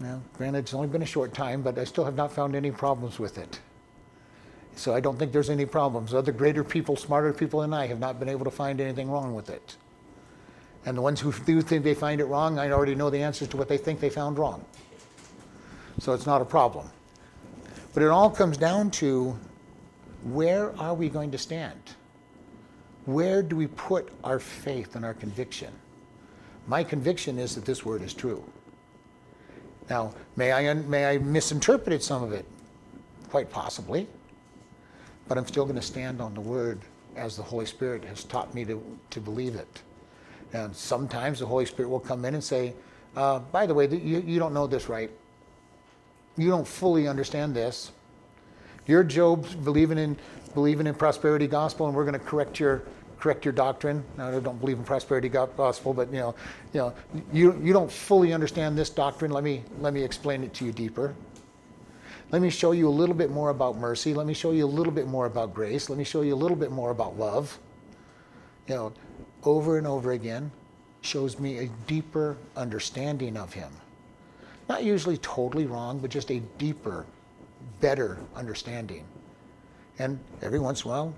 now, 0.00 0.20
granted, 0.32 0.60
it's 0.60 0.74
only 0.74 0.88
been 0.88 1.02
a 1.02 1.06
short 1.06 1.32
time, 1.32 1.62
but 1.62 1.78
I 1.78 1.84
still 1.84 2.04
have 2.04 2.16
not 2.16 2.32
found 2.32 2.56
any 2.56 2.70
problems 2.70 3.18
with 3.18 3.38
it. 3.38 3.60
So 4.74 4.94
I 4.94 5.00
don't 5.00 5.18
think 5.18 5.32
there's 5.32 5.50
any 5.50 5.66
problems. 5.66 6.14
Other 6.14 6.32
greater 6.32 6.64
people, 6.64 6.96
smarter 6.96 7.32
people 7.32 7.60
than 7.60 7.74
I 7.74 7.86
have 7.86 7.98
not 7.98 8.18
been 8.18 8.28
able 8.28 8.44
to 8.44 8.50
find 8.50 8.80
anything 8.80 9.10
wrong 9.10 9.34
with 9.34 9.50
it. 9.50 9.76
And 10.84 10.96
the 10.96 11.02
ones 11.02 11.20
who 11.20 11.32
do 11.32 11.60
think 11.62 11.84
they 11.84 11.94
find 11.94 12.20
it 12.20 12.24
wrong, 12.24 12.58
I 12.58 12.70
already 12.70 12.94
know 12.94 13.10
the 13.10 13.22
answers 13.22 13.48
to 13.48 13.56
what 13.56 13.68
they 13.68 13.76
think 13.76 14.00
they 14.00 14.10
found 14.10 14.38
wrong. 14.38 14.64
So 16.00 16.12
it's 16.12 16.26
not 16.26 16.40
a 16.40 16.44
problem. 16.44 16.88
But 17.94 18.02
it 18.02 18.08
all 18.08 18.30
comes 18.30 18.56
down 18.56 18.90
to 18.92 19.38
where 20.24 20.76
are 20.80 20.94
we 20.94 21.08
going 21.08 21.30
to 21.32 21.38
stand? 21.38 21.80
Where 23.04 23.42
do 23.42 23.56
we 23.56 23.66
put 23.66 24.10
our 24.24 24.38
faith 24.38 24.96
and 24.96 25.04
our 25.04 25.14
conviction? 25.14 25.72
My 26.66 26.82
conviction 26.82 27.38
is 27.38 27.54
that 27.56 27.64
this 27.64 27.84
word 27.84 28.02
is 28.02 28.14
true. 28.14 28.42
Now, 29.90 30.14
may 30.36 30.52
I, 30.52 30.74
may 30.74 31.06
I 31.06 31.18
misinterpreted 31.18 32.02
some 32.02 32.22
of 32.22 32.32
it? 32.32 32.46
Quite 33.30 33.50
possibly. 33.50 34.06
But 35.32 35.38
I'm 35.38 35.46
still 35.46 35.64
going 35.64 35.76
to 35.76 35.80
stand 35.80 36.20
on 36.20 36.34
the 36.34 36.42
word 36.42 36.82
as 37.16 37.38
the 37.38 37.42
Holy 37.42 37.64
Spirit 37.64 38.04
has 38.04 38.22
taught 38.22 38.52
me 38.54 38.66
to, 38.66 38.98
to 39.08 39.18
believe 39.18 39.54
it. 39.54 39.80
And 40.52 40.76
sometimes 40.76 41.38
the 41.38 41.46
Holy 41.46 41.64
Spirit 41.64 41.88
will 41.88 42.00
come 42.00 42.26
in 42.26 42.34
and 42.34 42.44
say, 42.44 42.74
uh, 43.16 43.38
by 43.38 43.64
the 43.64 43.72
way, 43.72 43.88
you, 43.88 44.20
you 44.20 44.38
don't 44.38 44.52
know 44.52 44.66
this 44.66 44.90
right. 44.90 45.10
You 46.36 46.50
don't 46.50 46.68
fully 46.68 47.08
understand 47.08 47.54
this. 47.54 47.92
You're 48.86 49.02
Job 49.04 49.46
believing 49.64 49.96
in 49.96 50.18
believing 50.52 50.86
in 50.86 50.94
prosperity 50.94 51.46
gospel, 51.46 51.86
and 51.86 51.96
we're 51.96 52.04
going 52.04 52.12
to 52.12 52.26
correct 52.26 52.60
your 52.60 52.82
correct 53.18 53.46
your 53.46 53.52
doctrine. 53.52 54.04
Now, 54.18 54.36
I 54.36 54.38
don't 54.38 54.60
believe 54.60 54.76
in 54.76 54.84
prosperity 54.84 55.30
gospel, 55.30 55.94
but 55.94 56.12
you 56.12 56.18
know, 56.18 56.34
you 56.74 56.80
know, 56.80 56.94
you 57.32 57.58
you 57.62 57.72
don't 57.72 57.90
fully 57.90 58.34
understand 58.34 58.76
this 58.76 58.90
doctrine. 58.90 59.30
Let 59.30 59.44
me 59.44 59.64
let 59.80 59.94
me 59.94 60.02
explain 60.02 60.44
it 60.44 60.52
to 60.54 60.66
you 60.66 60.72
deeper. 60.72 61.14
Let 62.32 62.40
me 62.40 62.48
show 62.48 62.72
you 62.72 62.88
a 62.88 62.90
little 62.90 63.14
bit 63.14 63.30
more 63.30 63.50
about 63.50 63.76
mercy. 63.76 64.14
Let 64.14 64.26
me 64.26 64.32
show 64.32 64.52
you 64.52 64.64
a 64.64 64.66
little 64.66 64.92
bit 64.92 65.06
more 65.06 65.26
about 65.26 65.52
grace. 65.52 65.90
Let 65.90 65.98
me 65.98 66.04
show 66.04 66.22
you 66.22 66.34
a 66.34 66.36
little 66.42 66.56
bit 66.56 66.72
more 66.72 66.90
about 66.90 67.18
love. 67.18 67.58
You 68.66 68.74
know, 68.74 68.92
over 69.44 69.76
and 69.76 69.86
over 69.86 70.12
again, 70.12 70.50
shows 71.02 71.38
me 71.38 71.58
a 71.58 71.66
deeper 71.86 72.38
understanding 72.56 73.36
of 73.36 73.52
Him. 73.52 73.70
Not 74.66 74.82
usually 74.82 75.18
totally 75.18 75.66
wrong, 75.66 75.98
but 75.98 76.10
just 76.10 76.30
a 76.30 76.40
deeper, 76.56 77.04
better 77.80 78.18
understanding. 78.34 79.04
And 79.98 80.18
every 80.40 80.58
once 80.58 80.84
in 80.84 80.90
a 80.90 80.94
while, 80.94 81.14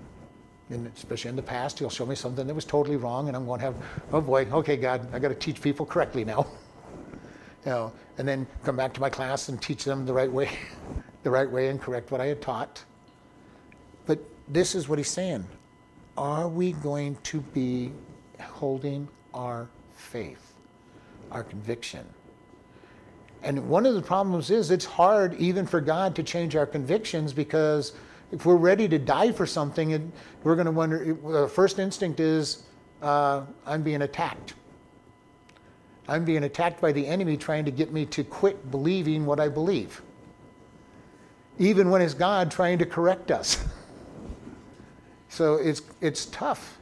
and 0.70 0.90
especially 0.96 1.28
in 1.28 1.36
the 1.36 1.42
past, 1.42 1.78
he'll 1.78 1.90
show 1.90 2.06
me 2.06 2.16
something 2.16 2.46
that 2.46 2.54
was 2.54 2.64
totally 2.64 2.96
wrong, 2.96 3.28
and 3.28 3.36
I'm 3.36 3.46
going 3.46 3.60
to 3.60 3.66
have, 3.66 3.76
oh 4.12 4.20
boy, 4.20 4.46
okay, 4.46 4.76
God, 4.76 5.06
I 5.14 5.20
got 5.20 5.28
to 5.28 5.34
teach 5.34 5.60
people 5.60 5.86
correctly 5.86 6.24
now. 6.24 6.46
you 7.64 7.70
know, 7.70 7.92
and 8.18 8.26
then 8.26 8.46
come 8.64 8.76
back 8.76 8.92
to 8.94 9.00
my 9.00 9.10
class 9.10 9.48
and 9.48 9.60
teach 9.60 9.84
them 9.84 10.06
the 10.06 10.12
right 10.12 10.30
way, 10.30 10.50
the 11.24 11.30
right 11.30 11.50
way, 11.50 11.68
and 11.68 11.80
correct 11.80 12.10
what 12.10 12.20
I 12.20 12.26
had 12.26 12.40
taught. 12.40 12.84
But 14.06 14.20
this 14.48 14.74
is 14.74 14.88
what 14.88 14.98
he's 14.98 15.10
saying: 15.10 15.44
Are 16.16 16.48
we 16.48 16.72
going 16.72 17.16
to 17.24 17.40
be 17.40 17.92
holding 18.40 19.08
our 19.32 19.68
faith, 19.94 20.54
our 21.30 21.42
conviction? 21.42 22.06
And 23.42 23.68
one 23.68 23.84
of 23.84 23.94
the 23.94 24.02
problems 24.02 24.50
is 24.50 24.70
it's 24.70 24.86
hard 24.86 25.34
even 25.34 25.66
for 25.66 25.80
God 25.80 26.14
to 26.16 26.22
change 26.22 26.56
our 26.56 26.64
convictions 26.64 27.34
because 27.34 27.92
if 28.32 28.46
we're 28.46 28.56
ready 28.56 28.88
to 28.88 28.98
die 28.98 29.32
for 29.32 29.44
something, 29.44 30.12
we're 30.42 30.54
going 30.56 30.64
to 30.64 30.72
wonder. 30.72 31.14
The 31.14 31.46
first 31.48 31.78
instinct 31.78 32.20
is, 32.20 32.62
uh, 33.02 33.42
I'm 33.66 33.82
being 33.82 34.02
attacked. 34.02 34.54
I'm 36.08 36.24
being 36.24 36.44
attacked 36.44 36.80
by 36.80 36.92
the 36.92 37.06
enemy 37.06 37.36
trying 37.36 37.64
to 37.66 37.70
get 37.70 37.92
me 37.92 38.06
to 38.06 38.24
quit 38.24 38.70
believing 38.70 39.26
what 39.26 39.40
I 39.40 39.48
believe. 39.48 40.02
Even 41.58 41.90
when 41.90 42.02
it's 42.02 42.14
God 42.14 42.50
trying 42.50 42.78
to 42.78 42.86
correct 42.86 43.30
us. 43.30 43.64
so 45.28 45.54
it's, 45.54 45.82
it's 46.00 46.26
tough 46.26 46.78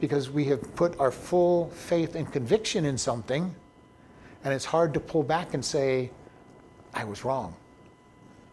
because 0.00 0.30
we 0.30 0.44
have 0.46 0.74
put 0.76 0.98
our 1.00 1.10
full 1.10 1.70
faith 1.70 2.14
and 2.14 2.30
conviction 2.32 2.84
in 2.84 2.98
something, 2.98 3.54
and 4.44 4.52
it's 4.52 4.64
hard 4.64 4.94
to 4.94 5.00
pull 5.00 5.22
back 5.22 5.54
and 5.54 5.64
say, 5.64 6.10
I 6.92 7.04
was 7.04 7.24
wrong. 7.24 7.54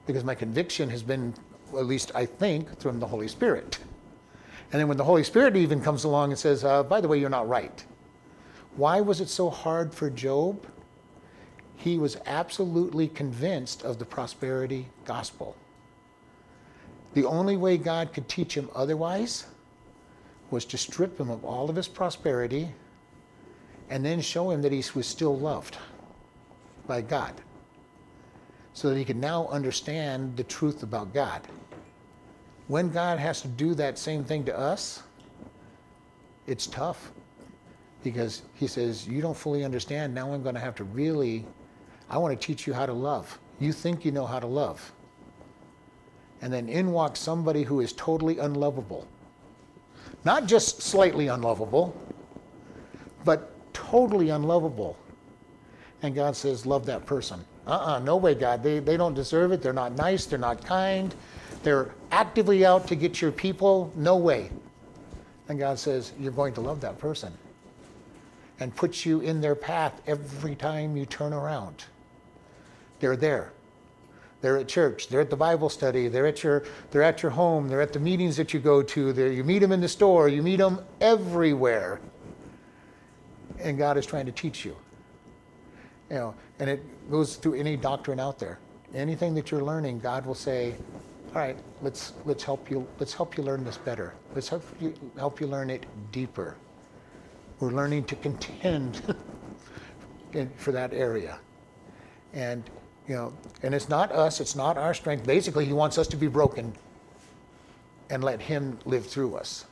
Because 0.08 0.24
my 0.24 0.34
conviction 0.34 0.90
has 0.90 1.04
been 1.04 1.34
at 1.78 1.86
least 1.86 2.12
I 2.16 2.26
think, 2.26 2.80
from 2.80 3.00
the 3.00 3.08
Holy 3.08 3.28
Spirit. 3.28 3.80
And 4.72 4.80
then 4.80 4.88
when 4.88 4.98
the 4.98 5.04
Holy 5.04 5.24
Spirit 5.24 5.56
even 5.56 5.82
comes 5.82 6.04
along 6.04 6.32
and 6.32 6.40
says, 6.40 6.64
uh, 6.64 6.84
by 6.84 7.02
the 7.02 7.08
way, 7.08 7.20
you're 7.20 7.30
not 7.30 7.48
right. 7.48 7.84
Why 8.76 9.02
was 9.02 9.20
it 9.20 9.28
so 9.28 9.50
hard 9.50 9.94
for 9.94 10.10
Job? 10.10 10.66
He 11.82 11.98
was 11.98 12.18
absolutely 12.26 13.08
convinced 13.08 13.84
of 13.84 13.98
the 13.98 14.06
prosperity 14.06 14.88
gospel. 15.06 15.56
The 17.14 17.26
only 17.26 17.58
way 17.58 17.78
God 17.78 18.14
could 18.14 18.30
teach 18.30 18.56
him 18.56 18.70
otherwise 18.76 19.48
was 20.52 20.64
to 20.66 20.78
strip 20.78 21.20
him 21.20 21.30
of 21.30 21.44
all 21.44 21.70
of 21.70 21.76
his 21.76 21.88
prosperity 21.88 22.72
and 23.90 24.06
then 24.06 24.22
show 24.22 24.52
him 24.52 24.62
that 24.62 24.72
he 24.72 24.84
was 24.96 25.08
still 25.08 25.38
loved 25.38 25.78
by 26.88 27.02
God 27.02 27.34
so 28.74 28.90
that 28.90 28.98
he 28.98 29.04
could 29.04 29.18
now 29.18 29.48
understand 29.48 30.38
the 30.38 30.44
truth 30.44 30.84
about 30.84 31.14
God. 31.14 31.42
When 32.68 32.90
God 32.90 33.20
has 33.20 33.42
to 33.42 33.48
do 33.48 33.74
that 33.76 33.98
same 33.98 34.24
thing 34.24 34.46
to 34.46 34.58
us, 34.58 35.04
it's 36.48 36.68
tough 36.68 37.12
because 38.04 38.44
he 38.54 38.68
says, 38.68 39.08
You 39.08 39.22
don't 39.22 39.36
fully 39.36 39.66
understand. 39.66 40.14
Now 40.14 40.32
I'm 40.32 40.44
going 40.44 40.56
to 40.56 40.62
have 40.62 40.76
to 40.76 40.84
really, 40.86 41.46
I 42.12 42.18
want 42.18 42.40
to 42.40 42.46
teach 42.46 42.68
you 42.68 42.74
how 42.74 42.86
to 42.86 42.94
love. 42.94 43.40
You 43.60 43.72
think 43.72 44.04
you 44.04 44.12
know 44.12 44.26
how 44.26 44.40
to 44.40 44.46
love. 44.46 44.92
And 46.42 46.52
then 46.52 46.68
in 46.68 46.92
walks 46.92 47.22
somebody 47.22 47.64
who 47.64 47.80
is 47.80 47.94
totally 47.94 48.38
unlovable. 48.38 49.08
Not 50.26 50.46
just 50.46 50.82
slightly 50.82 51.28
unlovable, 51.28 51.96
but 53.24 53.52
totally 53.74 54.30
unlovable. 54.30 54.98
And 56.02 56.14
God 56.14 56.36
says, 56.36 56.66
Love 56.66 56.86
that 56.88 57.06
person. 57.06 57.46
Uh 57.66 57.94
uh 57.96 58.00
no 58.00 58.18
way, 58.18 58.36
God. 58.36 58.62
They, 58.62 58.80
they 58.80 58.98
don't 58.98 59.14
deserve 59.14 59.54
it. 59.54 59.62
They're 59.62 59.72
not 59.72 59.96
nice. 59.96 60.26
They're 60.26 60.38
not 60.38 60.66
kind. 60.66 61.16
They're 61.64 61.94
actively 62.12 62.66
out 62.66 62.88
to 62.88 62.96
get 62.96 63.22
your 63.22 63.32
people. 63.32 63.94
No 63.96 64.18
way. 64.18 64.52
And 65.48 65.58
God 65.58 65.80
says, 65.80 66.12
You're 66.20 66.34
going 66.34 66.54
to 66.56 66.62
love 66.62 66.82
that 66.82 66.98
person. 66.98 67.32
And 68.60 68.76
puts 68.76 69.06
you 69.06 69.22
in 69.22 69.40
their 69.40 69.56
path 69.56 70.02
every 70.08 70.56
time 70.56 70.98
you 70.98 71.06
turn 71.06 71.32
around. 71.32 71.86
They're 73.02 73.18
there. 73.18 73.52
They're 74.42 74.58
at 74.58 74.68
church. 74.68 75.08
They're 75.08 75.22
at 75.22 75.30
the 75.30 75.36
Bible 75.36 75.70
study. 75.70 76.08
They're 76.08 76.26
at 76.26 76.44
your, 76.44 76.64
they're 76.90 77.04
at 77.04 77.22
your 77.22 77.32
home. 77.32 77.68
They're 77.68 77.82
at 77.82 77.94
the 77.94 78.00
meetings 78.00 78.36
that 78.38 78.54
you 78.54 78.60
go 78.60 78.82
to. 78.82 79.14
They're, 79.14 79.32
you 79.32 79.44
meet 79.44 79.60
them 79.60 79.72
in 79.72 79.82
the 79.82 79.88
store. 79.88 80.30
You 80.30 80.42
meet 80.42 80.58
them 80.58 80.80
everywhere. 81.00 82.00
And 83.60 83.78
God 83.78 83.98
is 83.98 84.06
trying 84.06 84.26
to 84.26 84.32
teach 84.32 84.66
you. 84.66 84.76
You 86.10 86.16
know, 86.16 86.36
and 86.60 86.70
it 86.70 87.10
goes 87.12 87.36
through 87.36 87.54
any 87.56 87.78
doctrine 87.78 88.20
out 88.20 88.40
there. 88.40 88.60
Anything 88.94 89.34
that 89.36 89.52
you're 89.52 89.64
learning, 89.64 90.00
God 90.00 90.26
will 90.26 90.36
say, 90.36 90.76
"All 91.34 91.42
right, 91.42 91.58
let's 91.82 92.12
let's 92.26 92.44
help 92.44 92.70
you 92.70 92.86
let's 93.00 93.14
help 93.14 93.38
you 93.38 93.44
learn 93.44 93.64
this 93.64 93.78
better. 93.78 94.16
Let's 94.36 94.50
help 94.50 94.64
you 94.82 94.94
help 95.16 95.40
you 95.40 95.48
learn 95.48 95.70
it 95.70 95.86
deeper." 96.12 96.58
We're 97.62 97.72
learning 97.72 98.04
to 98.06 98.16
contend 98.18 99.02
for 100.58 100.74
that 100.74 100.94
area, 100.94 101.40
and 102.34 102.70
you 103.12 103.18
know, 103.18 103.34
and 103.62 103.76
it's 103.76 103.90
not 103.90 104.10
us, 104.14 104.40
it's 104.40 104.56
not 104.56 104.78
our 104.78 104.94
strength. 104.94 105.28
Basically, 105.28 105.66
He 105.66 105.74
wants 105.74 105.98
us 105.98 106.08
to 106.08 106.16
be 106.16 106.28
broken 106.28 106.72
and 108.10 108.24
let 108.24 108.40
Him 108.40 108.80
live 108.86 109.06
through 109.06 109.36
us. 109.36 109.66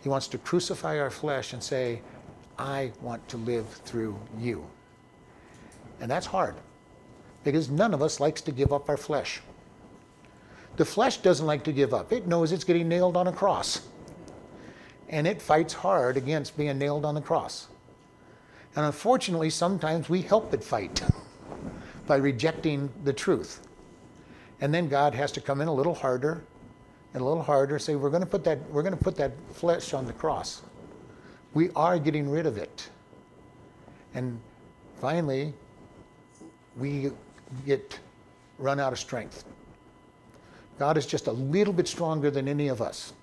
He 0.00 0.08
wants 0.08 0.28
to 0.28 0.38
crucify 0.38 1.00
our 1.00 1.10
flesh 1.10 1.54
and 1.54 1.60
say, 1.60 2.02
"I 2.56 2.92
want 3.02 3.26
to 3.30 3.36
live 3.36 3.66
through 3.84 4.16
you." 4.38 4.64
And 6.00 6.08
that's 6.08 6.26
hard 6.26 6.54
because 7.42 7.68
none 7.68 7.92
of 7.92 8.00
us 8.00 8.20
likes 8.20 8.42
to 8.42 8.52
give 8.52 8.72
up 8.72 8.88
our 8.88 8.96
flesh. 8.96 9.40
The 10.76 10.84
flesh 10.84 11.16
doesn't 11.16 11.46
like 11.46 11.64
to 11.64 11.72
give 11.72 11.92
up, 11.92 12.12
it 12.12 12.28
knows 12.28 12.52
it's 12.52 12.62
getting 12.62 12.88
nailed 12.88 13.16
on 13.16 13.26
a 13.26 13.32
cross. 13.32 13.80
And 15.08 15.26
it 15.26 15.42
fights 15.42 15.74
hard 15.74 16.16
against 16.16 16.56
being 16.56 16.78
nailed 16.78 17.04
on 17.04 17.16
the 17.16 17.20
cross. 17.20 17.66
And 18.76 18.86
unfortunately, 18.86 19.50
sometimes 19.50 20.08
we 20.08 20.22
help 20.22 20.54
it 20.54 20.62
fight 20.62 21.02
by 22.06 22.16
rejecting 22.16 22.90
the 23.04 23.12
truth. 23.12 23.66
And 24.60 24.72
then 24.72 24.88
God 24.88 25.14
has 25.14 25.32
to 25.32 25.40
come 25.40 25.60
in 25.60 25.68
a 25.68 25.74
little 25.74 25.94
harder 25.94 26.44
and 27.12 27.22
a 27.22 27.24
little 27.24 27.42
harder, 27.42 27.78
say, 27.78 27.94
we're 27.94 28.10
going 28.10 28.22
to 28.22 28.28
put 28.28 28.44
that, 28.44 28.58
we're 28.70 28.82
going 28.82 28.96
to 28.96 29.02
put 29.02 29.16
that 29.16 29.32
flesh 29.52 29.94
on 29.94 30.06
the 30.06 30.12
cross. 30.12 30.62
We 31.54 31.70
are 31.74 31.98
getting 31.98 32.28
rid 32.28 32.46
of 32.46 32.58
it. 32.58 32.88
And 34.14 34.38
finally, 35.00 35.54
we 36.76 37.10
get 37.64 37.98
run 38.58 38.80
out 38.80 38.92
of 38.92 38.98
strength. 38.98 39.44
God 40.78 40.98
is 40.98 41.06
just 41.06 41.26
a 41.26 41.32
little 41.32 41.72
bit 41.72 41.88
stronger 41.88 42.30
than 42.30 42.48
any 42.48 42.68
of 42.68 42.82
us. 42.82 43.14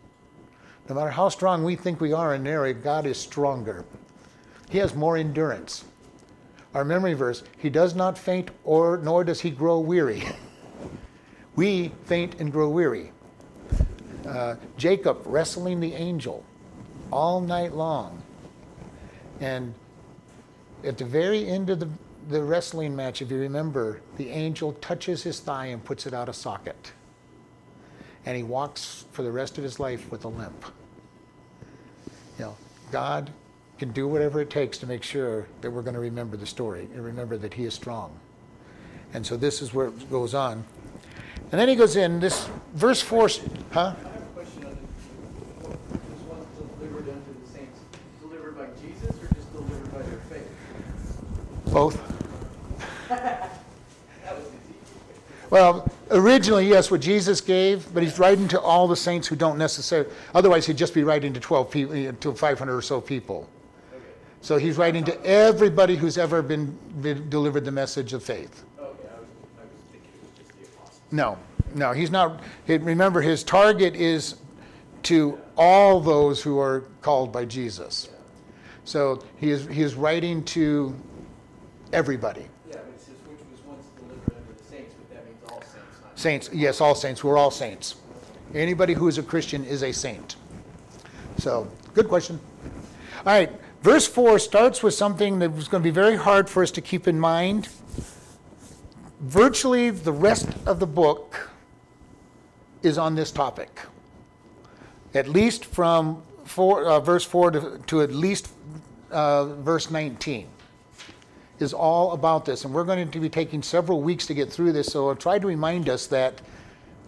No 0.89 0.95
matter 0.95 1.11
how 1.11 1.29
strong 1.29 1.63
we 1.63 1.75
think 1.75 2.01
we 2.01 2.13
are 2.13 2.33
in 2.33 2.41
an 2.41 2.47
area, 2.47 2.73
God 2.73 3.05
is 3.05 3.17
stronger. 3.17 3.85
He 4.69 4.79
has 4.79 4.95
more 4.95 5.17
endurance. 5.17 5.85
Our 6.73 6.83
memory 6.83 7.13
verse, 7.13 7.43
he 7.57 7.69
does 7.69 7.95
not 7.95 8.17
faint 8.17 8.51
or 8.63 8.97
nor 8.97 9.23
does 9.23 9.41
he 9.41 9.51
grow 9.51 9.79
weary. 9.79 10.23
we 11.55 11.91
faint 12.05 12.39
and 12.39 12.51
grow 12.51 12.69
weary. 12.69 13.11
Uh, 14.27 14.55
Jacob 14.77 15.21
wrestling 15.25 15.79
the 15.79 15.93
angel 15.93 16.43
all 17.11 17.41
night 17.41 17.73
long. 17.73 18.21
And 19.39 19.73
at 20.83 20.97
the 20.97 21.05
very 21.05 21.47
end 21.47 21.69
of 21.69 21.79
the 21.79 21.89
the 22.29 22.41
wrestling 22.41 22.95
match, 22.95 23.21
if 23.21 23.31
you 23.31 23.37
remember, 23.37 24.01
the 24.17 24.29
angel 24.29 24.73
touches 24.73 25.23
his 25.23 25.39
thigh 25.39 25.67
and 25.67 25.83
puts 25.83 26.05
it 26.05 26.13
out 26.13 26.29
of 26.29 26.35
socket. 26.35 26.93
And 28.25 28.37
he 28.37 28.43
walks 28.43 29.05
for 29.11 29.23
the 29.23 29.31
rest 29.31 29.57
of 29.57 29.63
his 29.63 29.79
life 29.79 30.09
with 30.11 30.23
a 30.23 30.29
limp. 30.29 30.65
You 32.39 32.45
know, 32.45 32.57
God 32.91 33.31
can 33.83 33.91
do 33.91 34.07
whatever 34.07 34.39
it 34.39 34.49
takes 34.49 34.77
to 34.77 34.87
make 34.87 35.03
sure 35.03 35.45
that 35.59 35.69
we're 35.69 35.81
going 35.81 35.93
to 35.93 35.99
remember 35.99 36.37
the 36.37 36.45
story 36.45 36.87
and 36.93 37.03
remember 37.03 37.37
that 37.37 37.53
he 37.53 37.65
is 37.65 37.73
strong. 37.73 38.17
And 39.13 39.25
so 39.27 39.35
this 39.35 39.61
is 39.61 39.73
where 39.73 39.87
it 39.87 40.09
goes 40.09 40.33
on. 40.33 40.63
And 41.51 41.59
then 41.59 41.67
he 41.67 41.75
goes 41.75 41.97
in, 41.97 42.21
this 42.21 42.49
verse 42.75 43.01
4, 43.01 43.27
huh? 43.27 43.79
I 43.79 43.83
have 43.83 43.97
a 43.97 44.25
question 44.33 44.65
on 44.67 44.77
this 45.91 46.21
one's 46.29 46.47
delivered 46.79 47.09
unto 47.09 47.41
the 47.41 47.51
saints, 47.51 47.81
delivered 48.21 48.57
by 48.57 48.67
Jesus 48.81 49.09
or 49.21 49.27
just 49.35 49.51
delivered 49.51 49.91
by 49.91 50.01
their 50.03 50.19
faith? 50.29 50.49
Both. 51.65 51.99
That 53.09 54.37
was 54.37 54.45
easy. 54.45 54.75
Well, 55.49 55.91
originally, 56.09 56.69
yes, 56.69 56.89
what 56.89 57.01
Jesus 57.01 57.41
gave, 57.41 57.93
but 57.93 58.01
he's 58.01 58.17
writing 58.17 58.47
to 58.47 58.61
all 58.61 58.87
the 58.87 58.95
saints 58.95 59.27
who 59.27 59.35
don't 59.35 59.57
necessarily, 59.57 60.09
otherwise, 60.33 60.65
he'd 60.67 60.77
just 60.77 60.93
be 60.93 61.03
writing 61.03 61.33
to 61.33 61.41
12 61.41 61.69
people, 61.69 62.13
to 62.13 62.33
500 62.33 62.73
or 62.73 62.81
so 62.81 63.01
people. 63.01 63.49
So 64.43 64.57
he's 64.57 64.77
writing 64.77 65.05
to 65.05 65.25
everybody 65.25 65.95
who's 65.95 66.17
ever 66.17 66.41
been, 66.41 66.77
been 66.99 67.29
delivered 67.29 67.63
the 67.63 67.71
message 67.71 68.11
of 68.11 68.21
faith. 68.21 68.65
okay, 68.77 68.87
I 69.07 69.19
was, 69.21 69.29
I 69.57 69.63
was 69.63 69.71
thinking 69.89 70.09
it 70.13 70.21
was 70.21 70.31
just 70.37 70.49
the 70.59 70.65
apostles. 70.65 70.99
No, 71.11 71.37
no, 71.75 71.93
he's 71.93 72.11
not. 72.11 72.41
he- 72.67 72.75
Remember, 72.77 73.21
his 73.21 73.41
target 73.45 73.95
is 73.95 74.35
to 75.03 75.39
all 75.55 76.01
those 76.01 76.43
who 76.43 76.59
are 76.59 76.81
called 77.01 77.31
by 77.31 77.45
Jesus. 77.45 78.09
So 78.83 79.23
he 79.37 79.49
is, 79.49 79.65
he 79.67 79.81
is 79.81 79.95
writing 79.95 80.43
to 80.43 80.93
everybody. 81.93 82.41
Yeah, 82.69 82.75
but 82.83 82.95
it 82.95 82.99
says 82.99 83.15
which 83.25 83.39
was 83.49 83.61
once 83.65 83.85
delivered 83.95 84.35
unto 84.35 84.61
the 84.61 84.69
saints, 84.69 84.93
but 84.95 85.15
that 85.15 85.25
means 85.25 85.37
all 85.49 85.61
saints. 85.61 86.21
Saints, 86.21 86.49
yes, 86.51 86.81
all 86.81 86.95
saints. 86.95 87.23
We're 87.23 87.37
all 87.37 87.49
saints. 87.49 87.95
Anybody 88.53 88.93
who 88.93 89.07
is 89.07 89.17
a 89.17 89.23
Christian 89.23 89.63
is 89.63 89.83
a 89.83 89.93
saint. 89.93 90.35
So, 91.37 91.65
good 91.93 92.09
question. 92.09 92.41
All 93.25 93.31
right, 93.31 93.49
verse 93.83 94.07
4 94.07 94.39
starts 94.39 94.81
with 94.81 94.93
something 94.93 95.39
that 95.39 95.51
was 95.51 95.67
going 95.67 95.83
to 95.83 95.87
be 95.87 95.93
very 95.93 96.15
hard 96.15 96.49
for 96.49 96.63
us 96.63 96.71
to 96.71 96.81
keep 96.81 97.07
in 97.07 97.19
mind. 97.19 97.67
Virtually 99.19 99.89
the 99.89 100.11
rest 100.11 100.47
of 100.65 100.79
the 100.79 100.87
book 100.87 101.51
is 102.81 102.97
on 102.97 103.15
this 103.15 103.29
topic, 103.29 103.81
at 105.13 105.27
least 105.27 105.65
from 105.65 106.23
four, 106.45 106.85
uh, 106.85 106.99
verse 107.01 107.25
4 107.25 107.51
to, 107.51 107.81
to 107.87 108.01
at 108.01 108.11
least 108.11 108.49
uh, 109.11 109.45
verse 109.45 109.91
19 109.91 110.47
is 111.59 111.73
all 111.73 112.13
about 112.13 112.45
this. 112.45 112.65
And 112.65 112.73
we're 112.73 112.83
going 112.83 113.09
to 113.09 113.19
be 113.19 113.29
taking 113.29 113.61
several 113.61 114.01
weeks 114.01 114.25
to 114.27 114.33
get 114.33 114.51
through 114.51 114.71
this, 114.73 114.87
so 114.87 115.09
I'll 115.09 115.15
try 115.15 115.39
to 115.39 115.47
remind 115.47 115.89
us 115.89 116.07
that 116.07 116.41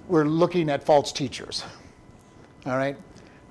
we're 0.07 0.25
looking 0.25 0.69
at 0.69 0.83
false 0.83 1.11
teachers. 1.11 1.63
All 2.65 2.77
right? 2.77 2.97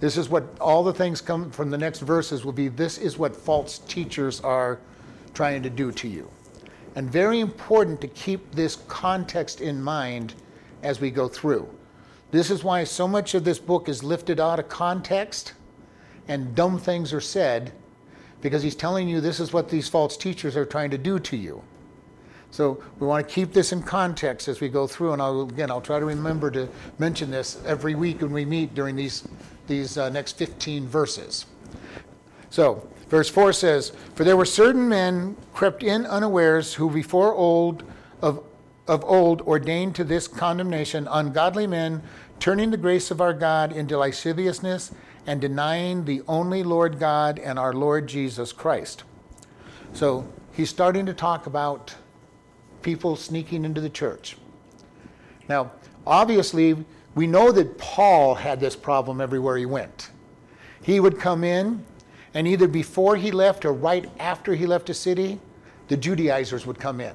This 0.00 0.16
is 0.16 0.28
what 0.28 0.44
all 0.60 0.82
the 0.82 0.92
things 0.92 1.20
come 1.20 1.50
from 1.50 1.70
the 1.70 1.78
next 1.78 2.00
verses 2.00 2.44
will 2.44 2.52
be 2.52 2.68
this 2.68 2.98
is 2.98 3.16
what 3.18 3.34
false 3.34 3.78
teachers 3.78 4.40
are 4.40 4.78
trying 5.32 5.62
to 5.62 5.70
do 5.70 5.92
to 5.92 6.08
you. 6.08 6.30
And 6.96 7.10
very 7.10 7.40
important 7.40 8.00
to 8.02 8.08
keep 8.08 8.52
this 8.52 8.76
context 8.88 9.60
in 9.60 9.82
mind 9.82 10.34
as 10.82 11.00
we 11.00 11.10
go 11.10 11.28
through. 11.28 11.68
This 12.30 12.50
is 12.50 12.64
why 12.64 12.84
so 12.84 13.06
much 13.06 13.34
of 13.34 13.44
this 13.44 13.58
book 13.58 13.88
is 13.88 14.02
lifted 14.02 14.40
out 14.40 14.58
of 14.58 14.68
context 14.68 15.54
and 16.28 16.54
dumb 16.54 16.78
things 16.78 17.12
are 17.12 17.20
said 17.20 17.72
because 18.40 18.62
he's 18.62 18.74
telling 18.74 19.08
you 19.08 19.20
this 19.20 19.40
is 19.40 19.52
what 19.52 19.68
these 19.68 19.88
false 19.88 20.16
teachers 20.16 20.56
are 20.56 20.66
trying 20.66 20.90
to 20.90 20.98
do 20.98 21.18
to 21.18 21.36
you. 21.36 21.62
So 22.50 22.80
we 23.00 23.06
want 23.06 23.26
to 23.26 23.34
keep 23.34 23.52
this 23.52 23.72
in 23.72 23.82
context 23.82 24.46
as 24.46 24.60
we 24.60 24.68
go 24.68 24.86
through, 24.86 25.12
and 25.12 25.20
I'll, 25.20 25.40
again, 25.40 25.72
I'll 25.72 25.80
try 25.80 25.98
to 25.98 26.04
remember 26.04 26.52
to 26.52 26.68
mention 26.98 27.30
this 27.30 27.60
every 27.66 27.96
week 27.96 28.20
when 28.20 28.32
we 28.32 28.44
meet 28.44 28.74
during 28.74 28.94
these, 28.94 29.26
these 29.66 29.96
uh, 29.96 30.08
next 30.10 30.38
15 30.38 30.86
verses. 30.86 31.46
So, 32.50 32.88
verse 33.08 33.28
4 33.28 33.52
says, 33.52 33.92
For 34.14 34.24
there 34.24 34.36
were 34.36 34.44
certain 34.44 34.88
men 34.88 35.36
crept 35.52 35.82
in 35.82 36.06
unawares 36.06 36.74
who 36.74 36.90
before 36.90 37.34
old 37.34 37.84
of, 38.22 38.44
of 38.86 39.04
old 39.04 39.40
ordained 39.42 39.94
to 39.96 40.04
this 40.04 40.28
condemnation 40.28 41.08
ungodly 41.10 41.66
men, 41.66 42.02
turning 42.38 42.70
the 42.70 42.76
grace 42.76 43.10
of 43.10 43.20
our 43.20 43.32
God 43.32 43.72
into 43.72 43.98
lasciviousness 43.98 44.92
and 45.26 45.40
denying 45.40 46.04
the 46.04 46.22
only 46.28 46.62
Lord 46.62 46.98
God 46.98 47.38
and 47.38 47.58
our 47.58 47.72
Lord 47.72 48.06
Jesus 48.06 48.52
Christ. 48.52 49.04
So 49.92 50.26
he's 50.52 50.70
starting 50.70 51.06
to 51.06 51.14
talk 51.14 51.46
about 51.46 51.94
people 52.82 53.16
sneaking 53.16 53.64
into 53.64 53.80
the 53.80 53.90
church. 53.90 54.36
Now, 55.48 55.72
obviously, 56.06 56.84
we 57.14 57.26
know 57.26 57.52
that 57.52 57.78
Paul 57.78 58.34
had 58.34 58.60
this 58.60 58.76
problem 58.76 59.20
everywhere 59.20 59.56
he 59.56 59.66
went. 59.66 60.10
He 60.82 61.00
would 61.00 61.18
come 61.18 61.44
in, 61.44 61.84
and 62.34 62.46
either 62.46 62.68
before 62.68 63.16
he 63.16 63.30
left 63.30 63.64
or 63.64 63.72
right 63.72 64.10
after 64.18 64.54
he 64.54 64.66
left 64.66 64.90
a 64.90 64.94
city, 64.94 65.40
the 65.88 65.96
Judaizers 65.96 66.66
would 66.66 66.78
come 66.78 67.00
in. 67.00 67.14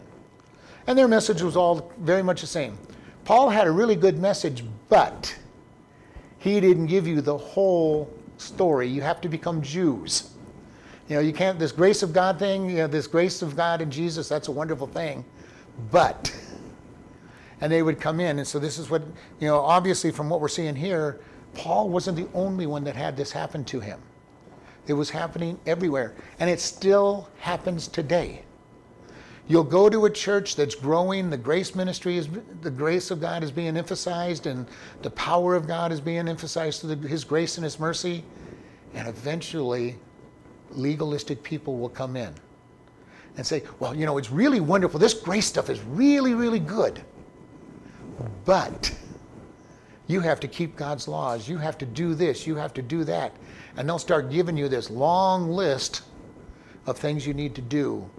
And 0.88 0.98
their 0.98 1.08
message 1.08 1.42
was 1.42 1.56
all 1.56 1.92
very 2.00 2.24
much 2.24 2.42
the 2.42 2.48
same. 2.48 2.78
Paul 3.26 3.50
had 3.50 3.68
a 3.68 3.72
really 3.72 3.96
good 3.96 4.18
message, 4.18 4.64
but 4.88 5.36
he 6.40 6.60
didn't 6.60 6.88
give 6.88 7.06
you 7.06 7.22
the 7.22 7.38
whole 7.38 8.12
story. 8.38 8.88
You 8.88 9.02
have 9.02 9.22
to 9.22 9.30
become 9.30 9.62
Jews. 9.62 10.32
You 11.10 11.16
know, 11.16 11.22
you 11.22 11.34
can't, 11.34 11.60
this 11.60 11.72
grace 11.72 12.02
of 12.02 12.14
God 12.14 12.40
thing, 12.40 12.70
you 12.70 12.78
know, 12.78 12.88
this 12.88 13.08
grace 13.08 13.42
of 13.42 13.56
God 13.56 13.82
in 13.82 13.92
Jesus, 13.92 14.30
that's 14.30 14.48
a 14.48 14.52
wonderful 14.52 14.88
thing 14.88 15.26
but. 15.92 16.34
And 17.62 17.72
they 17.72 17.82
would 17.82 18.00
come 18.00 18.20
in. 18.20 18.40
And 18.40 18.48
so 18.48 18.60
this 18.60 18.78
is 18.78 18.90
what, 18.90 19.02
you 19.40 19.48
know, 19.48 19.60
obviously 19.60 20.12
from 20.12 20.30
what 20.30 20.40
we're 20.42 20.48
seeing 20.48 20.76
here, 20.76 21.20
Paul 21.54 21.90
wasn't 21.90 22.18
the 22.18 22.28
only 22.34 22.66
one 22.66 22.84
that 22.86 22.96
had 22.96 23.18
this 23.18 23.32
happen 23.32 23.66
to 23.66 23.80
him. 23.80 24.00
It 24.88 24.94
was 24.94 25.10
happening 25.10 25.60
everywhere. 25.66 26.16
And 26.40 26.50
it 26.50 26.60
still 26.60 27.30
happens 27.40 27.88
today. 27.88 28.44
You'll 29.48 29.64
go 29.64 29.90
to 29.90 30.06
a 30.06 30.10
church 30.12 30.56
that's 30.56 30.76
growing, 30.76 31.32
the 31.32 31.38
grace 31.38 31.74
ministry 31.74 32.18
is, 32.18 32.30
the 32.62 32.70
grace 32.70 33.10
of 33.10 33.20
God 33.20 33.44
is 33.44 33.52
being 33.52 33.78
emphasized, 33.78 34.46
and 34.46 34.68
the 35.02 35.10
power 35.10 35.56
of 35.56 35.68
God 35.68 35.92
is 35.92 36.00
being 36.00 36.28
emphasized 36.28 36.82
through 36.82 36.96
His 36.98 37.24
grace 37.24 37.58
and 37.58 37.64
His 37.64 37.80
mercy. 37.80 38.24
And 38.94 39.08
eventually, 39.08 39.98
legalistic 40.70 41.42
people 41.42 41.78
will 41.78 41.90
come 41.90 42.16
in 42.16 42.32
and 43.38 43.46
say, 43.46 43.64
well, 43.80 43.96
you 43.96 44.06
know, 44.06 44.20
it's 44.20 44.30
really 44.30 44.60
wonderful. 44.60 45.00
This 45.00 45.16
grace 45.16 45.48
stuff 45.48 45.72
is 45.72 45.82
really, 45.82 46.36
really 46.36 46.60
good. 46.60 47.02
But 48.46 48.94
you 50.08 50.22
have 50.22 50.40
to 50.42 50.48
keep 50.48 50.76
God's 50.76 51.08
laws. 51.08 51.48
You 51.48 51.58
have 51.58 51.78
to 51.80 51.86
do 51.86 52.16
this. 52.16 52.48
You 52.48 52.56
have 52.56 52.74
to 52.76 52.82
do 52.82 53.04
that. 53.06 53.36
And 53.78 53.88
they'll 53.88 54.00
start 54.00 54.32
giving 54.32 54.58
you 54.58 54.68
this 54.68 54.90
long 54.90 55.50
list 55.50 56.02
of 56.86 56.98
things 56.98 57.26
you 57.26 57.34
need 57.34 57.56
to 57.56 57.62
do 57.62 58.10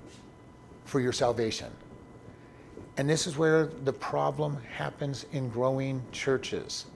for 0.85 1.01
your 1.01 1.13
salvation. 1.13 1.71
And 2.97 3.09
this 3.09 3.27
is 3.27 3.37
where 3.37 3.67
the 3.67 3.93
problem 3.93 4.59
happens 4.77 5.27
in 5.33 5.49
growing 5.49 6.03
churches. 6.13 6.87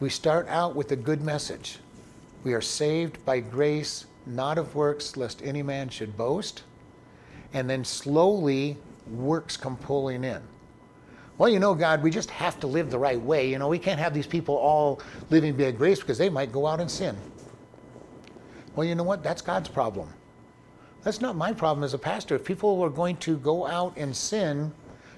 We 0.00 0.10
start 0.10 0.48
out 0.48 0.74
with 0.74 0.92
a 0.92 0.96
good 0.96 1.22
message. 1.22 1.78
We 2.44 2.52
are 2.52 2.60
saved 2.60 3.24
by 3.24 3.40
grace, 3.40 4.06
not 4.26 4.58
of 4.58 4.74
works, 4.74 5.16
lest 5.16 5.42
any 5.42 5.62
man 5.62 5.88
should 5.88 6.16
boast 6.16 6.62
and 7.52 7.68
then 7.68 7.84
slowly 7.84 8.76
works 9.10 9.56
come 9.56 9.76
pulling 9.76 10.24
in. 10.24 10.42
Well, 11.40 11.48
you 11.48 11.58
know, 11.58 11.74
God, 11.74 12.02
we 12.02 12.10
just 12.10 12.28
have 12.32 12.60
to 12.60 12.66
live 12.66 12.90
the 12.90 12.98
right 12.98 13.18
way. 13.18 13.48
You 13.48 13.58
know, 13.58 13.68
we 13.68 13.78
can't 13.78 13.98
have 13.98 14.12
these 14.12 14.26
people 14.26 14.56
all 14.56 15.00
living 15.30 15.56
by 15.56 15.70
grace 15.70 15.98
because 15.98 16.18
they 16.18 16.28
might 16.28 16.52
go 16.52 16.66
out 16.66 16.80
and 16.80 16.90
sin. 16.90 17.16
Well, 18.76 18.86
you 18.86 18.94
know 18.94 19.04
what? 19.04 19.22
That's 19.22 19.40
God's 19.40 19.70
problem. 19.70 20.12
That's 21.02 21.22
not 21.22 21.36
my 21.36 21.54
problem 21.54 21.82
as 21.82 21.94
a 21.94 21.98
pastor. 21.98 22.34
If 22.34 22.44
people 22.44 22.82
are 22.82 22.90
going 22.90 23.16
to 23.16 23.38
go 23.38 23.66
out 23.66 23.94
and 23.96 24.14
sin 24.14 24.70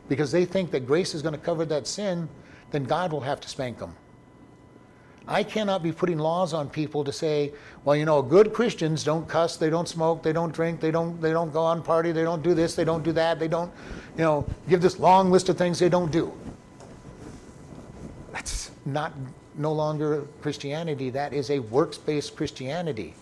because 0.08 0.30
they 0.30 0.44
think 0.44 0.70
that 0.70 0.86
grace 0.86 1.12
is 1.12 1.22
going 1.22 1.34
to 1.34 1.40
cover 1.40 1.64
that 1.64 1.88
sin, 1.88 2.28
then 2.70 2.84
God 2.84 3.10
will 3.12 3.22
have 3.22 3.40
to 3.40 3.48
spank 3.48 3.78
them. 3.78 3.96
I 5.28 5.44
cannot 5.44 5.82
be 5.82 5.92
putting 5.92 6.18
laws 6.18 6.52
on 6.52 6.68
people 6.68 7.04
to 7.04 7.12
say, 7.12 7.52
well, 7.84 7.94
you 7.94 8.04
know, 8.04 8.22
good 8.22 8.52
Christians 8.52 9.04
don't 9.04 9.28
cuss, 9.28 9.56
they 9.56 9.70
don't 9.70 9.88
smoke, 9.88 10.22
they 10.22 10.32
don't 10.32 10.52
drink, 10.52 10.80
they 10.80 10.90
don't 10.90 11.20
they 11.20 11.30
don't 11.30 11.52
go 11.52 11.62
on 11.62 11.82
party, 11.82 12.12
they 12.12 12.24
don't 12.24 12.42
do 12.42 12.54
this, 12.54 12.74
they 12.74 12.84
don't 12.84 13.04
do 13.04 13.12
that, 13.12 13.38
they 13.38 13.48
don't, 13.48 13.72
you 14.16 14.24
know, 14.24 14.46
give 14.68 14.82
this 14.82 14.98
long 14.98 15.30
list 15.30 15.48
of 15.48 15.56
things 15.56 15.78
they 15.78 15.88
don't 15.88 16.10
do. 16.10 16.32
That's 18.32 18.72
not 18.84 19.12
no 19.54 19.72
longer 19.72 20.26
Christianity, 20.40 21.10
that 21.10 21.32
is 21.32 21.50
a 21.50 21.60
works-based 21.60 22.34
Christianity. 22.34 23.14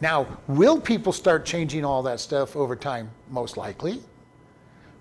Now, 0.00 0.26
will 0.46 0.80
people 0.80 1.12
start 1.12 1.44
changing 1.44 1.84
all 1.84 2.02
that 2.04 2.20
stuff 2.20 2.54
over 2.54 2.76
time? 2.76 3.10
Most 3.30 3.56
likely. 3.56 4.00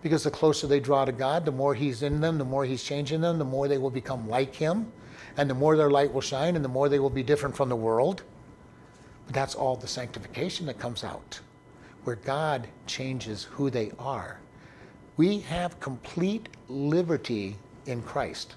Because 0.02 0.24
the 0.24 0.32
closer 0.32 0.66
they 0.66 0.80
draw 0.80 1.06
to 1.06 1.12
God, 1.12 1.46
the 1.46 1.52
more 1.52 1.76
He's 1.76 2.02
in 2.02 2.22
them, 2.22 2.40
the 2.40 2.46
more 2.46 2.66
He's 2.66 2.84
changing 2.84 3.22
them, 3.22 3.38
the 3.38 3.46
more 3.46 3.68
they 3.68 3.78
will 3.78 3.92
become 3.92 4.28
like 4.28 4.56
Him 4.56 4.92
and 5.38 5.50
the 5.50 5.54
more 5.54 5.78
their 5.78 5.92
light 5.92 6.12
will 6.12 6.22
shine, 6.22 6.56
and 6.56 6.66
the 6.66 6.70
more 6.70 6.90
they 6.90 7.00
will 7.00 7.10
be 7.10 7.24
different 7.24 7.56
from 7.56 7.70
the 7.70 7.76
world. 7.76 8.24
But 9.26 9.36
that's 9.36 9.56
all 9.56 9.76
the 9.76 9.88
sanctification 9.88 10.66
that 10.66 10.80
comes 10.80 11.04
out, 11.04 11.40
where 12.04 12.16
God 12.16 12.68
changes 12.88 13.44
who 13.44 13.70
they 13.70 13.92
are. 14.00 14.40
We 15.16 15.40
have 15.42 15.80
complete 15.80 16.50
liberty 16.68 17.56
in 17.86 18.02
Christ, 18.02 18.56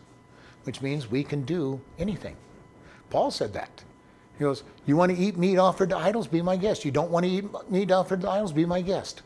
which 0.65 0.81
means 0.81 1.11
we 1.11 1.23
can 1.23 1.43
do 1.43 1.81
anything. 1.99 2.37
Paul 3.11 3.31
said 3.31 3.53
that. 3.53 3.85
He 4.39 4.45
goes, 4.45 4.63
You 4.87 4.97
want 4.97 5.13
to 5.13 5.19
eat 5.19 5.37
meat 5.37 5.59
offered 5.59 5.91
to 5.91 5.97
idols? 5.97 6.27
Be 6.27 6.41
my 6.41 6.57
guest. 6.57 6.85
You 6.85 6.91
don't 6.91 7.11
want 7.11 7.27
to 7.27 7.31
eat 7.31 7.71
meat 7.71 7.91
offered 7.91 8.23
to 8.23 8.31
idols? 8.31 8.53
Be 8.53 8.65
my 8.65 8.81
guest. 8.81 9.23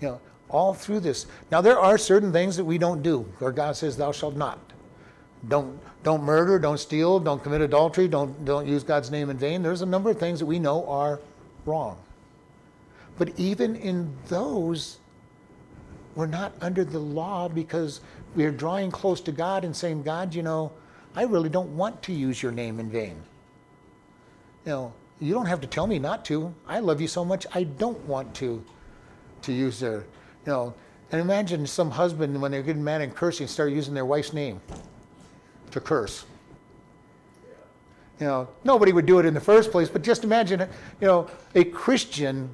You 0.00 0.08
know, 0.08 0.20
all 0.48 0.74
through 0.74 1.00
this. 1.00 1.26
Now, 1.50 1.60
there 1.60 1.78
are 1.78 1.98
certain 1.98 2.32
things 2.32 2.56
that 2.56 2.64
we 2.64 2.78
don't 2.78 3.02
do, 3.02 3.20
where 3.38 3.52
God 3.52 3.76
says, 3.76 3.96
Thou 3.96 4.12
shalt 4.12 4.36
not. 4.36 4.67
Don't, 5.46 5.78
don't 6.02 6.24
murder, 6.24 6.58
don't 6.58 6.78
steal, 6.78 7.20
don't 7.20 7.42
commit 7.42 7.60
adultery, 7.60 8.08
don't, 8.08 8.44
don't 8.44 8.66
use 8.66 8.82
God's 8.82 9.10
name 9.10 9.30
in 9.30 9.38
vain. 9.38 9.62
There's 9.62 9.82
a 9.82 9.86
number 9.86 10.10
of 10.10 10.18
things 10.18 10.40
that 10.40 10.46
we 10.46 10.58
know 10.58 10.86
are 10.88 11.20
wrong. 11.64 11.98
But 13.18 13.38
even 13.38 13.76
in 13.76 14.12
those, 14.26 14.98
we're 16.16 16.26
not 16.26 16.52
under 16.60 16.84
the 16.84 16.98
law 16.98 17.48
because 17.48 18.00
we're 18.34 18.50
drawing 18.50 18.90
close 18.90 19.20
to 19.22 19.32
God 19.32 19.64
and 19.64 19.74
saying, 19.74 20.02
God, 20.02 20.34
you 20.34 20.42
know, 20.42 20.72
I 21.14 21.22
really 21.22 21.48
don't 21.48 21.76
want 21.76 22.02
to 22.04 22.12
use 22.12 22.42
your 22.42 22.52
name 22.52 22.80
in 22.80 22.90
vain. 22.90 23.16
You 24.64 24.72
know, 24.72 24.92
you 25.20 25.34
don't 25.34 25.46
have 25.46 25.60
to 25.60 25.66
tell 25.66 25.86
me 25.86 25.98
not 25.98 26.24
to. 26.26 26.54
I 26.66 26.80
love 26.80 27.00
you 27.00 27.08
so 27.08 27.24
much, 27.24 27.46
I 27.54 27.62
don't 27.64 28.00
want 28.06 28.34
to, 28.36 28.64
to 29.42 29.52
use 29.52 29.78
their, 29.80 29.98
you 29.98 30.52
know. 30.52 30.74
And 31.10 31.20
imagine 31.20 31.66
some 31.66 31.90
husband, 31.90 32.40
when 32.40 32.52
they're 32.52 32.62
getting 32.62 32.84
mad 32.84 33.00
and 33.00 33.14
cursing, 33.14 33.46
start 33.46 33.72
using 33.72 33.94
their 33.94 34.04
wife's 34.04 34.32
name 34.32 34.60
to 35.70 35.80
curse. 35.80 36.24
You 38.20 38.26
know, 38.26 38.48
nobody 38.64 38.92
would 38.92 39.06
do 39.06 39.18
it 39.20 39.26
in 39.26 39.34
the 39.34 39.40
first 39.40 39.70
place, 39.70 39.88
but 39.88 40.02
just 40.02 40.24
imagine, 40.24 40.60
you 41.00 41.06
know, 41.06 41.30
a 41.54 41.64
Christian 41.64 42.52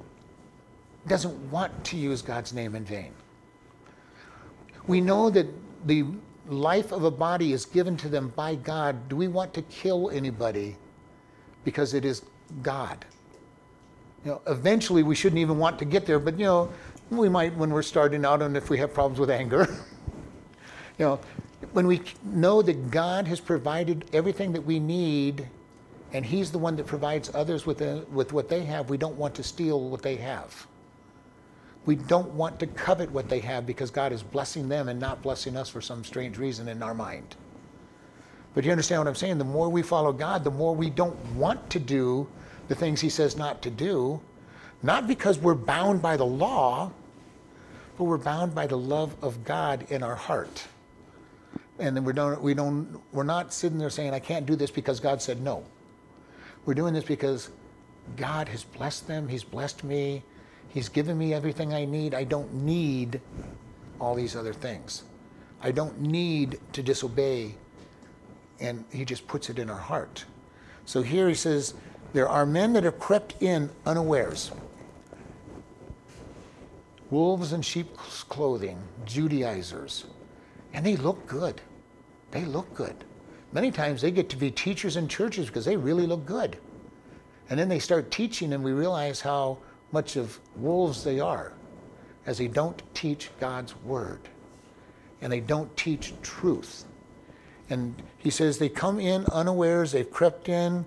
doesn't 1.07 1.51
want 1.51 1.85
to 1.85 1.97
use 1.97 2.23
God's 2.23 2.53
name 2.53 2.75
in 2.75 2.85
vain. 2.85 3.13
We 4.87 5.01
know 5.01 5.31
that 5.31 5.47
the 5.87 6.05
life 6.49 6.93
of 6.93 7.05
a 7.05 7.11
body 7.11 7.53
is 7.53 7.65
given 7.65 7.97
to 7.99 8.09
them 8.09 8.33
by 8.37 8.57
God. 8.57 9.09
Do 9.09 9.17
we 9.17 9.29
want 9.29 9.55
to 9.55 9.63
kill 9.63 10.11
anybody 10.11 10.77
because 11.65 11.95
it 11.95 12.05
is 12.05 12.23
God? 12.63 13.05
You 14.25 14.33
know, 14.33 14.43
eventually 14.47 15.03
we 15.03 15.15
shouldn't 15.15 15.39
even 15.39 15.59
want 15.59 15.79
to 15.79 15.85
get 15.85 16.07
there, 16.07 16.19
but 16.19 16.39
you 16.39 16.47
know, 16.47 16.71
we 17.11 17.29
might 17.29 17.55
when 17.57 17.71
we're 17.71 17.83
starting 17.83 18.25
out 18.25 18.43
and 18.43 18.57
if 18.57 18.71
we 18.71 18.79
have 18.79 18.93
problems 18.93 19.21
with 19.21 19.31
anger. 19.31 19.67
you 20.99 21.05
know, 21.05 21.21
when 21.75 21.89
we 21.89 22.01
know 22.23 22.63
that 22.63 22.93
God 22.93 23.27
has 23.27 23.41
provided 23.41 24.05
everything 24.13 24.53
that 24.53 24.61
we 24.61 24.79
need 24.79 25.49
and 26.13 26.25
He's 26.25 26.53
the 26.53 26.59
one 26.59 26.77
that 26.77 26.87
provides 26.87 27.33
others 27.35 27.67
with, 27.67 27.83
a, 27.83 28.07
with 28.13 28.33
what 28.33 28.49
they 28.49 28.65
have, 28.65 28.89
we 28.89 28.97
don't 28.97 29.17
want 29.17 29.35
to 29.35 29.43
steal 29.43 29.91
what 29.91 30.01
they 30.01 30.15
have. 30.15 30.69
We 31.85 31.97
don't 31.97 32.31
want 32.31 32.61
to 32.61 32.69
covet 32.69 33.11
what 33.11 33.29
they 33.29 33.41
have 33.41 33.67
because 33.67 33.91
God 33.91 34.13
is 34.13 34.23
blessing 34.23 34.69
them 34.69 34.89
and 34.89 35.01
not 35.01 35.21
blessing 35.21 35.57
us 35.57 35.69
for 35.69 35.81
some 35.81 36.05
strange 36.05 36.39
reason 36.39 36.69
in 36.69 36.81
our 36.81 36.95
mind. 36.95 37.35
But 38.55 38.65
you 38.65 38.71
understand 38.71 39.01
what 39.01 39.09
I'm 39.09 39.17
saying? 39.17 39.39
The 39.39 39.45
more 39.45 39.69
we 39.69 39.83
follow 39.83 40.13
God, 40.13 40.45
the 40.45 40.53
more 40.53 40.77
we 40.77 40.91
don't 40.91 41.19
want 41.35 41.69
to 41.71 41.81
do 41.81 42.29
the 42.69 42.77
things 42.77 43.01
He 43.01 43.11
says 43.11 43.37
not 43.37 43.63
to 43.63 43.71
do, 43.71 44.21
not 44.85 45.09
because 45.09 45.41
we're 45.41 45.57
bound 45.57 46.01
by 46.01 46.17
the 46.17 46.25
law, 46.25 46.93
but 47.99 48.05
we're 48.05 48.17
bound 48.17 48.55
by 48.55 48.69
the 48.69 48.79
love 48.79 49.17
of 49.23 49.45
God 49.45 49.85
in 49.91 50.05
our 50.05 50.15
heart 50.15 50.69
and 51.79 51.97
then 51.97 52.05
we 52.05 52.13
don't, 52.13 52.41
we 52.41 52.55
don't, 52.55 53.01
we're 53.13 53.25
not 53.25 53.53
sitting 53.53 53.79
there 53.79 53.91
saying, 53.91 54.15
I 54.15 54.21
can't 54.21 54.47
do 54.47 54.57
this 54.57 54.71
because 54.71 55.01
God 55.01 55.21
said 55.21 55.41
no. 55.43 55.65
We're 56.65 56.75
doing 56.75 56.95
this 56.95 57.05
because 57.05 57.51
God 58.17 58.49
has 58.49 58.65
blessed 58.65 59.09
them, 59.09 59.29
He's 59.29 59.45
blessed 59.45 59.85
me, 59.85 60.23
He's 60.69 60.89
given 60.89 61.17
me 61.17 61.35
everything 61.35 61.73
I 61.73 61.85
need. 61.85 62.15
I 62.15 62.25
don't 62.25 62.53
need 62.53 63.21
all 64.01 64.15
these 64.15 64.35
other 64.35 64.53
things. 64.53 65.05
I 65.63 65.71
don't 65.71 66.01
need 66.01 66.61
to 66.73 66.83
disobey. 66.83 67.55
And 68.61 68.85
he 68.93 69.05
just 69.05 69.27
puts 69.27 69.51
it 69.51 69.59
in 69.59 69.71
our 69.71 69.79
heart. 69.79 70.25
So 70.85 71.03
here 71.03 71.29
he 71.29 71.35
says, 71.35 71.75
There 72.13 72.29
are 72.29 72.45
men 72.45 72.73
that 72.75 72.85
have 72.85 72.99
crept 72.99 73.41
in 73.43 73.71
unawares. 73.87 74.51
Wolves 77.11 77.53
in 77.53 77.63
sheep's 77.63 78.25
clothing, 78.25 78.79
Judaizers. 79.05 80.07
And 80.75 80.85
they 80.85 80.97
look 80.97 81.27
good. 81.27 81.63
They 82.31 82.45
look 82.45 82.75
good. 82.75 83.05
Many 83.53 83.71
times 83.71 84.03
they 84.03 84.11
get 84.11 84.29
to 84.31 84.37
be 84.37 84.51
teachers 84.51 84.97
in 84.97 85.09
churches 85.09 85.47
because 85.47 85.65
they 85.65 85.77
really 85.77 86.07
look 86.07 86.27
good. 86.27 86.59
And 87.49 87.59
then 87.59 87.69
they 87.69 87.79
start 87.79 88.11
teaching, 88.11 88.53
and 88.53 88.63
we 88.63 88.73
realize 88.73 89.21
how 89.23 89.59
much 89.93 90.17
of 90.17 90.39
wolves 90.57 91.05
they 91.05 91.21
are 91.21 91.53
as 92.27 92.39
they 92.39 92.49
don't 92.49 92.83
teach 92.95 93.31
God's 93.39 93.77
word 93.83 94.21
and 95.25 95.33
they 95.33 95.41
don't 95.41 95.75
teach 95.77 96.13
truth. 96.23 96.85
And 97.71 97.95
he 98.19 98.29
says 98.29 98.59
they 98.59 98.69
come 98.69 99.01
in 99.01 99.25
unawares, 99.27 99.93
they've 99.93 100.11
crept 100.11 100.51
in, 100.51 100.85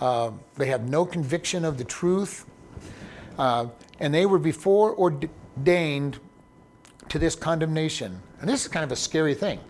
uh, 0.00 0.30
they 0.56 0.66
have 0.66 0.88
no 0.88 1.04
conviction 1.04 1.64
of 1.64 1.76
the 1.76 1.84
truth, 1.84 2.46
uh, 3.36 3.66
and 3.98 4.14
they 4.14 4.26
were 4.26 4.38
before 4.38 4.94
ordained 4.96 6.20
to 7.08 7.18
this 7.18 7.34
condemnation. 7.34 8.22
And 8.40 8.48
this 8.48 8.62
is 8.62 8.68
kind 8.68 8.84
of 8.84 8.92
a 8.92 8.96
scary 8.96 9.34
thing. 9.34 9.60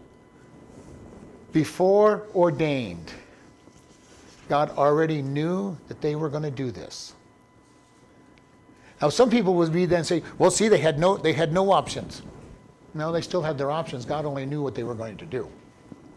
Before 1.53 2.27
ordained, 2.35 3.12
God 4.49 4.71
already 4.71 5.23
knew 5.23 5.77
that 5.89 6.01
they 6.01 6.14
were 6.14 6.29
going 6.29 6.45
to 6.45 6.51
do 6.51 6.71
this. 6.71 7.14
Now, 9.03 9.09
some 9.09 9.31
people 9.31 9.55
would 9.55 9.73
be 9.73 9.87
then 9.87 10.05
say, 10.05 10.23
"Well, 10.39 10.51
see, 10.51 10.68
they 10.68 10.79
had 10.79 10.99
no 10.99 11.16
they 11.16 11.33
had 11.33 11.53
no 11.53 11.73
options." 11.73 12.23
No, 12.93 13.12
they 13.12 13.23
still 13.23 13.43
had 13.43 13.57
their 13.57 13.71
options. 13.71 14.05
God 14.05 14.25
only 14.25 14.45
knew 14.47 14.62
what 14.62 14.75
they 14.75 14.83
were 14.83 14.95
going 14.95 15.16
to 15.18 15.27
do. 15.27 15.49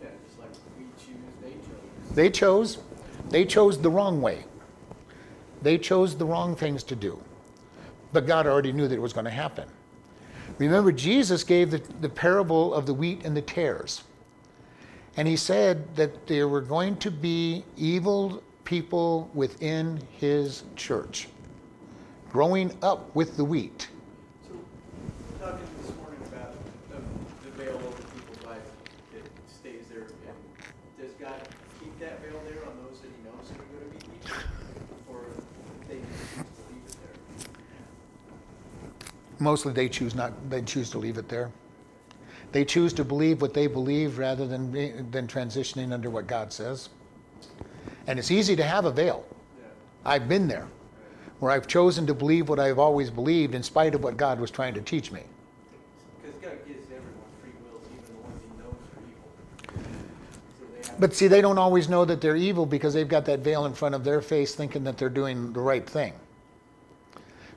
Yeah, 0.01 0.09
like 0.39 0.49
we 0.77 0.85
choose, 0.97 1.15
they 1.41 1.51
chose. 1.51 2.15
They 2.15 2.29
chose, 2.29 2.77
they 3.29 3.45
chose 3.45 3.79
the 3.79 3.89
wrong 3.89 4.21
way. 4.21 4.45
They 5.61 5.77
chose 5.77 6.17
the 6.17 6.25
wrong 6.25 6.55
things 6.55 6.83
to 6.83 6.95
do. 6.95 7.21
But 8.11 8.25
God 8.27 8.47
already 8.47 8.71
knew 8.71 8.87
that 8.87 8.95
it 8.95 9.01
was 9.01 9.13
going 9.13 9.25
to 9.25 9.31
happen. 9.31 9.67
Remember, 10.59 10.91
Jesus 10.91 11.43
gave 11.43 11.71
the, 11.71 11.81
the 12.01 12.09
parable 12.09 12.73
of 12.73 12.85
the 12.85 12.93
wheat 12.93 13.25
and 13.25 13.35
the 13.35 13.41
tares. 13.41 14.03
And 15.17 15.27
he 15.27 15.35
said 15.35 15.95
that 15.95 16.27
there 16.27 16.47
were 16.47 16.61
going 16.61 16.97
to 16.97 17.11
be 17.11 17.63
evil 17.77 18.41
people 18.63 19.29
within 19.33 19.99
his 20.11 20.63
church, 20.75 21.27
growing 22.29 22.75
up 22.81 23.15
with 23.15 23.37
the 23.37 23.43
wheat. 23.43 23.89
So, 24.47 24.53
talking 25.39 25.67
this 25.81 25.95
morning 25.97 26.19
about 26.27 26.55
the, 26.89 27.51
veil 27.51 27.75
over 27.75 28.01
people's 28.15 28.45
life 28.45 28.63
that 29.13 29.23
stays 29.47 29.85
there. 29.91 30.07
Does 30.99 31.11
God 31.19 31.47
keep 31.79 31.99
that 31.99 32.21
veil 32.23 32.41
there 32.47 32.65
on 32.65 32.77
those 32.83 33.01
that 33.01 33.11
He 33.15 33.23
knows 33.23 33.49
that 33.49 33.59
are 33.59 33.65
going 33.65 33.99
to 33.99 34.07
be 34.07 34.13
evil, 34.15 34.37
or 35.09 35.25
they 35.87 35.99
just 35.99 36.57
leave 36.71 36.85
it 36.87 36.95
there? 37.03 37.17
Mostly 39.43 39.73
they 39.73 39.89
choose 39.89 40.15
not, 40.15 40.31
they 40.49 40.61
choose 40.61 40.89
to 40.91 40.97
leave 40.97 41.17
it 41.17 41.27
there. 41.27 41.51
They 42.53 42.63
choose 42.63 42.93
to 42.93 43.03
believe 43.03 43.41
what 43.41 43.53
they 43.53 43.67
believe 43.67 44.17
rather 44.17 44.47
than, 44.47 44.71
than 45.11 45.27
transitioning 45.27 45.91
under 45.91 46.09
what 46.09 46.27
God 46.27 46.53
says. 46.53 46.87
And 48.07 48.17
it's 48.17 48.31
easy 48.31 48.55
to 48.55 48.63
have 48.63 48.85
a 48.85 48.91
veil. 48.91 49.25
I've 50.05 50.29
been 50.29 50.47
there, 50.47 50.67
where 51.39 51.51
I've 51.51 51.67
chosen 51.67 52.07
to 52.07 52.13
believe 52.13 52.47
what 52.47 52.57
I've 52.57 52.79
always 52.79 53.09
believed 53.09 53.53
in 53.53 53.63
spite 53.63 53.95
of 53.95 54.01
what 54.03 54.15
God 54.15 54.39
was 54.39 54.49
trying 54.49 54.75
to 54.75 54.81
teach 54.81 55.11
me. 55.11 55.23
Because 56.21 56.39
God 56.39 56.57
gives 56.65 56.85
everyone 56.85 57.29
free 57.41 57.51
wills, 57.65 57.83
even 57.91 58.15
the 58.15 58.21
ones 58.21 58.41
He 58.41 58.63
knows 58.63 58.75
are 58.95 59.03
evil. 59.09 59.91
So 60.57 60.65
they 60.73 60.87
have. 60.87 60.99
But 61.01 61.13
see, 61.13 61.27
they 61.27 61.41
don't 61.41 61.57
always 61.57 61.89
know 61.89 62.05
that 62.05 62.21
they're 62.21 62.37
evil 62.37 62.65
because 62.65 62.93
they've 62.93 63.09
got 63.09 63.25
that 63.25 63.39
veil 63.39 63.65
in 63.65 63.73
front 63.73 63.93
of 63.93 64.05
their 64.05 64.21
face 64.21 64.55
thinking 64.55 64.85
that 64.85 64.97
they're 64.97 65.09
doing 65.09 65.51
the 65.51 65.59
right 65.59 65.89
thing. 65.89 66.13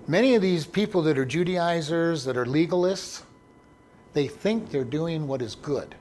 Many 0.09 0.37
of 0.37 0.43
these 0.43 0.65
people 0.65 1.03
that 1.03 1.19
are 1.19 1.25
Judaizers, 1.25 2.25
that 2.25 2.37
are 2.37 2.47
legalists, 2.47 3.23
they 4.13 4.29
think 4.29 4.71
they're 4.71 4.85
doing 4.85 5.27
what 5.27 5.43
is 5.43 5.57
good. 5.57 5.97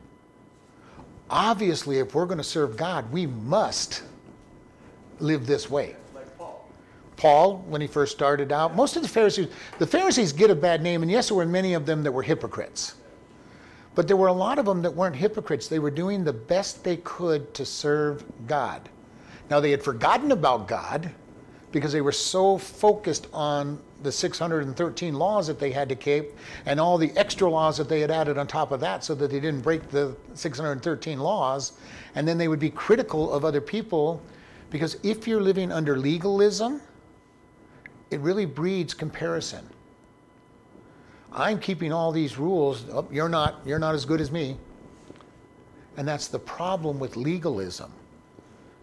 Obviously, 1.30 1.98
if 1.98 2.14
we're 2.14 2.28
going 2.28 2.38
to 2.38 2.44
serve 2.44 2.78
God, 2.78 3.12
we 3.12 3.26
must 3.26 4.04
live 5.20 5.48
this 5.48 5.72
way. 5.72 5.96
like 6.14 6.38
Paul. 6.38 6.70
Paul, 7.18 7.58
when 7.68 7.82
he 7.82 7.88
first 7.88 8.12
started 8.12 8.52
out, 8.52 8.76
most 8.76 8.96
of 8.96 9.02
the 9.02 9.08
Pharisees, 9.08 9.48
the 9.80 9.88
Pharisees 9.88 10.32
get 10.32 10.52
a 10.52 10.56
bad 10.56 10.84
name, 10.84 11.02
and 11.02 11.10
yes, 11.10 11.30
there 11.30 11.38
were 11.38 11.46
many 11.46 11.74
of 11.74 11.88
them 11.88 12.04
that 12.04 12.12
were 12.12 12.22
hypocrites. 12.22 12.94
But 13.96 14.08
there 14.08 14.18
were 14.18 14.28
a 14.28 14.34
lot 14.34 14.60
of 14.60 14.66
them 14.66 14.84
that 14.84 14.92
weren't 14.92 15.16
hypocrites. 15.16 15.68
They 15.68 15.80
were 15.80 15.90
doing 15.90 16.24
the 16.24 16.34
best 16.34 16.84
they 16.84 16.98
could 16.98 17.54
to 17.56 17.66
serve 17.66 18.24
God. 18.46 18.88
Now, 19.50 19.60
they 19.60 19.72
had 19.72 19.82
forgotten 19.82 20.32
about 20.32 20.68
God 20.68 21.12
because 21.76 21.92
they 21.92 22.00
were 22.00 22.10
so 22.14 22.58
focused 22.58 23.28
on 23.34 23.78
the 24.02 24.10
613 24.10 25.14
laws 25.14 25.46
that 25.46 25.60
they 25.60 25.72
had 25.72 25.90
to 25.90 25.96
keep 25.96 26.32
and 26.66 26.80
all 26.80 26.98
the 26.98 27.12
extra 27.18 27.50
laws 27.50 27.76
that 27.76 27.90
they 27.90 28.00
had 28.00 28.10
added 28.10 28.38
on 28.38 28.48
top 28.48 28.72
of 28.72 28.80
that 28.80 29.04
so 29.04 29.14
that 29.14 29.30
they 29.30 29.42
didn't 29.42 29.60
break 29.60 29.90
the 29.90 30.16
613 30.36 31.20
laws. 31.20 31.74
And 32.16 32.26
then 32.26 32.38
they 32.38 32.48
would 32.48 32.62
be 32.62 32.70
critical 32.70 33.34
of 33.34 33.44
other 33.44 33.60
people 33.60 34.22
because 34.70 34.98
if 35.04 35.28
you're 35.28 35.42
living 35.42 35.70
under 35.70 35.98
legalism, 35.98 36.80
it 38.10 38.22
really 38.22 38.46
breeds 38.46 38.94
comparison. 38.94 39.68
I'm 41.34 41.60
keeping 41.60 41.92
all 41.92 42.14
these 42.14 42.38
rules. 42.38 42.86
Oh, 42.90 43.06
you're 43.12 43.28
not. 43.28 43.60
You're 43.66 43.80
not 43.80 43.96
as 43.96 44.06
good 44.06 44.22
as 44.22 44.32
me. 44.32 44.56
And 45.98 46.08
that's 46.08 46.30
the 46.30 46.40
problem 46.40 47.00
with 47.00 47.18
legalism. 47.18 47.92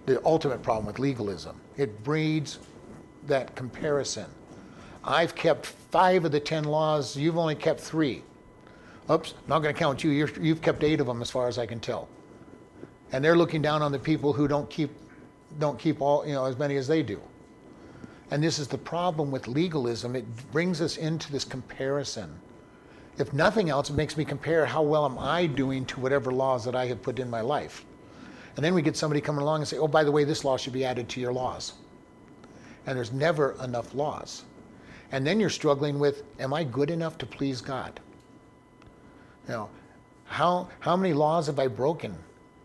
The 0.04 0.22
ultimate 0.26 0.62
problem 0.62 0.84
with 0.84 0.98
legalism. 0.98 1.58
It 1.78 2.04
breeds 2.04 2.58
that 3.26 3.54
comparison. 3.54 4.26
I've 5.04 5.34
kept 5.34 5.66
five 5.66 6.24
of 6.24 6.32
the 6.32 6.40
ten 6.40 6.64
laws. 6.64 7.16
You've 7.16 7.38
only 7.38 7.54
kept 7.54 7.80
three. 7.80 8.22
Oops, 9.10 9.34
not 9.48 9.60
going 9.60 9.74
to 9.74 9.78
count 9.78 10.04
you. 10.04 10.10
You're, 10.10 10.30
you've 10.40 10.62
kept 10.62 10.84
eight 10.84 11.00
of 11.00 11.06
them, 11.06 11.20
as 11.22 11.30
far 11.30 11.48
as 11.48 11.58
I 11.58 11.66
can 11.66 11.80
tell. 11.80 12.08
And 13.10 13.24
they're 13.24 13.36
looking 13.36 13.60
down 13.60 13.82
on 13.82 13.92
the 13.92 13.98
people 13.98 14.32
who 14.32 14.46
don't 14.46 14.70
keep, 14.70 14.90
don't 15.58 15.78
keep 15.78 16.00
all, 16.00 16.26
you 16.26 16.34
know, 16.34 16.44
as 16.44 16.56
many 16.58 16.76
as 16.76 16.86
they 16.86 17.02
do. 17.02 17.20
And 18.30 18.42
this 18.42 18.58
is 18.58 18.68
the 18.68 18.78
problem 18.78 19.30
with 19.30 19.48
legalism. 19.48 20.16
It 20.16 20.24
brings 20.52 20.80
us 20.80 20.96
into 20.96 21.30
this 21.30 21.44
comparison. 21.44 22.32
If 23.18 23.34
nothing 23.34 23.68
else, 23.68 23.90
it 23.90 23.96
makes 23.96 24.16
me 24.16 24.24
compare 24.24 24.64
how 24.64 24.82
well 24.82 25.04
am 25.04 25.18
I 25.18 25.46
doing 25.46 25.84
to 25.86 26.00
whatever 26.00 26.30
laws 26.32 26.64
that 26.64 26.74
I 26.74 26.86
have 26.86 27.02
put 27.02 27.18
in 27.18 27.28
my 27.28 27.42
life. 27.42 27.84
And 28.56 28.64
then 28.64 28.72
we 28.72 28.80
get 28.80 28.96
somebody 28.96 29.20
coming 29.20 29.42
along 29.42 29.60
and 29.60 29.68
say, 29.68 29.76
oh, 29.76 29.88
by 29.88 30.04
the 30.04 30.12
way, 30.12 30.24
this 30.24 30.44
law 30.44 30.56
should 30.56 30.72
be 30.72 30.84
added 30.84 31.08
to 31.10 31.20
your 31.20 31.32
laws. 31.32 31.74
And 32.86 32.96
there's 32.96 33.12
never 33.12 33.56
enough 33.62 33.94
laws. 33.94 34.44
And 35.12 35.26
then 35.26 35.38
you're 35.38 35.50
struggling 35.50 35.98
with, 35.98 36.22
am 36.40 36.52
I 36.52 36.64
good 36.64 36.90
enough 36.90 37.18
to 37.18 37.26
please 37.26 37.60
God? 37.60 38.00
Know, 39.48 39.68
how, 40.24 40.68
how 40.80 40.96
many 40.96 41.12
laws 41.12 41.46
have 41.46 41.58
I 41.58 41.66
broken? 41.68 42.16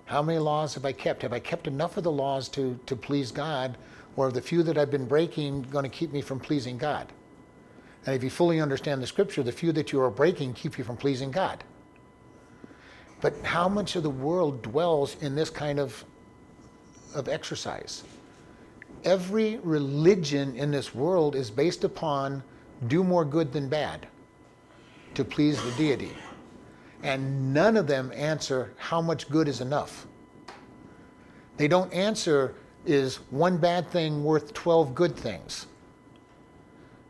How 0.06 0.22
many 0.22 0.40
laws 0.40 0.74
have 0.76 0.86
I 0.86 0.94
kept? 0.94 1.22
Have 1.24 1.34
I 1.34 1.40
kept 1.40 1.68
enough 1.68 1.98
of 1.98 2.04
the 2.04 2.12
laws 2.12 2.48
to, 2.50 2.80
to 2.86 2.96
please 2.96 3.32
God? 3.32 3.78
Or 4.16 4.28
are 4.28 4.32
the 4.32 4.42
few 4.42 4.64
that 4.64 4.78
I've 4.78 4.90
been 4.90 5.06
breaking 5.06 5.64
going 5.64 5.84
to 5.84 5.90
keep 5.90 6.14
me 6.14 6.22
from 6.22 6.40
pleasing 6.40 6.78
God? 6.78 7.12
And 8.06 8.16
if 8.16 8.24
you 8.24 8.30
fully 8.30 8.62
understand 8.62 9.04
the 9.04 9.08
scripture, 9.08 9.44
the 9.44 9.52
few 9.52 9.74
that 9.74 9.92
you 9.92 10.00
are 10.00 10.10
breaking 10.10 10.54
keep 10.54 10.78
you 10.78 10.86
from 10.86 10.96
pleasing 10.96 11.30
God. 11.30 11.64
But 13.20 13.36
how 13.44 13.68
much 13.68 13.98
of 13.98 14.04
the 14.04 14.10
world 14.10 14.62
dwells 14.62 15.22
in 15.22 15.36
this 15.36 15.50
kind 15.50 15.80
of, 15.80 16.06
of 17.14 17.28
exercise? 17.28 18.04
Every 19.04 19.58
religion 19.58 20.56
in 20.56 20.72
this 20.72 20.94
world 20.94 21.36
is 21.36 21.50
based 21.50 21.84
upon 21.84 22.44
do 22.88 23.04
more 23.04 23.26
good 23.26 23.52
than 23.52 23.70
bad 23.70 24.08
to 25.16 25.24
please 25.24 25.62
the 25.64 25.72
deity. 25.72 26.12
And 27.04 27.54
none 27.54 27.78
of 27.78 27.88
them 27.88 28.12
answer 28.16 28.74
how 28.78 29.02
much 29.02 29.30
good 29.30 29.48
is 29.48 29.62
enough. 29.62 30.08
They 31.58 31.68
don't 31.68 31.92
answer 31.94 32.56
is 32.86 33.18
one 33.30 33.58
bad 33.58 33.90
thing 33.90 34.24
worth 34.24 34.54
12 34.54 34.96
good 34.96 35.16
things? 35.16 35.68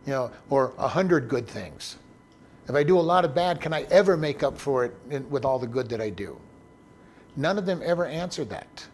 You 0.05 0.13
know, 0.13 0.31
or 0.49 0.67
100 0.77 1.27
good 1.27 1.47
things. 1.47 1.97
If 2.67 2.75
I 2.75 2.83
do 2.83 2.99
a 2.99 3.01
lot 3.01 3.23
of 3.23 3.33
bad, 3.35 3.61
can 3.61 3.73
I 3.73 3.83
ever 3.83 4.17
make 4.17 4.43
up 4.43 4.57
for 4.57 4.85
it 4.85 4.95
in, 5.09 5.29
with 5.29 5.45
all 5.45 5.59
the 5.59 5.67
good 5.67 5.89
that 5.89 6.01
I 6.01 6.09
do? 6.09 6.37
None 7.35 7.57
of 7.57 7.65
them 7.65 7.81
ever 7.83 8.05
answer 8.05 8.43
that. 8.45 8.85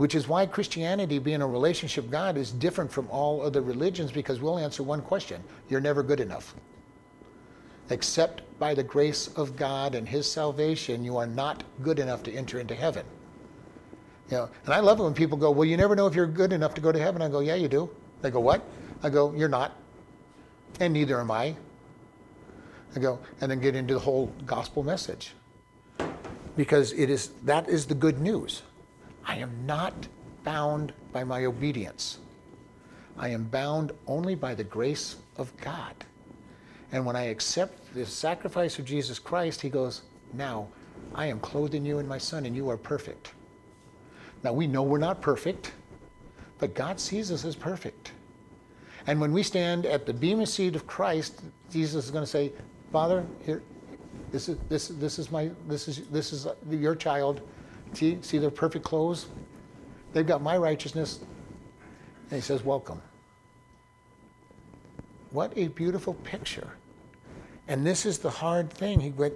Which 0.00 0.14
is 0.14 0.26
why 0.26 0.46
Christianity, 0.46 1.18
being 1.18 1.42
a 1.42 1.46
relationship 1.46 2.08
God, 2.08 2.38
is 2.38 2.52
different 2.52 2.90
from 2.90 3.06
all 3.10 3.42
other 3.42 3.60
religions 3.60 4.10
because 4.10 4.40
we'll 4.40 4.58
answer 4.58 4.82
one 4.82 5.02
question 5.02 5.44
you're 5.68 5.78
never 5.78 6.02
good 6.02 6.20
enough. 6.20 6.54
Except 7.90 8.40
by 8.58 8.72
the 8.72 8.82
grace 8.82 9.28
of 9.36 9.56
God 9.56 9.94
and 9.94 10.08
His 10.08 10.26
salvation, 10.26 11.04
you 11.04 11.18
are 11.18 11.26
not 11.26 11.64
good 11.82 11.98
enough 11.98 12.22
to 12.22 12.32
enter 12.32 12.58
into 12.58 12.74
heaven. 12.74 13.04
You 14.30 14.38
know, 14.38 14.50
and 14.64 14.72
I 14.72 14.80
love 14.80 15.00
it 15.00 15.02
when 15.02 15.12
people 15.12 15.36
go, 15.36 15.50
Well, 15.50 15.66
you 15.66 15.76
never 15.76 15.94
know 15.94 16.06
if 16.06 16.14
you're 16.14 16.26
good 16.26 16.54
enough 16.54 16.72
to 16.76 16.80
go 16.80 16.90
to 16.92 16.98
heaven. 16.98 17.20
I 17.20 17.28
go, 17.28 17.40
Yeah, 17.40 17.56
you 17.56 17.68
do. 17.68 17.90
They 18.22 18.30
go, 18.30 18.40
What? 18.40 18.64
I 19.02 19.10
go, 19.10 19.34
You're 19.34 19.50
not. 19.50 19.76
And 20.80 20.94
neither 20.94 21.20
am 21.20 21.30
I. 21.30 21.54
I 22.96 23.00
go, 23.00 23.18
and 23.42 23.50
then 23.50 23.60
get 23.60 23.76
into 23.76 23.92
the 23.92 24.00
whole 24.00 24.32
gospel 24.46 24.82
message. 24.82 25.34
Because 26.56 26.94
it 26.94 27.10
is 27.10 27.32
that 27.42 27.68
is 27.68 27.84
the 27.84 27.94
good 27.94 28.18
news. 28.18 28.62
I 29.30 29.36
am 29.36 29.64
not 29.64 29.94
bound 30.42 30.92
by 31.12 31.22
my 31.22 31.44
obedience. 31.44 32.18
I 33.16 33.28
am 33.28 33.44
bound 33.44 33.92
only 34.08 34.34
by 34.34 34.56
the 34.56 34.64
grace 34.64 35.18
of 35.36 35.56
God. 35.58 35.94
And 36.90 37.06
when 37.06 37.14
I 37.14 37.26
accept 37.26 37.94
the 37.94 38.04
sacrifice 38.04 38.80
of 38.80 38.86
Jesus 38.86 39.20
Christ, 39.20 39.60
he 39.60 39.68
goes, 39.68 40.02
Now 40.32 40.66
I 41.14 41.26
am 41.26 41.38
clothing 41.38 41.86
you 41.86 42.00
in 42.00 42.08
my 42.08 42.18
son, 42.18 42.44
and 42.44 42.56
you 42.56 42.68
are 42.70 42.76
perfect. 42.76 43.34
Now 44.42 44.52
we 44.52 44.66
know 44.66 44.82
we're 44.82 44.98
not 44.98 45.20
perfect, 45.20 45.74
but 46.58 46.74
God 46.74 46.98
sees 46.98 47.30
us 47.30 47.44
as 47.44 47.54
perfect. 47.54 48.10
And 49.06 49.20
when 49.20 49.32
we 49.32 49.44
stand 49.44 49.86
at 49.86 50.06
the 50.06 50.12
bema 50.12 50.44
seat 50.44 50.74
of 50.74 50.88
Christ, 50.88 51.40
Jesus 51.70 52.06
is 52.06 52.10
going 52.10 52.24
to 52.24 52.30
say, 52.30 52.50
Father, 52.90 53.24
here, 53.46 53.62
this 54.32 54.48
is 54.48 54.58
this 54.68 54.88
this 54.88 55.20
is 55.20 55.30
my 55.30 55.50
this 55.68 55.86
is 55.86 56.08
this 56.08 56.32
is 56.32 56.48
your 56.68 56.96
child. 56.96 57.42
See 57.92 58.18
see 58.22 58.38
their 58.38 58.50
perfect 58.50 58.84
clothes. 58.84 59.26
They've 60.12 60.26
got 60.26 60.42
my 60.42 60.56
righteousness. 60.56 61.20
And 62.30 62.36
he 62.36 62.40
says, 62.40 62.64
Welcome. 62.64 63.02
What 65.30 65.52
a 65.56 65.68
beautiful 65.68 66.14
picture. 66.14 66.72
And 67.68 67.86
this 67.86 68.04
is 68.04 68.18
the 68.18 68.30
hard 68.30 68.70
thing. 68.70 68.98
He 68.98 69.10
went, 69.10 69.34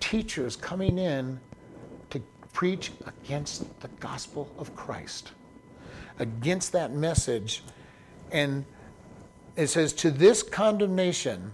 teachers 0.00 0.56
coming 0.56 0.98
in 0.98 1.38
to 2.10 2.20
preach 2.52 2.92
against 3.06 3.80
the 3.80 3.88
gospel 4.00 4.50
of 4.58 4.74
Christ, 4.74 5.32
against 6.18 6.72
that 6.72 6.92
message. 6.92 7.62
And 8.32 8.64
it 9.56 9.66
says, 9.66 9.92
To 9.94 10.10
this 10.10 10.42
condemnation, 10.42 11.52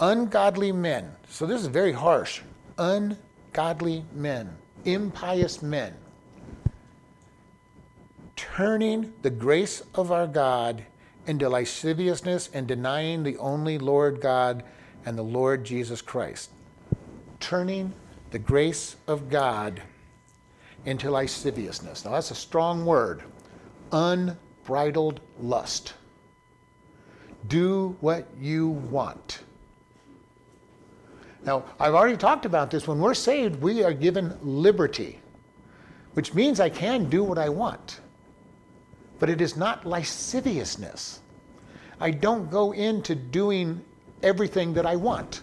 ungodly 0.00 0.72
men, 0.72 1.10
so 1.28 1.44
this 1.44 1.60
is 1.60 1.66
very 1.66 1.92
harsh, 1.92 2.40
ungodly 2.78 4.04
men, 4.14 4.56
impious 4.84 5.62
men, 5.62 5.94
turning 8.36 9.12
the 9.22 9.30
grace 9.30 9.82
of 9.94 10.12
our 10.12 10.26
God 10.26 10.84
into 11.26 11.48
lasciviousness 11.48 12.48
and 12.52 12.66
denying 12.66 13.22
the 13.22 13.36
only 13.38 13.78
Lord 13.78 14.20
God 14.20 14.64
and 15.04 15.16
the 15.16 15.22
Lord 15.22 15.64
Jesus 15.64 16.00
Christ. 16.00 16.50
Turning 17.40 17.92
the 18.30 18.38
grace 18.38 18.96
of 19.06 19.28
God 19.28 19.82
into 20.84 21.10
lasciviousness. 21.10 22.04
Now, 22.04 22.12
that's 22.12 22.30
a 22.30 22.34
strong 22.34 22.84
word. 22.84 23.22
Unbridled 23.92 25.20
lust. 25.40 25.94
Do 27.46 27.96
what 28.00 28.26
you 28.38 28.68
want. 28.68 29.40
Now, 31.44 31.64
I've 31.78 31.94
already 31.94 32.16
talked 32.16 32.44
about 32.44 32.70
this. 32.70 32.86
When 32.86 32.98
we're 32.98 33.14
saved, 33.14 33.60
we 33.62 33.84
are 33.84 33.92
given 33.92 34.36
liberty, 34.42 35.20
which 36.14 36.34
means 36.34 36.60
I 36.60 36.68
can 36.68 37.08
do 37.08 37.22
what 37.22 37.38
I 37.38 37.48
want 37.48 38.00
but 39.18 39.28
it 39.28 39.40
is 39.40 39.56
not 39.56 39.84
lasciviousness. 39.84 41.20
I 42.00 42.10
don't 42.10 42.50
go 42.50 42.72
into 42.72 43.14
doing 43.14 43.84
everything 44.22 44.72
that 44.74 44.86
I 44.86 44.96
want. 44.96 45.42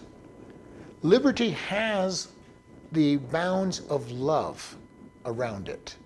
Liberty 1.02 1.50
has 1.50 2.28
the 2.92 3.16
bounds 3.16 3.80
of 3.80 4.10
love 4.10 4.76
around 5.26 5.68
it. 5.68 5.96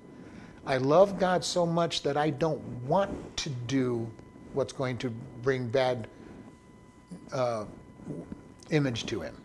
I 0.66 0.78
love 0.78 1.18
God 1.18 1.44
so 1.44 1.64
much 1.64 2.02
that 2.02 2.16
I 2.16 2.30
don't 2.30 2.60
want 2.84 3.36
to 3.38 3.50
do 3.50 4.10
what's 4.52 4.72
going 4.72 4.98
to 4.98 5.10
bring 5.42 5.68
bad 5.68 6.08
uh, 7.32 7.64
image 8.70 9.06
to 9.06 9.20
Him. 9.20 9.36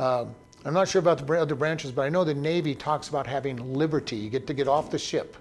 Uh, 0.00 0.26
I'm 0.64 0.74
not 0.74 0.88
sure 0.88 0.98
about 0.98 1.26
the 1.26 1.40
other 1.40 1.54
branches, 1.54 1.92
but 1.92 2.02
I 2.02 2.08
know 2.08 2.24
the 2.24 2.34
Navy 2.34 2.74
talks 2.74 3.08
about 3.08 3.26
having 3.26 3.74
liberty. 3.74 4.16
You 4.16 4.30
get 4.30 4.46
to 4.46 4.54
get 4.54 4.68
off 4.68 4.90
the 4.90 4.98
ship 4.98 5.36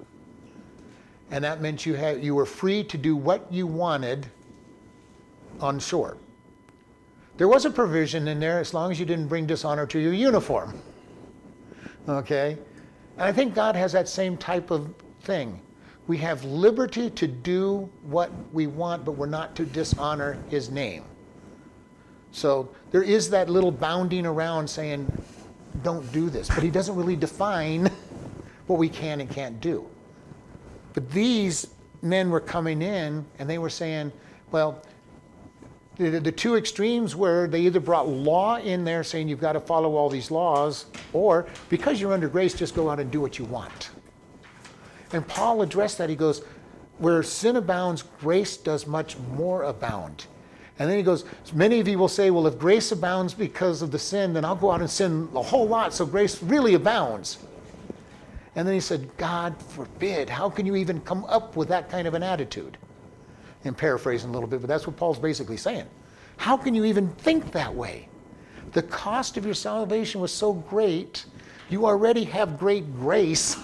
and 1.32 1.44
that 1.44 1.62
meant 1.62 1.86
you 1.86 1.94
had 1.94 2.24
you 2.24 2.36
were 2.36 2.46
free 2.46 2.84
to 2.86 2.98
do 2.98 3.16
what 3.16 3.52
you 3.52 3.68
wanted 3.68 4.28
on 5.60 5.80
shore. 5.80 6.18
There 7.38 7.48
was 7.48 7.66
a 7.66 7.70
provision 7.70 8.28
in 8.28 8.40
there 8.40 8.60
as 8.60 8.74
long 8.74 8.92
as 8.92 9.00
you 9.00 9.06
didn't 9.06 9.28
bring 9.28 9.46
dishonor 9.46 9.86
to 9.88 10.00
your 10.00 10.14
uniform. 10.14 10.80
Okay? 12.08 12.58
And 13.18 13.24
I 13.24 13.32
think 13.32 13.54
God 13.54 13.76
has 13.76 13.92
that 13.94 14.10
same 14.10 14.38
type 14.38 14.72
of 14.72 14.94
thing. 15.22 15.62
We 16.08 16.18
have 16.18 16.44
liberty 16.44 17.10
to 17.12 17.28
do 17.28 17.90
what 18.02 18.32
we 18.52 18.68
want, 18.68 19.06
but 19.06 19.12
we're 19.12 19.28
not 19.28 19.56
to 19.58 19.66
dishonor 19.66 20.38
his 20.50 20.70
name. 20.72 21.06
So 22.32 22.70
there 22.92 23.04
is 23.04 23.30
that 23.32 23.50
little 23.50 23.72
bounding 23.72 24.26
around 24.26 24.70
saying, 24.70 25.12
don't 25.84 26.10
do 26.12 26.30
this. 26.30 26.48
But 26.48 26.64
he 26.64 26.70
doesn't 26.70 26.96
really 26.96 27.16
define 27.16 27.92
what 28.68 28.80
we 28.80 28.90
can 28.90 29.22
and 29.22 29.30
can't 29.30 29.60
do. 29.62 29.88
But 30.94 31.10
these 31.12 31.68
men 32.02 32.30
were 32.30 32.40
coming 32.40 32.82
in 32.82 33.26
and 33.40 33.50
they 33.50 33.58
were 33.58 33.70
saying, 33.70 34.12
well, 34.52 34.84
the, 35.98 36.20
the 36.20 36.32
two 36.32 36.56
extremes 36.56 37.16
were 37.16 37.48
they 37.48 37.62
either 37.62 37.80
brought 37.80 38.08
law 38.08 38.58
in 38.58 38.84
there 38.84 39.04
saying 39.04 39.28
you've 39.28 39.42
got 39.42 39.54
to 39.54 39.60
follow 39.60 39.96
all 39.96 40.10
these 40.10 40.32
laws, 40.32 40.86
or 41.12 41.48
because 41.68 42.00
you're 42.00 42.14
under 42.14 42.30
grace, 42.30 42.54
just 42.54 42.74
go 42.74 42.90
out 42.90 43.00
and 43.00 43.12
do 43.12 43.20
what 43.20 43.38
you 43.38 43.46
want. 43.46 43.90
And 45.12 45.28
Paul 45.28 45.62
addressed 45.62 45.98
that. 45.98 46.10
He 46.10 46.16
goes, 46.16 46.42
where 47.00 47.22
sin 47.24 47.58
abounds, 47.58 48.04
grace 48.22 48.56
does 48.56 48.88
much 48.88 49.18
more 49.36 49.64
abound. 49.64 50.26
And 50.80 50.90
then 50.90 50.98
he 50.98 51.04
goes, 51.04 51.26
many 51.54 51.82
of 51.82 51.88
you 51.90 52.00
will 52.00 52.08
say, 52.08 52.32
well, 52.32 52.48
if 52.48 52.58
grace 52.58 52.94
abounds 52.94 53.34
because 53.34 53.82
of 53.82 53.92
the 53.92 54.00
sin, 54.00 54.34
then 54.34 54.46
I'll 54.46 54.56
go 54.56 54.72
out 54.72 54.80
and 54.80 54.90
sin 54.90 55.28
a 55.36 55.42
whole 55.42 55.68
lot, 55.68 55.94
so 55.94 56.06
grace 56.06 56.42
really 56.42 56.74
abounds. 56.74 57.38
And 58.56 58.66
then 58.66 58.74
he 58.74 58.80
said, 58.80 59.16
God 59.18 59.62
forbid, 59.62 60.30
how 60.30 60.50
can 60.50 60.66
you 60.66 60.78
even 60.78 61.02
come 61.02 61.26
up 61.26 61.58
with 61.58 61.68
that 61.68 61.90
kind 61.90 62.08
of 62.08 62.14
an 62.14 62.24
attitude? 62.24 62.78
I'm 63.66 63.76
paraphrasing 63.76 64.30
a 64.30 64.34
little 64.34 64.48
bit, 64.48 64.62
but 64.62 64.68
that's 64.68 64.88
what 64.88 64.96
Paul's 64.96 65.20
basically 65.20 65.58
saying. 65.58 65.86
How 66.38 66.56
can 66.56 66.74
you 66.74 66.86
even 66.86 67.10
think 67.10 67.52
that 67.52 67.76
way? 67.76 68.08
The 68.72 68.84
cost 68.84 69.36
of 69.36 69.46
your 69.46 69.54
salvation 69.54 70.22
was 70.22 70.32
so 70.32 70.54
great, 70.54 71.26
you 71.70 71.86
already 71.86 72.24
have 72.24 72.58
great 72.58 72.96
grace 72.96 73.58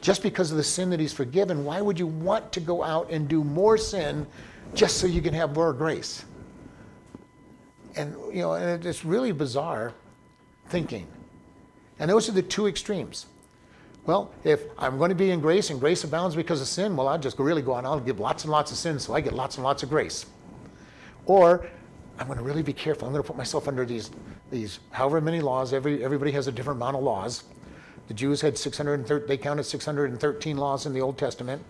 just 0.00 0.22
because 0.22 0.52
of 0.52 0.56
the 0.56 0.64
sin 0.64 0.90
that 0.90 1.00
he's 1.00 1.12
forgiven. 1.12 1.64
Why 1.64 1.80
would 1.80 1.98
you 1.98 2.06
want 2.06 2.52
to 2.52 2.60
go 2.60 2.84
out 2.84 3.10
and 3.10 3.28
do 3.28 3.42
more 3.42 3.76
sin 3.76 4.26
just 4.74 4.98
so 4.98 5.06
you 5.06 5.22
can 5.22 5.34
have 5.34 5.54
more 5.54 5.72
grace? 5.72 6.24
And, 7.96 8.14
you 8.32 8.42
know, 8.42 8.54
and 8.54 8.84
it's 8.84 9.04
really 9.04 9.32
bizarre 9.32 9.92
thinking. 10.68 11.06
And 11.98 12.10
those 12.10 12.28
are 12.28 12.32
the 12.32 12.42
two 12.42 12.66
extremes. 12.66 13.26
Well, 14.04 14.32
if 14.42 14.62
I'm 14.78 14.98
going 14.98 15.10
to 15.10 15.14
be 15.14 15.30
in 15.30 15.40
grace 15.40 15.70
and 15.70 15.78
grace 15.78 16.02
abounds 16.02 16.34
because 16.34 16.60
of 16.60 16.66
sin, 16.66 16.96
well, 16.96 17.06
I'll 17.06 17.18
just 17.18 17.38
really 17.38 17.62
go 17.62 17.72
on. 17.72 17.86
I'll 17.86 18.00
give 18.00 18.18
lots 18.18 18.44
and 18.44 18.50
lots 18.50 18.72
of 18.72 18.78
sin 18.78 18.98
so 18.98 19.14
I 19.14 19.20
get 19.20 19.32
lots 19.32 19.56
and 19.56 19.64
lots 19.64 19.82
of 19.82 19.90
grace. 19.90 20.26
Or 21.26 21.68
I'm 22.18 22.26
going 22.26 22.38
to 22.38 22.44
really 22.44 22.62
be 22.62 22.72
careful. 22.72 23.06
I'm 23.06 23.12
going 23.12 23.22
to 23.22 23.26
put 23.26 23.36
myself 23.36 23.68
under 23.68 23.84
these, 23.84 24.10
these 24.50 24.80
however 24.90 25.20
many 25.20 25.40
laws. 25.40 25.72
Every, 25.72 26.02
everybody 26.04 26.32
has 26.32 26.48
a 26.48 26.52
different 26.52 26.78
amount 26.78 26.96
of 26.96 27.02
laws. 27.02 27.44
The 28.08 28.14
Jews 28.14 28.40
had 28.40 28.58
613, 28.58 29.28
they 29.28 29.36
counted 29.36 29.64
613 29.64 30.56
laws 30.56 30.86
in 30.86 30.92
the 30.92 31.00
Old 31.00 31.16
Testament. 31.16 31.62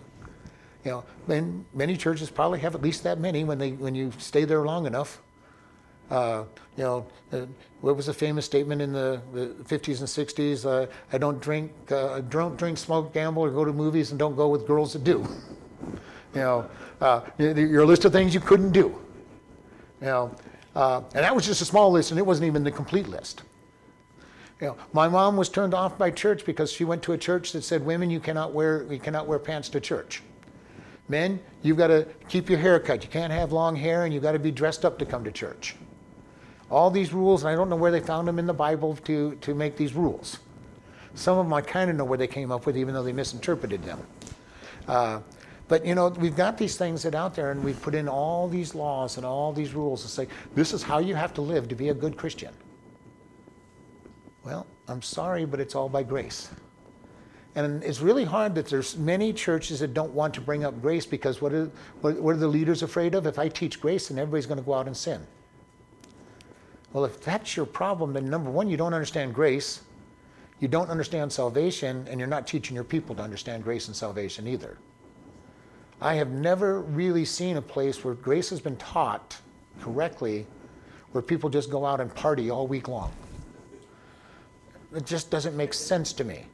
You 0.83 0.91
know, 0.91 1.03
and 1.29 1.65
many 1.73 1.95
churches 1.95 2.29
probably 2.29 2.59
have 2.59 2.75
at 2.75 2.81
least 2.81 3.03
that 3.03 3.19
many 3.19 3.43
when, 3.43 3.57
they, 3.57 3.71
when 3.71 3.95
you 3.95 4.11
stay 4.17 4.43
there 4.43 4.65
long 4.65 4.85
enough. 4.85 5.21
Uh, 6.09 6.43
you 6.77 6.83
know, 6.83 7.05
uh, 7.31 7.45
what 7.81 7.95
was 7.95 8.09
a 8.09 8.13
famous 8.13 8.45
statement 8.45 8.81
in 8.81 8.91
the, 8.91 9.21
the 9.33 9.47
50s 9.63 9.99
and 9.99 10.07
60s? 10.07 10.65
Uh, 10.65 10.91
I 11.11 11.17
don't 11.17 11.39
drink, 11.39 11.71
uh, 11.91 12.19
don't 12.21 12.57
drink, 12.57 12.77
smoke, 12.77 13.13
gamble, 13.13 13.43
or 13.43 13.49
go 13.49 13.63
to 13.63 13.71
movies, 13.71 14.11
and 14.11 14.19
don't 14.19 14.35
go 14.35 14.49
with 14.49 14.67
girls 14.67 14.93
that 14.93 15.03
do. 15.03 15.25
You 16.35 16.41
know, 16.41 16.69
uh, 16.99 17.21
your 17.37 17.85
list 17.85 18.05
of 18.05 18.11
things 18.11 18.33
you 18.33 18.41
couldn't 18.41 18.71
do. 18.71 18.99
You 20.01 20.07
know, 20.07 20.35
uh, 20.75 21.01
and 21.15 21.23
that 21.23 21.33
was 21.33 21.45
just 21.45 21.61
a 21.61 21.65
small 21.65 21.91
list, 21.91 22.11
and 22.11 22.19
it 22.19 22.25
wasn't 22.25 22.47
even 22.47 22.63
the 22.63 22.71
complete 22.71 23.07
list. 23.07 23.43
You 24.59 24.67
know, 24.67 24.77
my 24.91 25.07
mom 25.07 25.37
was 25.37 25.49
turned 25.49 25.73
off 25.73 25.97
by 25.97 26.11
church 26.11 26.45
because 26.45 26.71
she 26.71 26.83
went 26.83 27.03
to 27.03 27.13
a 27.13 27.17
church 27.17 27.53
that 27.53 27.63
said, 27.63 27.85
"Women, 27.85 28.09
you 28.09 28.19
cannot 28.19 28.53
wear, 28.53 28.85
you 28.91 28.99
cannot 28.99 29.27
wear 29.27 29.39
pants 29.39 29.69
to 29.69 29.79
church." 29.79 30.21
Men, 31.13 31.39
you've 31.61 31.77
got 31.77 31.87
to 31.87 32.07
keep 32.27 32.49
your 32.49 32.59
hair 32.59 32.79
cut. 32.79 33.03
You 33.03 33.09
can't 33.09 33.31
have 33.31 33.51
long 33.51 33.75
hair, 33.75 34.03
and 34.03 34.13
you've 34.13 34.23
got 34.23 34.31
to 34.31 34.39
be 34.39 34.51
dressed 34.51 34.83
up 34.83 34.97
to 34.99 35.05
come 35.05 35.23
to 35.23 35.31
church 35.31 35.75
all 36.73 36.89
these 36.89 37.13
rules, 37.13 37.43
and 37.43 37.51
I 37.51 37.55
don't 37.55 37.69
know 37.69 37.75
where 37.75 37.91
they 37.91 37.99
found 37.99 38.27
them 38.27 38.39
in 38.39 38.47
the 38.47 38.53
Bible 38.53 38.95
to, 39.05 39.35
to 39.35 39.53
make 39.53 39.77
these 39.77 39.93
rules. 39.93 40.39
Some 41.13 41.37
of 41.37 41.45
them 41.45 41.53
I 41.53 41.61
kind 41.61 41.91
of 41.91 41.95
know 41.95 42.03
where 42.03 42.17
they 42.17 42.27
came 42.27 42.51
up 42.51 42.65
with, 42.65 42.75
even 42.75 42.95
though 42.95 43.03
they 43.03 43.13
misinterpreted 43.13 43.83
them. 43.83 43.99
Uh, 44.87 45.19
but 45.67 45.85
you 45.85 45.93
know, 45.93 46.09
we've 46.09 46.35
got 46.35 46.57
these 46.57 46.75
things 46.75 47.03
that 47.03 47.13
out 47.13 47.35
there, 47.35 47.51
and 47.51 47.63
we've 47.63 47.79
put 47.79 47.93
in 47.93 48.09
all 48.09 48.47
these 48.47 48.73
laws 48.73 49.17
and 49.17 49.25
all 49.25 49.53
these 49.53 49.73
rules 49.75 50.01
to 50.01 50.07
say 50.07 50.27
this 50.55 50.73
is 50.73 50.81
how 50.81 50.97
you 50.97 51.13
have 51.13 51.33
to 51.35 51.41
live 51.41 51.67
to 51.67 51.75
be 51.75 51.89
a 51.89 51.93
good 51.93 52.17
Christian. 52.17 52.53
Well, 54.43 54.65
I'm 54.87 55.03
sorry, 55.03 55.45
but 55.45 55.59
it's 55.59 55.75
all 55.75 55.89
by 55.89 56.01
grace. 56.01 56.49
And 57.55 57.83
it's 57.83 58.01
really 58.01 58.25
hard 58.25 58.55
that 58.55 58.67
there's 58.67 58.97
many 58.97 59.31
churches 59.31 59.79
that 59.81 59.93
don't 59.93 60.13
want 60.13 60.33
to 60.35 60.41
bring 60.41 60.63
up 60.63 60.81
grace 60.81 61.05
because 61.05 61.41
what 61.41 61.53
are, 61.53 61.65
what 62.01 62.35
are 62.35 62.37
the 62.37 62.47
leaders 62.47 62.81
afraid 62.81 63.13
of? 63.13 63.27
If 63.27 63.37
I 63.37 63.47
teach 63.47 63.79
grace, 63.79 64.07
then 64.07 64.17
everybody's 64.17 64.47
going 64.47 64.57
to 64.57 64.65
go 64.65 64.73
out 64.73 64.87
and 64.87 64.97
sin. 64.97 65.25
Well, 66.93 67.05
if 67.05 67.23
that's 67.23 67.55
your 67.55 67.65
problem, 67.65 68.13
then 68.13 68.29
number 68.29 68.49
one, 68.49 68.69
you 68.69 68.77
don't 68.77 68.93
understand 68.93 69.33
grace, 69.33 69.81
you 70.59 70.67
don't 70.67 70.89
understand 70.89 71.31
salvation, 71.31 72.07
and 72.09 72.19
you're 72.19 72.29
not 72.29 72.47
teaching 72.47 72.75
your 72.75 72.83
people 72.83 73.15
to 73.15 73.21
understand 73.21 73.63
grace 73.63 73.87
and 73.87 73.95
salvation 73.95 74.47
either. 74.47 74.77
I 76.01 76.15
have 76.15 76.29
never 76.29 76.81
really 76.81 77.25
seen 77.25 77.57
a 77.57 77.61
place 77.61 78.03
where 78.03 78.13
grace 78.13 78.49
has 78.49 78.59
been 78.59 78.77
taught 78.77 79.37
correctly 79.79 80.45
where 81.11 81.21
people 81.21 81.49
just 81.49 81.69
go 81.69 81.85
out 81.85 82.01
and 82.01 82.13
party 82.13 82.49
all 82.49 82.67
week 82.67 82.87
long. 82.87 83.11
It 84.95 85.05
just 85.05 85.29
doesn't 85.29 85.55
make 85.55 85.73
sense 85.73 86.13
to 86.13 86.23
me. 86.23 86.45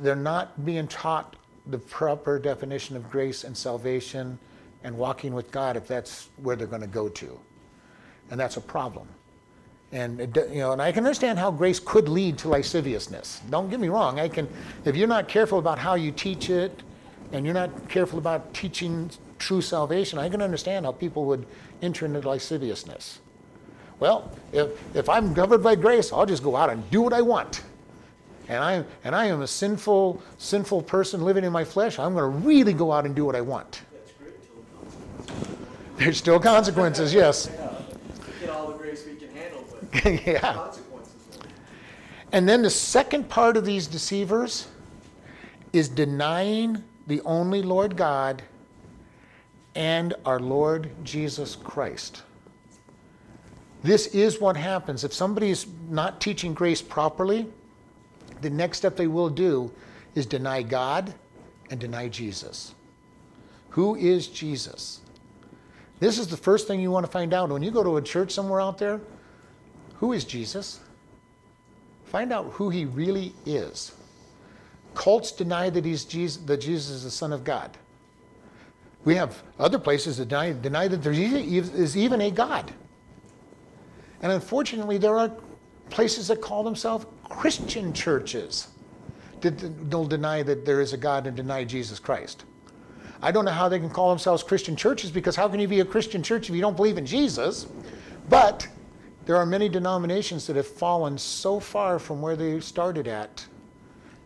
They're 0.00 0.16
not 0.16 0.64
being 0.64 0.88
taught 0.88 1.36
the 1.66 1.78
proper 1.78 2.38
definition 2.38 2.96
of 2.96 3.10
grace 3.10 3.44
and 3.44 3.56
salvation 3.56 4.38
and 4.82 4.96
walking 4.96 5.34
with 5.34 5.50
God 5.50 5.76
if 5.76 5.86
that's 5.86 6.28
where 6.42 6.56
they're 6.56 6.66
going 6.66 6.80
to 6.82 6.88
go 6.88 7.08
to. 7.08 7.38
And 8.30 8.40
that's 8.40 8.56
a 8.56 8.60
problem. 8.60 9.08
And 9.92 10.20
it, 10.20 10.36
you 10.50 10.60
know, 10.60 10.72
and 10.72 10.80
I 10.80 10.92
can 10.92 11.04
understand 11.04 11.38
how 11.38 11.50
grace 11.50 11.80
could 11.80 12.08
lead 12.08 12.38
to 12.38 12.48
lasciviousness. 12.48 13.42
Don't 13.50 13.68
get 13.68 13.80
me 13.80 13.88
wrong. 13.88 14.20
I 14.20 14.28
can, 14.28 14.48
if 14.84 14.96
you're 14.96 15.08
not 15.08 15.28
careful 15.28 15.58
about 15.58 15.78
how 15.78 15.94
you 15.94 16.12
teach 16.12 16.48
it, 16.48 16.82
and 17.32 17.44
you're 17.44 17.54
not 17.54 17.88
careful 17.88 18.18
about 18.18 18.52
teaching 18.54 19.10
true 19.38 19.60
salvation, 19.60 20.18
I 20.18 20.28
can 20.28 20.42
understand 20.42 20.84
how 20.84 20.92
people 20.92 21.24
would 21.26 21.46
enter 21.82 22.06
into 22.06 22.26
lasciviousness. 22.28 23.20
Well, 23.98 24.32
if, 24.52 24.68
if 24.96 25.08
I'm 25.08 25.34
governed 25.34 25.62
by 25.62 25.74
grace, 25.74 26.12
I'll 26.12 26.26
just 26.26 26.42
go 26.42 26.56
out 26.56 26.70
and 26.70 26.88
do 26.90 27.02
what 27.02 27.12
I 27.12 27.22
want. 27.22 27.62
And 28.50 28.64
I, 28.64 28.84
and 29.04 29.14
I 29.14 29.26
am 29.26 29.42
a 29.42 29.46
sinful, 29.46 30.20
sinful 30.38 30.82
person 30.82 31.24
living 31.24 31.44
in 31.44 31.52
my 31.52 31.64
flesh. 31.64 32.00
I'm 32.00 32.14
going 32.14 32.32
to 32.32 32.38
really 32.48 32.72
go 32.72 32.90
out 32.90 33.06
and 33.06 33.14
do 33.14 33.24
what 33.24 33.36
I 33.36 33.40
want. 33.40 33.82
That's 33.92 34.10
great 34.14 34.34
until 34.34 34.56
the 34.56 34.88
consequences. 34.88 35.96
There's 35.96 36.16
still 36.18 36.40
consequences, 36.40 37.14
yes. 37.14 37.48
Yeah, 37.60 37.72
get 38.40 38.50
all 38.50 38.66
the 38.66 38.76
grace 38.76 39.06
we 39.06 39.14
can 39.14 39.30
handle, 39.30 39.64
but 39.70 40.04
yeah. 40.26 40.40
consequences. 40.40 41.38
And 42.32 42.48
then 42.48 42.62
the 42.62 42.70
second 42.70 43.28
part 43.28 43.56
of 43.56 43.64
these 43.64 43.86
deceivers 43.86 44.66
is 45.72 45.88
denying 45.88 46.82
the 47.06 47.20
only 47.20 47.62
Lord 47.62 47.96
God 47.96 48.42
and 49.76 50.12
our 50.26 50.40
Lord 50.40 50.90
Jesus 51.04 51.54
Christ. 51.54 52.24
This 53.84 54.08
is 54.08 54.40
what 54.40 54.56
happens. 54.56 55.04
If 55.04 55.12
somebody's 55.12 55.68
not 55.88 56.20
teaching 56.20 56.52
grace 56.52 56.82
properly, 56.82 57.46
the 58.40 58.50
next 58.50 58.78
step 58.78 58.96
they 58.96 59.06
will 59.06 59.30
do 59.30 59.72
is 60.14 60.26
deny 60.26 60.62
God 60.62 61.14
and 61.70 61.78
deny 61.78 62.08
Jesus. 62.08 62.74
Who 63.70 63.94
is 63.94 64.26
Jesus? 64.26 65.00
This 66.00 66.18
is 66.18 66.26
the 66.26 66.36
first 66.36 66.66
thing 66.66 66.80
you 66.80 66.90
want 66.90 67.06
to 67.06 67.12
find 67.12 67.32
out. 67.34 67.50
When 67.50 67.62
you 67.62 67.70
go 67.70 67.84
to 67.84 67.98
a 67.98 68.02
church 68.02 68.32
somewhere 68.32 68.60
out 68.60 68.78
there, 68.78 69.00
who 69.96 70.12
is 70.12 70.24
Jesus? 70.24 70.80
Find 72.06 72.32
out 72.32 72.46
who 72.52 72.70
he 72.70 72.86
really 72.86 73.34
is. 73.46 73.92
Cults 74.94 75.30
deny 75.30 75.70
that 75.70 75.84
he's 75.84 76.04
Jesus, 76.04 76.42
that 76.44 76.56
Jesus 76.56 76.90
is 76.90 77.04
the 77.04 77.10
Son 77.10 77.32
of 77.32 77.44
God. 77.44 77.76
We 79.04 79.14
have 79.14 79.42
other 79.58 79.78
places 79.78 80.16
that 80.16 80.28
deny, 80.28 80.52
deny 80.52 80.88
that 80.88 81.02
there 81.02 81.12
is 81.12 81.96
even 81.96 82.20
a 82.20 82.30
God. 82.30 82.72
And 84.22 84.32
unfortunately, 84.32 84.98
there 84.98 85.16
are 85.16 85.30
places 85.90 86.28
that 86.28 86.40
call 86.40 86.62
themselves 86.62 87.06
Christian 87.28 87.92
churches 87.92 88.68
that 89.40 89.62
will 89.90 90.06
deny 90.06 90.42
that 90.42 90.64
there 90.64 90.80
is 90.80 90.92
a 90.92 90.96
God 90.96 91.26
and 91.26 91.36
deny 91.36 91.64
Jesus 91.64 91.98
Christ. 91.98 92.44
I 93.22 93.30
don't 93.30 93.44
know 93.44 93.50
how 93.50 93.68
they 93.68 93.78
can 93.78 93.90
call 93.90 94.08
themselves 94.08 94.42
Christian 94.42 94.76
churches 94.76 95.10
because 95.10 95.36
how 95.36 95.48
can 95.48 95.60
you 95.60 95.68
be 95.68 95.80
a 95.80 95.84
Christian 95.84 96.22
church 96.22 96.48
if 96.48 96.54
you 96.54 96.60
don't 96.60 96.76
believe 96.76 96.98
in 96.98 97.06
Jesus? 97.06 97.66
But 98.28 98.66
there 99.26 99.36
are 99.36 99.46
many 99.46 99.68
denominations 99.68 100.46
that 100.46 100.56
have 100.56 100.66
fallen 100.66 101.18
so 101.18 101.60
far 101.60 101.98
from 101.98 102.22
where 102.22 102.36
they 102.36 102.60
started 102.60 103.06
at 103.06 103.46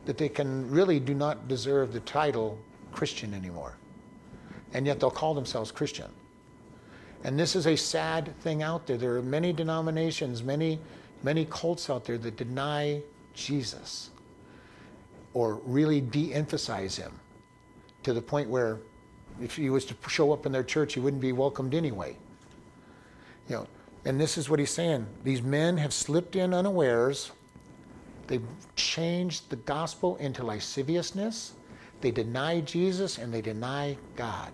that 0.06 0.18
they 0.18 0.28
can 0.28 0.70
really 0.70 1.00
do 1.00 1.14
not 1.14 1.48
deserve 1.48 1.92
the 1.92 2.00
title 2.00 2.58
Christian 2.92 3.34
anymore. 3.34 3.76
And 4.72 4.86
yet 4.86 5.00
they'll 5.00 5.10
call 5.10 5.34
themselves 5.34 5.72
Christian. 5.72 6.10
And 7.24 7.38
this 7.38 7.56
is 7.56 7.66
a 7.66 7.76
sad 7.76 8.38
thing 8.40 8.62
out 8.62 8.86
there. 8.86 8.96
There 8.96 9.16
are 9.16 9.22
many 9.22 9.52
denominations, 9.52 10.42
many, 10.42 10.78
many 11.24 11.46
cults 11.46 11.90
out 11.90 12.04
there 12.04 12.18
that 12.18 12.36
deny 12.36 13.02
Jesus 13.32 14.10
or 15.32 15.56
really 15.64 16.00
de 16.00 16.32
emphasize 16.32 16.96
him 16.96 17.12
to 18.04 18.12
the 18.12 18.22
point 18.22 18.48
where 18.48 18.78
if 19.42 19.56
he 19.56 19.70
was 19.70 19.84
to 19.86 19.96
show 20.08 20.32
up 20.32 20.46
in 20.46 20.52
their 20.52 20.62
church, 20.62 20.94
he 20.94 21.00
wouldn't 21.00 21.22
be 21.22 21.32
welcomed 21.32 21.74
anyway. 21.74 22.16
You 23.48 23.56
know, 23.56 23.66
and 24.04 24.20
this 24.20 24.38
is 24.38 24.48
what 24.48 24.60
he's 24.60 24.70
saying. 24.70 25.06
These 25.24 25.42
men 25.42 25.76
have 25.78 25.92
slipped 25.92 26.36
in 26.36 26.54
unawares. 26.54 27.32
They've 28.26 28.46
changed 28.76 29.50
the 29.50 29.56
gospel 29.56 30.16
into 30.16 30.44
lasciviousness. 30.44 31.54
They 32.00 32.10
deny 32.10 32.60
Jesus 32.60 33.18
and 33.18 33.32
they 33.32 33.40
deny 33.40 33.96
God. 34.14 34.52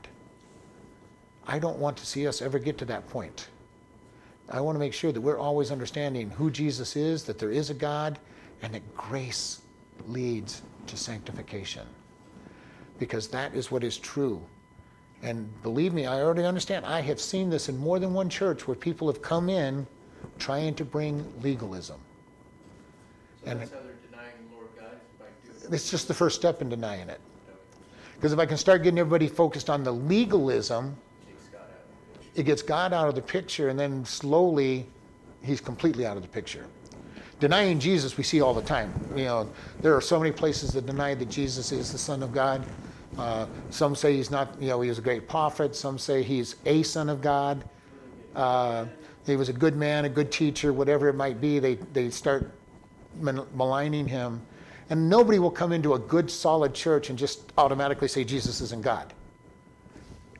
I 1.46 1.58
don't 1.58 1.78
want 1.78 1.96
to 1.98 2.06
see 2.06 2.26
us 2.26 2.40
ever 2.40 2.58
get 2.58 2.78
to 2.78 2.84
that 2.86 3.08
point. 3.08 3.48
I 4.50 4.60
want 4.60 4.74
to 4.74 4.80
make 4.80 4.92
sure 4.92 5.12
that 5.12 5.20
we're 5.20 5.38
always 5.38 5.70
understanding 5.70 6.30
who 6.30 6.50
Jesus 6.50 6.96
is, 6.96 7.24
that 7.24 7.38
there 7.38 7.50
is 7.50 7.70
a 7.70 7.74
God, 7.74 8.18
and 8.62 8.74
that 8.74 8.96
grace 8.96 9.62
leads 10.08 10.62
to 10.86 10.96
sanctification. 10.96 11.86
Because 12.98 13.28
that 13.28 13.54
is 13.54 13.70
what 13.70 13.84
is 13.84 13.96
true. 13.96 14.42
And 15.22 15.50
believe 15.62 15.92
me, 15.92 16.06
I 16.06 16.20
already 16.20 16.44
understand. 16.44 16.86
I 16.86 17.00
have 17.02 17.20
seen 17.20 17.50
this 17.50 17.68
in 17.68 17.76
more 17.76 17.98
than 17.98 18.12
one 18.12 18.28
church 18.28 18.66
where 18.66 18.74
people 18.74 19.06
have 19.06 19.22
come 19.22 19.48
in 19.48 19.86
trying 20.38 20.74
to 20.74 20.84
bring 20.84 21.24
legalism. 21.42 21.98
So 23.44 23.50
And 23.50 23.60
that's 23.60 23.70
how 23.70 23.78
they're 23.78 23.94
denying 24.10 24.32
the 24.48 24.56
Lord 24.56 24.68
God 24.78 24.98
by 25.18 25.26
doing. 25.44 25.74
It's 25.74 25.90
just 25.90 26.08
the 26.08 26.14
first 26.14 26.36
step 26.36 26.62
in 26.62 26.68
denying 26.68 27.08
it. 27.08 27.20
Because 28.14 28.32
if 28.32 28.38
I 28.38 28.46
can 28.46 28.58
start 28.58 28.82
getting 28.82 28.98
everybody 28.98 29.28
focused 29.28 29.70
on 29.70 29.82
the 29.82 29.92
legalism, 29.92 30.96
Takes 31.26 31.44
God 31.48 31.60
out 31.60 31.68
of 31.68 32.12
the 32.12 32.18
picture. 32.18 32.19
It 32.34 32.44
gets 32.44 32.62
God 32.62 32.92
out 32.92 33.08
of 33.08 33.14
the 33.14 33.22
picture, 33.22 33.68
and 33.68 33.78
then 33.78 34.04
slowly 34.04 34.86
he's 35.42 35.60
completely 35.60 36.06
out 36.06 36.16
of 36.16 36.22
the 36.22 36.28
picture. 36.28 36.66
Denying 37.40 37.80
Jesus, 37.80 38.16
we 38.18 38.22
see 38.22 38.40
all 38.42 38.52
the 38.52 38.62
time. 38.62 38.92
You 39.16 39.24
know, 39.24 39.50
there 39.80 39.96
are 39.96 40.00
so 40.00 40.18
many 40.18 40.30
places 40.30 40.72
that 40.72 40.84
deny 40.84 41.14
that 41.14 41.30
Jesus 41.30 41.72
is 41.72 41.90
the 41.90 41.98
Son 41.98 42.22
of 42.22 42.32
God. 42.32 42.64
Uh, 43.16 43.46
some 43.70 43.96
say 43.96 44.14
he's 44.14 44.30
not, 44.30 44.60
you 44.60 44.68
know, 44.68 44.80
he 44.82 44.88
was 44.90 44.98
a 44.98 45.02
great 45.02 45.26
prophet. 45.26 45.74
Some 45.74 45.98
say 45.98 46.22
he's 46.22 46.56
a 46.66 46.82
Son 46.82 47.08
of 47.08 47.22
God. 47.22 47.64
Uh, 48.36 48.84
he 49.26 49.36
was 49.36 49.48
a 49.48 49.54
good 49.54 49.76
man, 49.76 50.04
a 50.04 50.08
good 50.08 50.30
teacher, 50.30 50.72
whatever 50.72 51.08
it 51.08 51.14
might 51.14 51.40
be. 51.40 51.58
They, 51.58 51.76
they 51.94 52.10
start 52.10 52.50
maligning 53.20 54.06
him. 54.06 54.42
And 54.90 55.08
nobody 55.08 55.38
will 55.38 55.50
come 55.50 55.72
into 55.72 55.94
a 55.94 55.98
good, 55.98 56.30
solid 56.30 56.74
church 56.74 57.10
and 57.10 57.18
just 57.18 57.52
automatically 57.56 58.08
say 58.08 58.22
Jesus 58.22 58.60
isn't 58.60 58.82
God. 58.82 59.12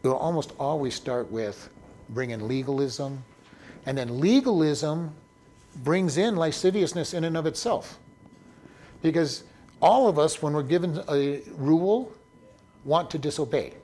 It 0.02 0.08
will 0.08 0.16
almost 0.16 0.52
always 0.58 0.94
start 0.94 1.30
with 1.30 1.70
bringing 2.14 2.46
legalism. 2.46 3.22
And 3.86 3.96
then 3.96 4.20
legalism 4.20 5.14
brings 5.76 6.18
in 6.18 6.36
lasciviousness 6.36 7.14
in 7.14 7.24
and 7.24 7.36
of 7.36 7.46
itself. 7.46 7.98
Because 9.02 9.44
all 9.80 10.08
of 10.08 10.18
us, 10.18 10.42
when 10.42 10.52
we're 10.52 10.62
given 10.62 11.02
a 11.08 11.42
rule, 11.56 12.12
want 12.84 13.10
to 13.10 13.18
disobey. 13.18 13.74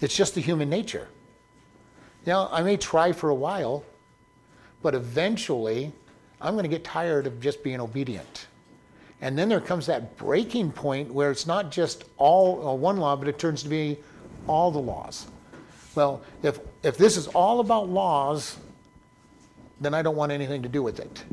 It's 0.00 0.16
just 0.16 0.34
the 0.34 0.40
human 0.40 0.68
nature. 0.68 1.08
Now, 2.26 2.48
I 2.50 2.62
may 2.62 2.76
try 2.76 3.12
for 3.12 3.30
a 3.30 3.34
while, 3.34 3.84
but 4.82 4.94
eventually 4.94 5.92
I'm 6.40 6.54
going 6.54 6.64
to 6.64 6.68
get 6.68 6.84
tired 6.84 7.26
of 7.26 7.40
just 7.40 7.62
being 7.62 7.80
obedient. 7.80 8.46
And 9.20 9.38
then 9.38 9.48
there 9.48 9.60
comes 9.60 9.86
that 9.86 10.16
breaking 10.16 10.72
point 10.72 11.12
where 11.12 11.30
it's 11.30 11.46
not 11.46 11.70
just 11.70 12.04
all 12.18 12.68
uh, 12.68 12.74
one 12.74 12.96
law, 12.96 13.16
but 13.16 13.28
it 13.28 13.38
turns 13.38 13.62
to 13.62 13.68
be 13.68 13.98
all 14.46 14.70
the 14.70 14.78
laws. 14.78 15.26
Well, 15.94 16.22
if, 16.42 16.58
if 16.82 16.96
this 16.96 17.16
is 17.16 17.28
all 17.28 17.60
about 17.60 17.88
laws, 17.88 18.58
then 19.80 19.94
I 19.94 20.02
don't 20.02 20.16
want 20.16 20.32
anything 20.32 20.62
to 20.62 20.68
do 20.68 20.82
with 20.82 21.00
it. 21.00 21.24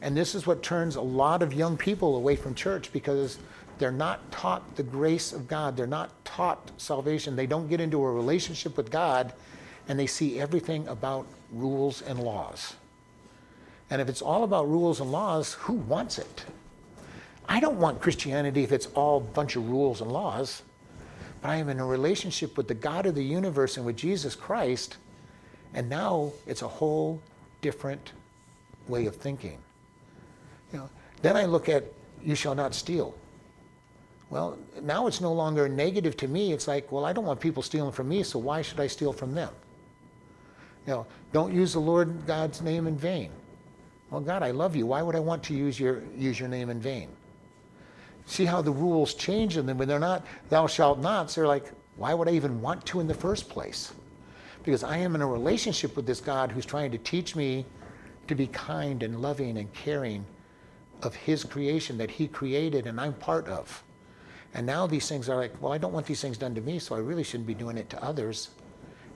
And 0.00 0.16
this 0.16 0.34
is 0.34 0.46
what 0.46 0.62
turns 0.62 0.96
a 0.96 1.00
lot 1.00 1.42
of 1.42 1.54
young 1.54 1.76
people 1.76 2.16
away 2.16 2.36
from 2.36 2.54
church 2.54 2.92
because 2.92 3.38
they're 3.78 3.90
not 3.90 4.30
taught 4.30 4.76
the 4.76 4.82
grace 4.82 5.32
of 5.32 5.48
God. 5.48 5.76
They're 5.76 5.86
not 5.86 6.24
taught 6.24 6.70
salvation. 6.76 7.36
They 7.36 7.46
don't 7.46 7.68
get 7.68 7.80
into 7.80 8.02
a 8.02 8.12
relationship 8.12 8.76
with 8.76 8.90
God 8.90 9.32
and 9.88 9.98
they 9.98 10.06
see 10.06 10.40
everything 10.40 10.86
about 10.88 11.26
rules 11.52 12.02
and 12.02 12.18
laws. 12.18 12.74
And 13.90 14.00
if 14.00 14.08
it's 14.08 14.22
all 14.22 14.44
about 14.44 14.68
rules 14.68 15.00
and 15.00 15.12
laws, 15.12 15.54
who 15.54 15.74
wants 15.74 16.18
it? 16.18 16.44
I 17.48 17.60
don't 17.60 17.78
want 17.78 18.00
Christianity 18.00 18.62
if 18.62 18.72
it's 18.72 18.86
all 18.94 19.18
a 19.18 19.20
bunch 19.20 19.56
of 19.56 19.68
rules 19.68 20.00
and 20.00 20.10
laws. 20.10 20.62
But 21.44 21.50
I 21.50 21.56
am 21.56 21.68
in 21.68 21.78
a 21.78 21.84
relationship 21.84 22.56
with 22.56 22.68
the 22.68 22.74
God 22.74 23.04
of 23.04 23.14
the 23.14 23.22
universe 23.22 23.76
and 23.76 23.84
with 23.84 23.98
Jesus 23.98 24.34
Christ, 24.34 24.96
and 25.74 25.90
now 25.90 26.32
it's 26.46 26.62
a 26.62 26.68
whole 26.68 27.20
different 27.60 28.12
way 28.88 29.04
of 29.04 29.16
thinking. 29.16 29.58
You 30.72 30.78
know, 30.78 30.90
then 31.20 31.36
I 31.36 31.44
look 31.44 31.68
at 31.68 31.84
you 32.22 32.34
shall 32.34 32.54
not 32.54 32.74
steal. 32.74 33.14
Well, 34.30 34.56
now 34.80 35.06
it's 35.06 35.20
no 35.20 35.34
longer 35.34 35.68
negative 35.68 36.16
to 36.16 36.28
me. 36.28 36.54
It's 36.54 36.66
like, 36.66 36.90
well, 36.90 37.04
I 37.04 37.12
don't 37.12 37.26
want 37.26 37.40
people 37.40 37.62
stealing 37.62 37.92
from 37.92 38.08
me, 38.08 38.22
so 38.22 38.38
why 38.38 38.62
should 38.62 38.80
I 38.80 38.86
steal 38.86 39.12
from 39.12 39.34
them? 39.34 39.52
You 40.86 40.94
know, 40.94 41.06
don't 41.34 41.52
use 41.52 41.74
the 41.74 41.78
Lord 41.78 42.26
God's 42.26 42.62
name 42.62 42.86
in 42.86 42.96
vain. 42.96 43.30
Well, 44.08 44.22
God, 44.22 44.42
I 44.42 44.50
love 44.50 44.74
you. 44.74 44.86
Why 44.86 45.02
would 45.02 45.14
I 45.14 45.20
want 45.20 45.42
to 45.42 45.54
use 45.54 45.78
your, 45.78 46.04
use 46.16 46.40
your 46.40 46.48
name 46.48 46.70
in 46.70 46.80
vain? 46.80 47.10
See 48.26 48.44
how 48.44 48.62
the 48.62 48.72
rules 48.72 49.14
change 49.14 49.56
in 49.56 49.66
them 49.66 49.78
when 49.78 49.88
they're 49.88 49.98
not, 49.98 50.24
thou 50.48 50.66
shalt 50.66 50.98
nots. 50.98 51.34
They're 51.34 51.46
like, 51.46 51.70
why 51.96 52.14
would 52.14 52.28
I 52.28 52.32
even 52.32 52.60
want 52.60 52.84
to 52.86 53.00
in 53.00 53.06
the 53.06 53.14
first 53.14 53.48
place? 53.48 53.92
Because 54.62 54.82
I 54.82 54.96
am 54.96 55.14
in 55.14 55.20
a 55.20 55.26
relationship 55.26 55.94
with 55.94 56.06
this 56.06 56.20
God 56.20 56.50
who's 56.50 56.66
trying 56.66 56.90
to 56.92 56.98
teach 56.98 57.36
me 57.36 57.66
to 58.26 58.34
be 58.34 58.46
kind 58.46 59.02
and 59.02 59.20
loving 59.20 59.58
and 59.58 59.72
caring 59.74 60.24
of 61.02 61.14
his 61.14 61.44
creation 61.44 61.98
that 61.98 62.10
he 62.10 62.26
created 62.26 62.86
and 62.86 62.98
I'm 63.00 63.12
part 63.14 63.46
of. 63.48 63.82
And 64.54 64.66
now 64.66 64.86
these 64.86 65.08
things 65.08 65.28
are 65.28 65.36
like, 65.36 65.60
well, 65.60 65.72
I 65.72 65.78
don't 65.78 65.92
want 65.92 66.06
these 66.06 66.22
things 66.22 66.38
done 66.38 66.54
to 66.54 66.60
me, 66.60 66.78
so 66.78 66.94
I 66.94 67.00
really 67.00 67.24
shouldn't 67.24 67.46
be 67.46 67.54
doing 67.54 67.76
it 67.76 67.90
to 67.90 68.02
others. 68.02 68.50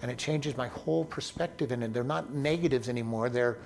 And 0.03 0.11
it 0.11 0.19
changes 0.19 0.57
my 0.57 0.69
whole 0.69 1.05
perspective, 1.05 1.71
and 1.71 1.95
they're 1.95 2.05
not 2.05 2.35
negatives 2.35 2.89
anymore, 2.89 3.31
they're 3.31 3.59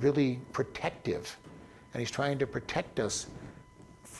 really 0.00 0.40
protective. 0.52 1.36
And 1.92 2.00
he's 2.00 2.10
trying 2.10 2.38
to 2.38 2.46
protect 2.46 3.00
us 3.00 3.26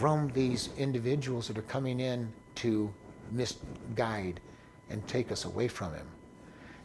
from 0.00 0.30
these 0.30 0.70
individuals 0.78 1.46
that 1.46 1.58
are 1.58 1.68
coming 1.68 2.00
in 2.00 2.32
to 2.54 2.90
misguide 3.32 4.40
and 4.88 5.06
take 5.06 5.30
us 5.30 5.44
away 5.44 5.68
from 5.68 5.92
him. 5.92 6.06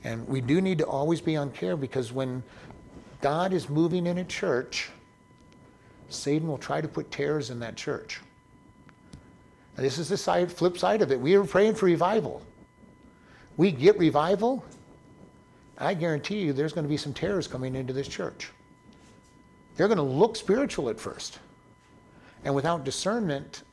And 0.04 0.28
we 0.28 0.42
do 0.42 0.60
need 0.60 0.80
to 0.80 0.86
always 0.86 1.22
be 1.22 1.38
on 1.38 1.50
care 1.52 1.78
because 1.78 2.12
when 2.12 2.44
God 3.22 3.54
is 3.54 3.70
moving 3.70 4.06
in 4.06 4.18
a 4.18 4.26
church, 4.26 4.90
Satan 6.10 6.46
will 6.46 6.58
try 6.58 6.82
to 6.82 6.90
put 6.90 7.10
tares 7.10 7.52
in 7.52 7.60
that 7.62 7.78
church. 7.78 8.20
This 9.78 9.98
is 9.98 10.10
the 10.10 10.18
side, 10.18 10.52
flip 10.52 10.78
side 10.78 11.02
of 11.02 11.10
it. 11.10 11.18
We 11.18 11.36
are 11.36 11.46
praying 11.46 11.76
for 11.76 11.86
revival. 11.86 12.42
We 13.56 13.72
get 13.72 13.98
revival, 13.98 14.62
I 15.78 15.94
guarantee 15.94 16.40
you 16.40 16.52
there's 16.52 16.74
going 16.74 16.84
to 16.84 16.90
be 16.90 16.98
some 16.98 17.14
tares 17.14 17.48
coming 17.48 17.78
into 17.78 17.94
this 17.94 18.10
church. 18.10 18.52
They're 19.78 19.88
going 19.88 20.00
to 20.00 20.04
look 20.04 20.36
spiritual 20.36 20.90
at 20.90 21.00
first. 21.00 21.40
And 22.46 22.54
without 22.54 22.84
discernment, 22.84 23.64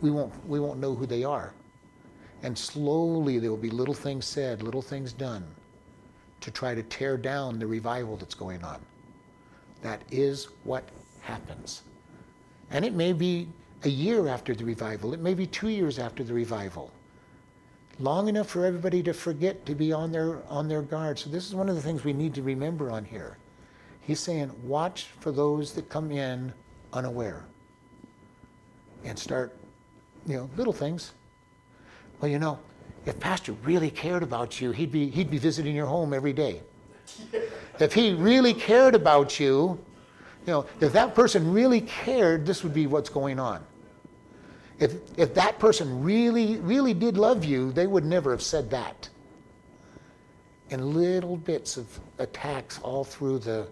we 0.00 0.10
won't, 0.10 0.32
we 0.46 0.58
won't 0.58 0.80
know 0.80 0.94
who 0.94 1.06
they 1.06 1.22
are. 1.22 1.54
And 2.42 2.58
slowly 2.58 3.38
there 3.38 3.50
will 3.50 3.56
be 3.56 3.70
little 3.70 3.94
things 3.94 4.26
said, 4.26 4.62
little 4.62 4.82
things 4.82 5.12
done 5.12 5.46
to 6.40 6.50
try 6.50 6.74
to 6.74 6.82
tear 6.82 7.16
down 7.16 7.58
the 7.58 7.66
revival 7.66 8.16
that's 8.16 8.34
going 8.34 8.64
on. 8.64 8.80
That 9.82 10.02
is 10.10 10.48
what 10.64 10.84
happens. 11.20 11.82
And 12.70 12.84
it 12.84 12.94
may 12.94 13.12
be 13.12 13.48
a 13.84 13.88
year 13.88 14.26
after 14.26 14.54
the 14.54 14.64
revival, 14.64 15.14
it 15.14 15.20
may 15.20 15.34
be 15.34 15.46
two 15.46 15.68
years 15.68 15.98
after 15.98 16.24
the 16.24 16.34
revival. 16.34 16.90
Long 17.98 18.28
enough 18.28 18.48
for 18.48 18.64
everybody 18.64 19.02
to 19.04 19.12
forget 19.12 19.64
to 19.66 19.74
be 19.74 19.92
on 19.92 20.10
their, 20.10 20.42
on 20.48 20.68
their 20.68 20.82
guard. 20.82 21.18
So, 21.18 21.28
this 21.28 21.46
is 21.46 21.54
one 21.54 21.68
of 21.68 21.76
the 21.76 21.82
things 21.82 22.02
we 22.02 22.14
need 22.14 22.34
to 22.34 22.42
remember 22.42 22.90
on 22.90 23.04
here. 23.04 23.36
He's 24.00 24.20
saying, 24.20 24.50
watch 24.62 25.08
for 25.20 25.30
those 25.32 25.72
that 25.74 25.90
come 25.90 26.10
in 26.10 26.52
unaware 26.94 27.44
and 29.04 29.18
start, 29.18 29.56
you 30.26 30.36
know, 30.36 30.50
little 30.56 30.72
things. 30.72 31.12
Well, 32.20 32.30
you 32.30 32.38
know, 32.38 32.58
if 33.06 33.18
Pastor 33.18 33.52
really 33.64 33.90
cared 33.90 34.22
about 34.22 34.60
you, 34.60 34.72
he'd 34.72 34.92
be, 34.92 35.08
he'd 35.08 35.30
be 35.30 35.38
visiting 35.38 35.74
your 35.74 35.86
home 35.86 36.12
every 36.12 36.32
day. 36.32 36.62
if 37.78 37.92
he 37.92 38.14
really 38.14 38.54
cared 38.54 38.94
about 38.94 39.40
you, 39.40 39.78
you 40.46 40.52
know, 40.52 40.66
if 40.80 40.92
that 40.92 41.14
person 41.14 41.52
really 41.52 41.82
cared, 41.82 42.46
this 42.46 42.62
would 42.62 42.74
be 42.74 42.86
what's 42.86 43.10
going 43.10 43.38
on. 43.38 43.64
If, 44.78 44.94
if 45.18 45.34
that 45.34 45.58
person 45.58 46.02
really, 46.02 46.56
really 46.56 46.94
did 46.94 47.18
love 47.18 47.44
you, 47.44 47.70
they 47.72 47.86
would 47.86 48.04
never 48.04 48.30
have 48.30 48.42
said 48.42 48.70
that. 48.70 49.08
And 50.70 50.94
little 50.94 51.36
bits 51.36 51.76
of 51.76 51.86
attacks 52.18 52.78
all 52.80 53.04
through 53.04 53.40
the, 53.40 53.68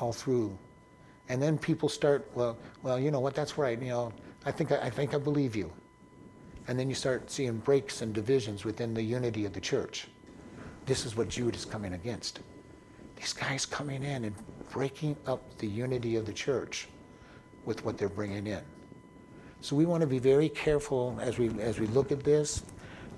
all 0.00 0.12
through. 0.12 0.56
And 1.28 1.40
then 1.40 1.58
people 1.58 1.88
start, 1.88 2.28
well, 2.34 2.56
well, 2.82 2.98
you 2.98 3.10
know 3.10 3.20
what, 3.20 3.34
that's 3.34 3.58
right, 3.58 3.80
you 3.80 3.88
know, 3.88 4.12
I 4.46 4.52
think 4.52 4.70
I, 4.70 4.88
think 4.88 5.12
I 5.12 5.18
believe 5.18 5.56
you. 5.56 5.72
And 6.68 6.78
then 6.78 6.88
you 6.88 6.94
start 6.94 7.30
seeing 7.30 7.58
breaks 7.58 8.00
and 8.00 8.14
divisions 8.14 8.64
within 8.64 8.94
the 8.94 9.02
unity 9.02 9.44
of 9.44 9.52
the 9.52 9.60
church. 9.60 10.06
This 10.86 11.04
is 11.04 11.16
what 11.16 11.28
Jude 11.28 11.56
is 11.56 11.64
coming 11.64 11.94
against. 11.94 12.40
These 13.16 13.32
guys 13.32 13.66
coming 13.66 14.04
in 14.04 14.24
and 14.24 14.34
breaking 14.70 15.16
up 15.26 15.58
the 15.58 15.66
unity 15.66 16.14
of 16.14 16.26
the 16.26 16.32
church 16.32 16.86
with 17.64 17.84
what 17.84 17.98
they're 17.98 18.08
bringing 18.08 18.46
in. 18.46 18.62
So 19.62 19.74
we 19.74 19.84
want 19.84 20.02
to 20.02 20.06
be 20.06 20.20
very 20.20 20.48
careful 20.48 21.18
as 21.20 21.38
we 21.38 21.48
as 21.60 21.80
we 21.80 21.88
look 21.88 22.12
at 22.12 22.22
this, 22.22 22.62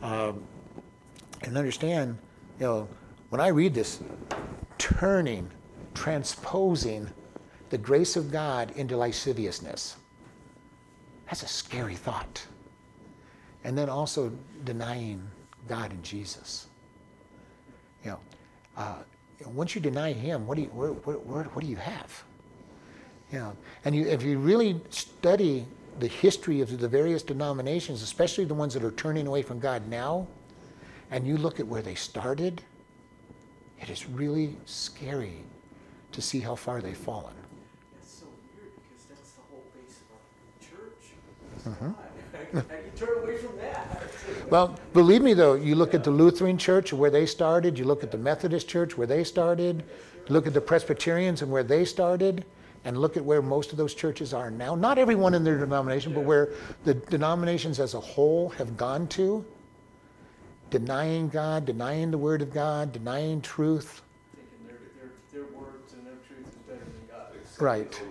um, 0.03 0.43
and 1.43 1.59
understand. 1.59 2.17
You 2.59 2.67
know, 2.67 2.89
when 3.29 3.41
I 3.41 3.49
read 3.49 3.75
this, 3.75 4.01
turning, 4.79 5.51
transposing 5.95 7.11
the 7.69 7.77
grace 7.77 8.17
of 8.17 8.33
God 8.33 8.73
into 8.77 8.97
lasciviousness. 8.97 9.97
That's 11.29 11.43
a 11.43 11.49
scary 11.49 11.95
thought. 11.95 12.45
And 13.65 13.77
then 13.77 13.89
also 13.89 14.33
denying 14.65 15.23
God 15.69 15.91
and 15.91 16.03
Jesus. 16.03 16.67
You 18.05 18.13
know, 18.13 18.19
uh, 18.77 18.95
once 19.47 19.75
you 19.75 19.81
deny 19.81 20.13
Him, 20.13 20.47
what 20.47 20.57
do 20.57 20.63
you, 20.63 20.69
where, 20.69 20.91
where, 20.91 21.17
where, 21.17 21.45
what 21.45 21.65
do 21.65 21.71
you 21.71 21.77
have? 21.77 22.25
You 23.33 23.39
know, 23.41 23.57
and 23.85 23.95
you, 23.95 24.07
if 24.07 24.23
you 24.23 24.39
really 24.39 24.81
study 24.89 25.67
the 25.99 26.07
history 26.07 26.61
of 26.61 26.79
the 26.79 26.89
various 26.89 27.23
denominations, 27.23 28.03
especially 28.03 28.45
the 28.45 28.55
ones 28.55 28.73
that 28.75 28.83
are 28.85 28.93
turning 28.93 29.27
away 29.27 29.43
from 29.43 29.59
God 29.59 29.87
now, 29.89 30.27
and 31.11 31.27
you 31.27 31.37
look 31.37 31.61
at 31.61 31.67
where 31.67 31.83
they 31.83 31.95
started, 31.95 32.63
it 33.81 33.91
is 33.91 34.09
really 34.09 34.57
scary 34.65 35.45
to 36.13 36.23
see 36.23 36.41
how 36.41 36.55
far 36.55 36.81
they've 36.81 36.97
fallen. 36.97 37.35
That's 37.95 38.13
so 38.13 38.27
weird 38.57 38.73
because 38.77 39.05
that's 39.07 39.33
the 39.33 39.43
whole 39.51 39.65
base 39.75 39.99
of 41.73 41.83
our 41.83 41.95
church. 42.53 42.65
I, 42.71 42.83
can 42.83 42.91
turn 42.97 43.23
away 43.23 43.37
from 43.37 43.57
that. 43.59 44.03
well, 44.51 44.79
believe 44.93 45.23
me 45.23 45.35
though, 45.35 45.55
you 45.55 45.75
look 45.75 45.95
at 45.95 46.05
the 46.05 46.11
Lutheran 46.11 46.59
Church 46.59 46.93
where 46.93 47.11
they 47.11 47.27
started, 47.27 47.79
you 47.79 47.85
look 47.85 48.03
at 48.03 48.11
the 48.11 48.19
Methodist 48.19 48.69
Church 48.69 48.97
where 48.97 49.07
they 49.07 49.25
started, 49.25 49.85
look 50.29 50.47
at 50.47 50.55
the 50.55 50.61
Presbyterians 50.61 51.43
and 51.43 51.51
where 51.51 51.63
they 51.63 51.85
started, 51.85 52.45
and 52.85 52.97
look 52.99 53.17
at 53.17 53.25
where 53.25 53.43
most 53.43 53.73
of 53.73 53.79
those 53.79 53.95
churches 53.95 54.33
are 54.33 54.51
now. 54.51 54.75
Not 54.75 54.99
everyone 54.99 55.35
in 55.35 55.45
their 55.45 55.59
denomination, 55.59 56.15
but 56.15 56.25
where 56.25 56.51
the 56.85 56.95
denominations 56.95 57.81
as 57.81 57.95
a 57.95 58.01
whole 58.01 58.51
have 58.51 58.77
gone 58.77 59.09
to, 59.09 59.45
denying 60.71 61.29
God, 61.29 61.67
denying 61.67 62.11
the 62.11 62.19
Word 62.19 62.41
of 62.41 62.53
God, 62.53 62.93
denying 62.93 63.41
truth. 63.41 64.03
Thinking 64.35 64.67
their, 64.67 64.79
their, 64.97 65.11
their 65.33 65.59
words 65.59 65.95
and 65.95 66.07
their 66.07 66.15
truth 66.27 66.49
is 66.49 66.55
better 66.67 66.79
than 66.79 67.09
God's. 67.11 67.61
Right. 67.61 68.03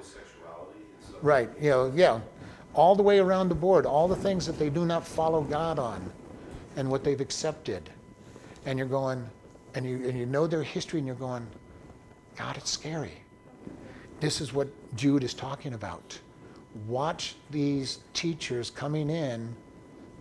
Right. 1.22 1.50
You 1.60 1.70
know, 1.70 1.94
yeah. 1.96 2.20
All 2.78 2.96
the 2.96 3.04
way 3.04 3.18
around 3.18 3.50
the 3.50 3.56
board, 3.56 3.88
all 3.88 4.08
the 4.08 4.16
things 4.16 4.46
that 4.46 4.60
they 4.60 4.70
do 4.70 4.86
not 4.86 5.06
follow 5.06 5.42
God 5.42 5.80
on 5.80 6.12
and 6.76 6.90
what 6.90 7.04
they've 7.04 7.20
accepted. 7.20 7.90
And 8.68 8.78
you're 8.78 8.88
going, 8.88 9.28
and 9.74 9.84
you, 9.84 10.08
and 10.08 10.18
you 10.18 10.28
know 10.28 10.46
their 10.46 10.62
history, 10.62 11.00
and 11.00 11.08
you're 11.08 11.16
going, 11.16 11.46
God, 12.38 12.56
it's 12.56 12.70
scary. 12.70 13.24
This 14.20 14.42
is 14.42 14.54
what 14.54 14.68
Jude 14.96 15.24
is 15.24 15.34
talking 15.34 15.74
about. 15.74 16.20
Watch 16.88 17.36
these 17.50 18.00
teachers 18.14 18.70
coming 18.70 19.10
in, 19.10 19.56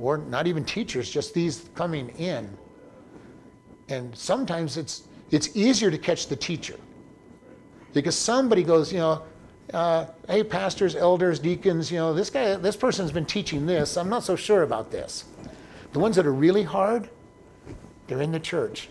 or 0.01 0.17
not 0.17 0.47
even 0.47 0.65
teachers, 0.65 1.11
just 1.11 1.35
these 1.35 1.69
coming 1.75 2.09
in. 2.19 2.57
And 3.89 4.17
sometimes 4.17 4.79
it's, 4.79 5.03
it's 5.31 5.55
easier 5.55 5.91
to 5.91 5.99
catch 5.99 6.27
the 6.27 6.37
teacher. 6.37 6.77
Because 7.93 8.17
somebody 8.17 8.63
goes, 8.63 8.93
you 8.93 8.99
know, 8.99 9.23
uh, 9.73 10.07
hey, 10.29 10.45
pastors, 10.45 10.95
elders, 10.95 11.39
deacons, 11.39 11.91
you 11.91 11.99
know, 11.99 12.15
this 12.15 12.31
guy, 12.31 12.55
this 12.57 12.77
person's 12.77 13.11
been 13.11 13.27
teaching 13.27 13.67
this. 13.67 13.97
I'm 13.97 14.09
not 14.09 14.25
so 14.25 14.37
sure 14.37 14.63
about 14.63 14.91
this. 14.91 15.25
The 15.93 15.99
ones 15.99 16.17
that 16.17 16.27
are 16.27 16.33
really 16.33 16.63
hard, 16.63 17.09
they're 18.07 18.23
in 18.23 18.33
the 18.33 18.41
church. 18.41 18.89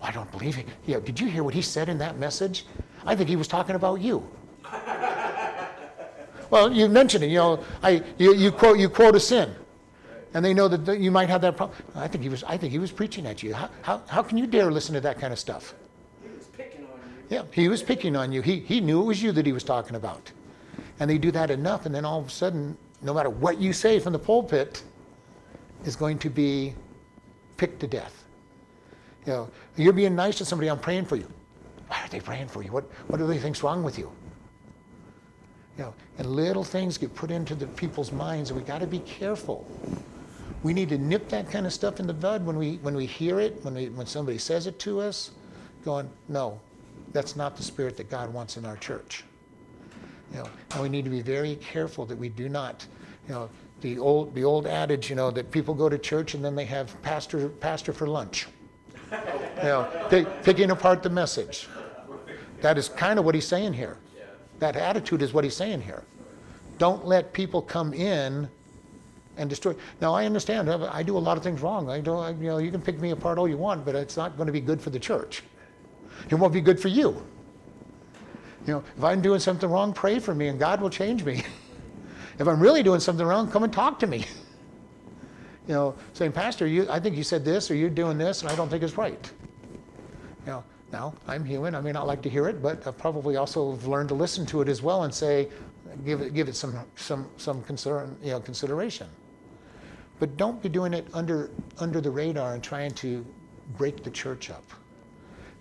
Well, 0.00 0.08
I 0.08 0.12
don't 0.12 0.30
believe 0.30 0.58
it. 0.58 0.66
Yeah, 0.86 1.00
did 1.00 1.18
you 1.20 1.28
hear 1.28 1.42
what 1.42 1.54
he 1.54 1.62
said 1.62 1.88
in 1.88 1.98
that 1.98 2.18
message? 2.18 2.64
I 3.04 3.14
think 3.14 3.28
he 3.28 3.36
was 3.36 3.48
talking 3.48 3.76
about 3.76 4.00
you. 4.00 4.28
well, 6.50 6.72
you 6.72 6.88
mentioned 6.88 7.24
it. 7.24 7.28
You 7.28 7.38
know, 7.38 7.64
I 7.82 8.02
you, 8.18 8.34
you 8.34 8.50
quote 8.50 8.78
you 8.78 8.88
quote 8.88 9.14
a 9.16 9.20
sin, 9.20 9.54
and 10.34 10.44
they 10.44 10.52
know 10.52 10.68
that 10.68 10.98
you 10.98 11.10
might 11.10 11.28
have 11.28 11.40
that 11.42 11.56
problem. 11.56 11.78
I 11.94 12.08
think 12.08 12.22
he 12.22 12.28
was 12.28 12.42
I 12.44 12.56
think 12.56 12.72
he 12.72 12.78
was 12.78 12.90
preaching 12.90 13.26
at 13.26 13.42
you. 13.42 13.54
How, 13.54 13.70
how, 13.82 14.02
how 14.08 14.22
can 14.22 14.38
you 14.38 14.46
dare 14.46 14.70
listen 14.70 14.94
to 14.94 15.00
that 15.02 15.18
kind 15.18 15.32
of 15.32 15.38
stuff? 15.38 15.74
He 16.22 16.28
was 16.36 16.46
picking 16.46 16.82
on 16.82 17.00
you. 17.15 17.15
Yeah, 17.28 17.42
he 17.52 17.68
was 17.68 17.82
picking 17.82 18.14
on 18.16 18.32
you. 18.32 18.42
He, 18.42 18.60
he 18.60 18.80
knew 18.80 19.02
it 19.02 19.04
was 19.04 19.22
you 19.22 19.32
that 19.32 19.46
he 19.46 19.52
was 19.52 19.64
talking 19.64 19.96
about. 19.96 20.30
And 21.00 21.10
they 21.10 21.18
do 21.18 21.30
that 21.32 21.50
enough, 21.50 21.86
and 21.86 21.94
then 21.94 22.04
all 22.04 22.20
of 22.20 22.28
a 22.28 22.30
sudden, 22.30 22.76
no 23.02 23.12
matter 23.12 23.30
what 23.30 23.58
you 23.60 23.72
say 23.72 23.98
from 23.98 24.12
the 24.12 24.18
pulpit, 24.18 24.82
is 25.84 25.96
going 25.96 26.18
to 26.20 26.30
be 26.30 26.74
picked 27.56 27.80
to 27.80 27.86
death. 27.86 28.24
You 29.26 29.32
know, 29.32 29.50
you're 29.76 29.92
being 29.92 30.14
nice 30.14 30.38
to 30.38 30.44
somebody, 30.44 30.70
I'm 30.70 30.78
praying 30.78 31.06
for 31.06 31.16
you. 31.16 31.30
Why 31.88 32.02
are 32.02 32.08
they 32.08 32.20
praying 32.20 32.48
for 32.48 32.62
you? 32.62 32.72
What, 32.72 32.84
what 33.08 33.18
do 33.18 33.26
they 33.26 33.38
think's 33.38 33.62
wrong 33.62 33.82
with 33.82 33.98
you? 33.98 34.10
You 35.76 35.84
know, 35.84 35.94
and 36.18 36.28
little 36.28 36.64
things 36.64 36.96
get 36.96 37.14
put 37.14 37.30
into 37.30 37.54
the 37.54 37.66
people's 37.66 38.12
minds, 38.12 38.50
and 38.50 38.58
we 38.58 38.64
got 38.64 38.78
to 38.78 38.86
be 38.86 39.00
careful. 39.00 39.66
We 40.62 40.72
need 40.72 40.88
to 40.88 40.98
nip 40.98 41.28
that 41.28 41.50
kind 41.50 41.66
of 41.66 41.72
stuff 41.72 42.00
in 42.00 42.06
the 42.06 42.14
bud 42.14 42.44
when 42.46 42.56
we 42.56 42.76
when 42.76 42.96
we 42.96 43.04
hear 43.04 43.40
it, 43.40 43.62
when 43.62 43.74
we 43.74 43.88
when 43.90 44.06
somebody 44.06 44.38
says 44.38 44.66
it 44.66 44.78
to 44.80 45.00
us, 45.00 45.32
going, 45.84 46.10
no, 46.28 46.60
that's 47.16 47.34
not 47.34 47.56
the 47.56 47.62
spirit 47.62 47.96
that 47.96 48.10
God 48.10 48.32
wants 48.32 48.58
in 48.58 48.66
our 48.66 48.76
church. 48.76 49.24
You 50.32 50.40
know, 50.40 50.48
and 50.72 50.82
we 50.82 50.90
need 50.90 51.04
to 51.04 51.10
be 51.10 51.22
very 51.22 51.56
careful 51.56 52.04
that 52.04 52.18
we 52.18 52.28
do 52.28 52.48
not, 52.50 52.86
you 53.26 53.32
know, 53.32 53.48
the 53.80 53.98
old 53.98 54.34
the 54.34 54.44
old 54.44 54.66
adage, 54.66 55.08
you 55.08 55.16
know, 55.16 55.30
that 55.30 55.50
people 55.50 55.72
go 55.72 55.88
to 55.88 55.96
church 55.96 56.34
and 56.34 56.44
then 56.44 56.54
they 56.54 56.66
have 56.66 57.00
pastor 57.02 57.48
pastor 57.48 57.94
for 57.94 58.06
lunch. 58.06 58.46
you 59.12 59.62
know, 59.62 60.06
pick, 60.10 60.42
picking 60.42 60.70
apart 60.70 61.02
the 61.02 61.08
message. 61.08 61.68
That 62.60 62.76
is 62.76 62.90
kind 62.90 63.18
of 63.18 63.24
what 63.24 63.34
he's 63.34 63.46
saying 63.46 63.72
here. 63.72 63.96
That 64.58 64.76
attitude 64.76 65.22
is 65.22 65.32
what 65.32 65.44
he's 65.44 65.56
saying 65.56 65.82
here. 65.82 66.02
Don't 66.78 67.06
let 67.06 67.32
people 67.32 67.62
come 67.62 67.94
in 67.94 68.48
and 69.38 69.48
destroy. 69.48 69.74
Now 70.02 70.12
I 70.12 70.26
understand. 70.26 70.68
I 70.70 71.02
do 71.02 71.16
a 71.16 71.18
lot 71.18 71.38
of 71.38 71.42
things 71.42 71.62
wrong. 71.62 71.88
I 71.88 72.00
don't. 72.00 72.38
You 72.42 72.48
know, 72.48 72.58
you 72.58 72.70
can 72.70 72.82
pick 72.82 73.00
me 73.00 73.10
apart 73.12 73.38
all 73.38 73.48
you 73.48 73.56
want, 73.56 73.86
but 73.86 73.94
it's 73.94 74.18
not 74.18 74.36
going 74.36 74.48
to 74.48 74.52
be 74.52 74.60
good 74.60 74.82
for 74.82 74.90
the 74.90 74.98
church. 74.98 75.42
It 76.30 76.34
won't 76.34 76.52
be 76.52 76.60
good 76.60 76.80
for 76.80 76.88
you. 76.88 77.22
You 78.66 78.74
know, 78.74 78.84
if 78.96 79.04
I'm 79.04 79.20
doing 79.20 79.38
something 79.38 79.70
wrong, 79.70 79.92
pray 79.92 80.18
for 80.18 80.34
me, 80.34 80.48
and 80.48 80.58
God 80.58 80.80
will 80.80 80.90
change 80.90 81.24
me. 81.24 81.44
if 82.38 82.48
I'm 82.48 82.60
really 82.60 82.82
doing 82.82 83.00
something 83.00 83.24
wrong, 83.24 83.50
come 83.50 83.62
and 83.62 83.72
talk 83.72 83.98
to 84.00 84.06
me. 84.06 84.18
you 85.68 85.74
know, 85.74 85.94
saying, 86.14 86.32
Pastor, 86.32 86.66
you, 86.66 86.86
I 86.90 86.98
think 86.98 87.16
you 87.16 87.22
said 87.22 87.44
this, 87.44 87.70
or 87.70 87.74
you're 87.74 87.90
doing 87.90 88.18
this, 88.18 88.42
and 88.42 88.50
I 88.50 88.56
don't 88.56 88.68
think 88.68 88.82
it's 88.82 88.98
right. 88.98 89.30
You 90.44 90.52
know, 90.52 90.64
now 90.92 91.14
I'm 91.28 91.44
human. 91.44 91.74
I 91.74 91.80
may 91.80 91.92
not 91.92 92.06
like 92.06 92.22
to 92.22 92.28
hear 92.28 92.48
it, 92.48 92.60
but 92.60 92.86
I've 92.86 92.98
probably 92.98 93.36
also 93.36 93.78
learned 93.86 94.08
to 94.08 94.14
listen 94.14 94.44
to 94.46 94.62
it 94.62 94.68
as 94.68 94.82
well 94.82 95.04
and 95.04 95.14
say, 95.14 95.48
give 96.04 96.20
it, 96.20 96.34
give 96.34 96.48
it 96.48 96.56
some, 96.56 96.76
some, 96.96 97.28
some 97.36 97.62
consider, 97.62 98.08
you 98.22 98.30
know, 98.30 98.40
consideration. 98.40 99.08
But 100.18 100.36
don't 100.36 100.62
be 100.62 100.68
doing 100.68 100.94
it 100.94 101.06
under, 101.12 101.50
under 101.78 102.00
the 102.00 102.10
radar 102.10 102.54
and 102.54 102.62
trying 102.62 102.92
to 102.92 103.24
break 103.76 104.02
the 104.02 104.10
church 104.10 104.50
up. 104.50 104.64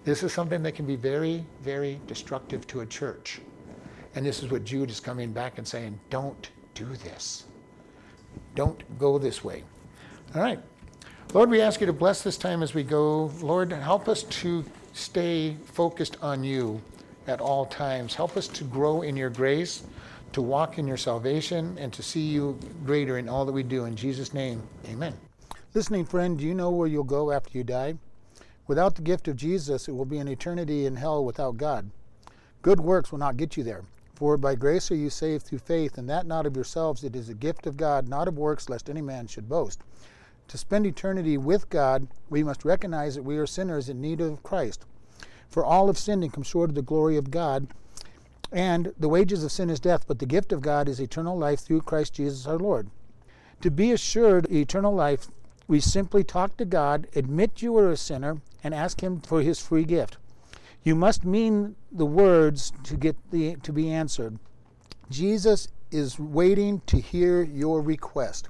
This 0.05 0.23
is 0.23 0.31
something 0.31 0.63
that 0.63 0.73
can 0.73 0.85
be 0.85 0.95
very, 0.95 1.45
very 1.61 1.99
destructive 2.07 2.65
to 2.67 2.81
a 2.81 2.85
church. 2.85 3.41
And 4.15 4.25
this 4.25 4.41
is 4.41 4.49
what 4.49 4.63
Jude 4.63 4.89
is 4.89 4.99
coming 4.99 5.33
back 5.33 5.57
and 5.57 5.67
saying 5.67 5.99
don't 6.09 6.49
do 6.73 6.85
this. 6.85 7.45
Don't 8.55 8.97
go 8.97 9.17
this 9.17 9.43
way. 9.43 9.63
All 10.33 10.41
right. 10.41 10.59
Lord, 11.33 11.49
we 11.49 11.59
ask 11.59 11.81
you 11.81 11.87
to 11.87 11.93
bless 11.93 12.21
this 12.21 12.37
time 12.37 12.63
as 12.63 12.73
we 12.73 12.83
go. 12.83 13.25
Lord, 13.41 13.71
help 13.73 14.07
us 14.07 14.23
to 14.23 14.63
stay 14.93 15.57
focused 15.65 16.17
on 16.21 16.43
you 16.43 16.81
at 17.27 17.41
all 17.41 17.65
times. 17.65 18.15
Help 18.15 18.37
us 18.37 18.47
to 18.47 18.63
grow 18.63 19.01
in 19.01 19.17
your 19.17 19.29
grace 19.29 19.83
to 20.35 20.41
walk 20.41 20.77
in 20.77 20.85
your 20.85 20.97
salvation 20.97 21.77
and 21.79 21.93
to 21.93 22.03
see 22.03 22.19
you 22.19 22.59
greater 22.85 23.17
in 23.17 23.29
all 23.29 23.45
that 23.45 23.53
we 23.53 23.63
do. 23.63 23.85
In 23.85 23.95
Jesus' 23.95 24.33
name, 24.33 24.61
amen. 24.85 25.13
Listening 25.73 26.03
friend, 26.03 26.37
do 26.37 26.43
you 26.43 26.53
know 26.53 26.71
where 26.71 26.89
you'll 26.89 27.05
go 27.05 27.31
after 27.31 27.57
you 27.57 27.63
die? 27.63 27.95
Without 28.67 28.95
the 28.95 29.01
gift 29.01 29.27
of 29.27 29.35
Jesus, 29.35 29.87
it 29.87 29.91
will 29.91 30.05
be 30.05 30.17
an 30.17 30.27
eternity 30.27 30.85
in 30.85 30.95
hell 30.95 31.23
without 31.23 31.57
God. 31.57 31.91
Good 32.61 32.79
works 32.79 33.11
will 33.11 33.19
not 33.19 33.37
get 33.37 33.57
you 33.57 33.63
there. 33.63 33.83
For 34.15 34.37
by 34.37 34.55
grace 34.55 34.89
are 34.91 34.95
you 34.95 35.09
saved 35.09 35.45
through 35.45 35.59
faith, 35.59 35.97
and 35.97 36.09
that 36.09 36.25
not 36.25 36.45
of 36.45 36.55
yourselves, 36.55 37.03
it 37.03 37.15
is 37.15 37.29
a 37.29 37.33
gift 37.33 37.67
of 37.67 37.77
God, 37.77 38.07
not 38.07 38.27
of 38.27 38.37
works, 38.37 38.69
lest 38.69 38.89
any 38.89 39.01
man 39.01 39.27
should 39.27 39.49
boast. 39.49 39.81
To 40.47 40.57
spend 40.57 40.85
eternity 40.85 41.37
with 41.37 41.69
God, 41.69 42.07
we 42.29 42.43
must 42.43 42.65
recognize 42.65 43.15
that 43.15 43.23
we 43.23 43.37
are 43.37 43.47
sinners 43.47 43.89
in 43.89 44.01
need 44.01 44.21
of 44.21 44.43
Christ. 44.43 44.85
For 45.49 45.63
all 45.63 45.87
have 45.87 45.97
sinned 45.97 46.23
and 46.23 46.33
come 46.33 46.43
short 46.43 46.69
of 46.69 46.75
the 46.75 46.81
glory 46.81 47.17
of 47.17 47.31
God 47.31 47.67
and 48.51 48.93
the 48.97 49.09
wages 49.09 49.43
of 49.43 49.51
sin 49.51 49.69
is 49.69 49.79
death, 49.79 50.05
but 50.07 50.19
the 50.19 50.25
gift 50.25 50.53
of 50.53 50.61
God 50.61 50.87
is 50.87 50.99
eternal 50.99 51.37
life 51.37 51.59
through 51.59 51.81
Christ 51.81 52.13
Jesus 52.13 52.47
our 52.47 52.57
Lord. 52.57 52.89
To 53.61 53.71
be 53.71 53.91
assured 53.91 54.51
eternal 54.51 54.93
life, 54.93 55.27
we 55.67 55.79
simply 55.79 56.23
talk 56.23 56.57
to 56.57 56.65
God, 56.65 57.07
admit 57.15 57.61
you 57.61 57.77
are 57.77 57.89
a 57.89 57.97
sinner, 57.97 58.37
and 58.63 58.73
ask 58.73 59.01
Him 59.01 59.21
for 59.21 59.41
His 59.41 59.59
free 59.59 59.83
gift. 59.83 60.17
You 60.83 60.95
must 60.95 61.25
mean 61.25 61.75
the 61.91 62.05
words 62.05 62.71
to 62.83 62.95
get 62.95 63.15
the 63.31 63.55
to 63.63 63.73
be 63.73 63.91
answered. 63.91 64.37
Jesus 65.09 65.67
is 65.91 66.19
waiting 66.19 66.81
to 66.87 66.99
hear 66.99 67.41
your 67.41 67.81
request. 67.81 68.49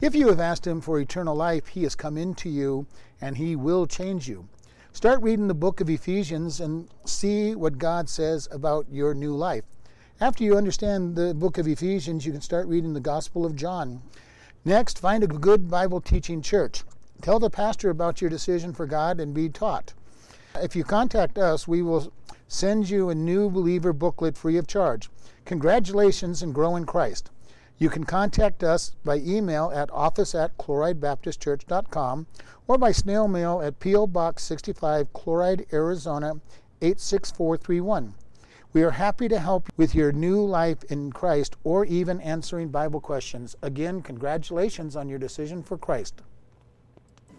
If 0.00 0.14
you 0.14 0.28
have 0.28 0.40
asked 0.40 0.66
Him 0.66 0.80
for 0.80 0.98
eternal 0.98 1.34
life, 1.34 1.68
He 1.68 1.84
has 1.84 1.94
come 1.94 2.18
into 2.18 2.48
you 2.48 2.86
and 3.20 3.36
He 3.36 3.56
will 3.56 3.86
change 3.86 4.28
you. 4.28 4.48
Start 4.92 5.22
reading 5.22 5.48
the 5.48 5.54
book 5.54 5.80
of 5.80 5.88
Ephesians 5.88 6.60
and 6.60 6.88
see 7.06 7.54
what 7.54 7.78
God 7.78 8.10
says 8.10 8.46
about 8.50 8.86
your 8.90 9.14
new 9.14 9.34
life. 9.34 9.64
After 10.20 10.44
you 10.44 10.56
understand 10.56 11.16
the 11.16 11.32
book 11.32 11.56
of 11.56 11.66
Ephesians, 11.66 12.26
you 12.26 12.32
can 12.32 12.42
start 12.42 12.66
reading 12.66 12.92
the 12.92 13.00
Gospel 13.00 13.46
of 13.46 13.56
John. 13.56 14.02
Next, 14.64 15.00
find 15.00 15.24
a 15.24 15.26
good 15.26 15.68
Bible 15.68 16.00
teaching 16.00 16.40
church. 16.40 16.84
Tell 17.20 17.40
the 17.40 17.50
pastor 17.50 17.90
about 17.90 18.20
your 18.20 18.30
decision 18.30 18.72
for 18.72 18.86
God 18.86 19.18
and 19.18 19.34
be 19.34 19.48
taught. 19.48 19.92
If 20.54 20.76
you 20.76 20.84
contact 20.84 21.36
us, 21.36 21.66
we 21.66 21.82
will 21.82 22.12
send 22.46 22.88
you 22.88 23.08
a 23.08 23.14
new 23.14 23.50
believer 23.50 23.92
booklet 23.92 24.36
free 24.36 24.56
of 24.56 24.68
charge. 24.68 25.10
Congratulations 25.46 26.42
and 26.42 26.54
grow 26.54 26.76
in 26.76 26.86
Christ. 26.86 27.30
You 27.78 27.90
can 27.90 28.04
contact 28.04 28.62
us 28.62 28.92
by 29.04 29.16
email 29.16 29.72
at 29.74 29.90
office 29.90 30.32
at 30.34 30.56
chloridebaptistchurch.com 30.58 32.26
or 32.68 32.78
by 32.78 32.92
snail 32.92 33.26
mail 33.26 33.60
at 33.60 33.80
P.O. 33.80 34.06
Box 34.06 34.44
65, 34.44 35.12
Chloride, 35.12 35.66
Arizona 35.72 36.34
86431. 36.80 38.14
We 38.74 38.82
are 38.84 38.92
happy 38.92 39.28
to 39.28 39.38
help 39.38 39.68
with 39.76 39.94
your 39.94 40.12
new 40.12 40.42
life 40.42 40.82
in 40.84 41.12
Christ 41.12 41.56
or 41.62 41.84
even 41.84 42.22
answering 42.22 42.68
Bible 42.68 43.00
questions. 43.00 43.54
Again, 43.60 44.00
congratulations 44.00 44.96
on 44.96 45.10
your 45.10 45.18
decision 45.18 45.62
for 45.62 45.76
Christ. 45.76 46.22